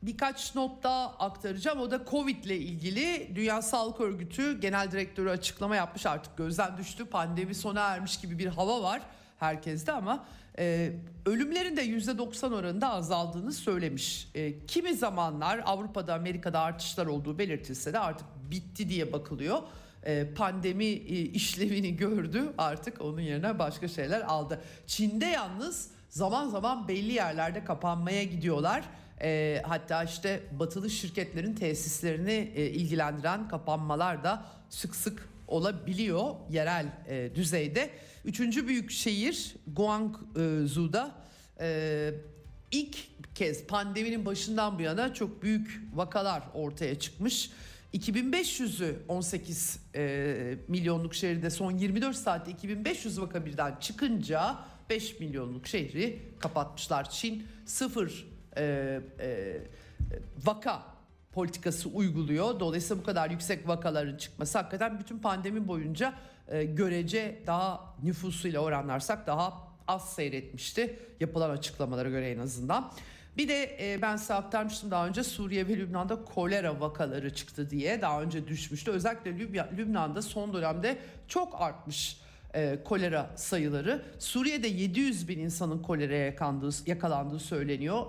birkaç 0.01 0.55
not 0.55 0.83
daha 0.83 1.09
aktaracağım. 1.09 1.79
O 1.79 1.91
da 1.91 2.05
Covid 2.11 2.43
ile 2.43 2.57
ilgili 2.57 3.35
Dünya 3.35 3.61
Sağlık 3.61 4.01
Örgütü 4.01 4.59
Genel 4.59 4.91
Direktörü 4.91 5.29
açıklama 5.29 5.75
yapmış 5.75 6.05
artık 6.05 6.37
gözden 6.37 6.77
düştü. 6.77 7.05
Pandemi 7.05 7.55
sona 7.55 7.81
ermiş 7.81 8.19
gibi 8.19 8.39
bir 8.39 8.47
hava 8.47 8.83
var 8.83 9.01
herkeste 9.39 9.91
ama 9.91 10.25
e, 10.59 10.91
ölümlerin 11.25 11.77
de 11.77 11.85
%90 11.85 12.55
oranında 12.55 12.89
azaldığını 12.89 13.53
söylemiş. 13.53 14.29
E, 14.35 14.65
kimi 14.65 14.95
zamanlar 14.95 15.61
Avrupa'da 15.65 16.13
Amerika'da 16.13 16.59
artışlar 16.59 17.05
olduğu 17.05 17.39
belirtilse 17.39 17.93
de 17.93 17.99
artık 17.99 18.27
bitti 18.51 18.89
diye 18.89 19.13
bakılıyor. 19.13 19.61
E, 20.03 20.33
pandemi 20.33 20.85
e, 20.85 21.19
işlevini 21.21 21.97
gördü 21.97 22.53
artık 22.57 23.01
onun 23.01 23.21
yerine 23.21 23.59
başka 23.59 23.87
şeyler 23.87 24.21
aldı. 24.21 24.61
Çin'de 24.87 25.25
yalnız 25.25 25.89
zaman 26.09 26.49
zaman 26.49 26.87
belli 26.87 27.13
yerlerde 27.13 27.63
kapanmaya 27.65 28.23
gidiyorlar. 28.23 28.83
E, 29.21 29.61
hatta 29.65 30.03
işte 30.03 30.43
batılı 30.59 30.89
şirketlerin 30.89 31.55
tesislerini 31.55 32.51
e, 32.55 32.65
ilgilendiren 32.65 33.47
kapanmalar 33.47 34.23
da 34.23 34.45
sık 34.69 34.95
sık 34.95 35.29
olabiliyor 35.47 36.35
yerel 36.49 36.85
e, 37.09 37.35
düzeyde. 37.35 37.89
Üçüncü 38.25 38.67
büyük 38.67 38.91
şehir 38.91 39.55
Guangzhou'da 39.67 41.11
e, 41.59 42.11
ilk 42.71 42.97
kez 43.35 43.67
pandeminin 43.67 44.25
başından 44.25 44.79
bu 44.79 44.81
yana 44.81 45.13
çok 45.13 45.43
büyük 45.43 45.81
vakalar 45.93 46.43
ortaya 46.53 46.99
çıkmış. 46.99 47.51
2500'ü 47.93 48.95
18 49.07 49.79
e, 49.95 50.57
milyonluk 50.67 51.15
şehirde 51.15 51.49
son 51.49 51.71
24 51.71 52.15
saatte 52.15 52.51
2500 52.51 53.21
vaka 53.21 53.45
birden 53.45 53.75
çıkınca 53.79 54.55
5 54.89 55.19
milyonluk 55.19 55.67
şehri 55.67 56.19
kapatmışlar. 56.39 57.09
Çin 57.09 57.47
sıfır 57.65 58.27
e, 58.57 58.63
e, 59.19 59.57
vaka 60.45 60.94
politikası 61.35 61.89
uyguluyor. 61.89 62.59
Dolayısıyla 62.59 63.01
bu 63.01 63.05
kadar 63.05 63.29
yüksek 63.29 63.67
vakaların 63.67 64.17
çıkması 64.17 64.57
hakikaten 64.57 64.99
bütün 64.99 65.19
pandemi 65.19 65.67
boyunca 65.67 66.13
e, 66.47 66.63
görece 66.63 67.41
daha 67.47 67.95
nüfusuyla 68.03 68.59
oranlarsak 68.59 69.27
daha 69.27 69.53
az 69.87 70.13
seyretmişti. 70.13 70.99
Yapılan 71.19 71.49
açıklamalara 71.49 72.09
göre 72.09 72.31
en 72.31 72.39
azından. 72.39 72.91
Bir 73.37 73.47
de 73.47 73.77
e, 73.93 74.01
ben 74.01 74.15
size 74.15 74.33
aktarmıştım 74.33 74.91
daha 74.91 75.07
önce 75.07 75.23
Suriye 75.23 75.67
ve 75.67 75.77
Lübnan'da 75.77 76.25
kolera 76.25 76.79
vakaları 76.79 77.33
çıktı 77.33 77.69
diye 77.69 78.01
daha 78.01 78.21
önce 78.21 78.47
düşmüştü. 78.47 78.91
Özellikle 78.91 79.31
Lüb- 79.31 79.77
Lübnan'da 79.77 80.21
son 80.21 80.53
dönemde 80.53 80.97
çok 81.27 81.61
artmış 81.61 82.21
e, 82.53 82.79
kolera 82.83 83.29
sayıları. 83.35 84.01
Suriye'de 84.19 84.67
700 84.67 85.27
bin 85.27 85.39
insanın 85.39 85.79
koleraya 85.79 86.33
yakalandığı, 86.85 87.39
söyleniyor 87.39 88.05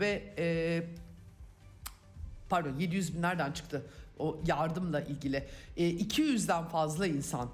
ve 0.00 0.22
pardon 2.50 2.78
700 2.78 3.14
bin 3.16 3.22
nereden 3.22 3.52
çıktı? 3.52 3.82
o 4.20 4.40
yardımla 4.46 5.00
ilgili 5.00 5.46
e, 5.76 5.90
200'den 5.90 6.64
fazla 6.64 7.06
insan 7.06 7.48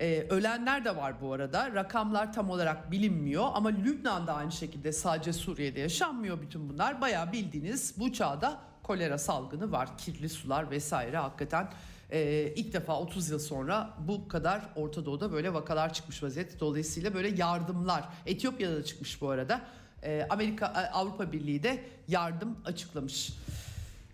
ee, 0.00 0.26
ölenler 0.30 0.84
de 0.84 0.96
var 0.96 1.14
bu 1.20 1.32
arada. 1.32 1.74
Rakamlar 1.74 2.32
tam 2.32 2.50
olarak 2.50 2.90
bilinmiyor 2.90 3.44
ama 3.54 3.68
Lübnan'da 3.68 4.34
aynı 4.34 4.52
şekilde 4.52 4.92
sadece 4.92 5.32
Suriye'de 5.32 5.80
yaşanmıyor 5.80 6.42
bütün 6.42 6.68
bunlar. 6.68 7.00
Bayağı 7.00 7.32
bildiğiniz 7.32 7.94
bu 7.98 8.12
çağda 8.12 8.58
kolera 8.82 9.18
salgını 9.18 9.72
var. 9.72 9.98
Kirli 9.98 10.28
sular 10.28 10.70
vesaire 10.70 11.16
hakikaten 11.16 11.68
e, 12.10 12.52
ilk 12.56 12.72
defa 12.72 13.00
30 13.00 13.30
yıl 13.30 13.38
sonra 13.38 13.90
bu 14.08 14.28
kadar 14.28 14.62
Orta 14.76 15.06
Doğu'da 15.06 15.32
böyle 15.32 15.54
vakalar 15.54 15.92
çıkmış 15.92 16.22
vaziyette. 16.22 16.60
Dolayısıyla 16.60 17.14
böyle 17.14 17.28
yardımlar 17.28 18.04
Etiyopya'da 18.26 18.76
da 18.76 18.84
çıkmış 18.84 19.20
bu 19.20 19.30
arada. 19.30 19.60
E, 20.02 20.26
Amerika 20.30 20.66
Avrupa 20.92 21.32
Birliği 21.32 21.62
de 21.62 21.84
yardım 22.08 22.58
açıklamış. 22.64 23.32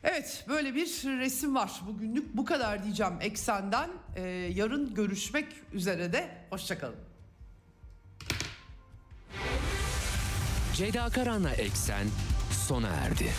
Evet 0.08 0.44
böyle 0.48 0.74
bir 0.74 0.86
resim 1.04 1.54
var. 1.54 1.72
Bugünlük 1.86 2.36
bu 2.36 2.44
kadar 2.44 2.84
diyeceğim 2.84 3.12
Eksen'den. 3.20 3.90
Ee, 4.16 4.22
yarın 4.54 4.94
görüşmek 4.94 5.46
üzere 5.72 6.12
de. 6.12 6.28
Hoşçakalın. 6.50 6.96
Ceyda 10.74 11.08
Karan'la 11.08 11.50
Eksen 11.50 12.06
sona 12.68 12.88
erdi. 12.88 13.32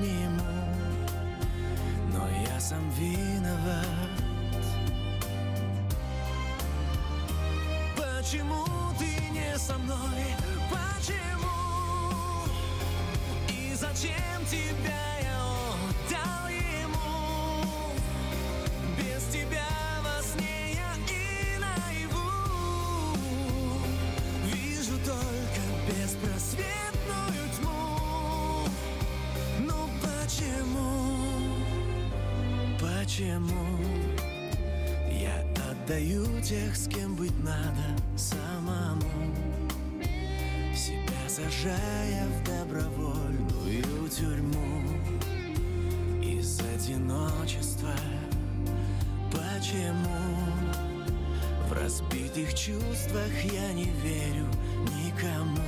Обниму 0.00 0.42
но 2.12 2.26
я 2.52 2.58
сам 2.58 2.90
виноват. 2.90 3.86
Почему 7.96 8.64
ты 8.98 9.30
не 9.30 9.58
со 9.58 9.78
мной? 9.78 10.36
Почему? 10.70 12.46
И 13.48 13.74
зачем 13.74 14.44
тебя 14.50 15.09
Почему? 33.20 33.76
Я 35.12 35.44
отдаю 35.70 36.24
тех, 36.40 36.74
с 36.74 36.88
кем 36.88 37.14
быть 37.16 37.38
надо 37.44 37.94
самому? 38.16 39.02
Себя 40.74 41.28
сажая 41.28 42.26
в 42.28 42.44
добровольную 42.44 44.08
тюрьму. 44.08 44.84
Из 46.22 46.60
одиночества. 46.60 47.92
Почему? 49.30 50.24
В 51.68 51.72
разбитых 51.74 52.54
чувствах 52.54 53.44
я 53.52 53.70
не 53.74 53.90
верю 54.02 54.46
никому. 55.04 55.60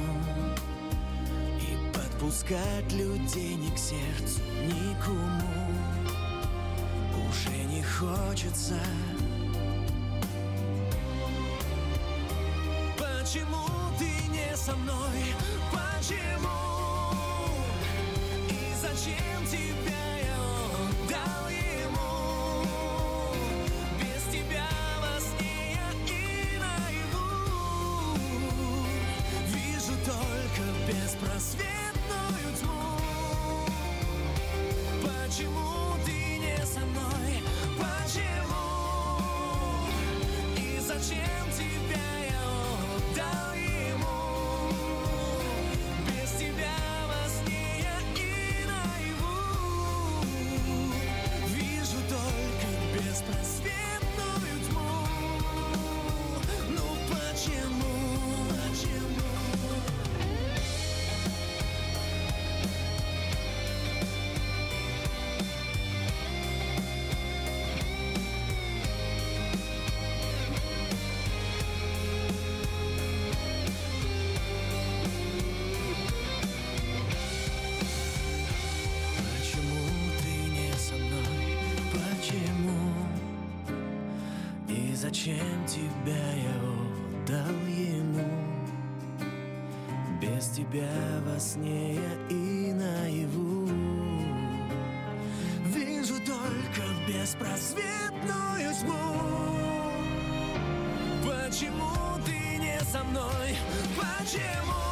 И 1.61 1.93
подпускать 1.93 2.91
людей 2.95 3.57
ни 3.57 3.69
к 3.69 3.77
сердцу, 3.77 4.41
ни 4.65 4.95
к 5.05 5.09
уму 5.11 5.62
хочется. 8.03 8.81
Почему 12.99 13.67
ты 13.99 14.11
не 14.31 14.57
со 14.57 14.75
мной? 14.75 15.35
Почему? 15.71 16.49
И 18.49 18.75
зачем 18.81 19.47
тебя 19.47 20.12
тебя 85.73 86.33
я 86.35 86.57
отдал 86.69 87.67
ему? 87.67 88.29
Без 90.21 90.49
тебя 90.49 90.91
во 91.27 91.41
сне 91.41 91.95
я 91.95 92.13
и 92.29 92.73
наяву 92.73 93.69
Вижу 95.75 96.15
только 96.27 96.83
беспросветную 97.09 98.75
тьму 98.81 99.03
Почему 101.25 101.93
ты 102.27 102.59
не 102.59 102.79
со 102.93 103.03
мной? 103.05 103.57
Почему? 103.97 104.92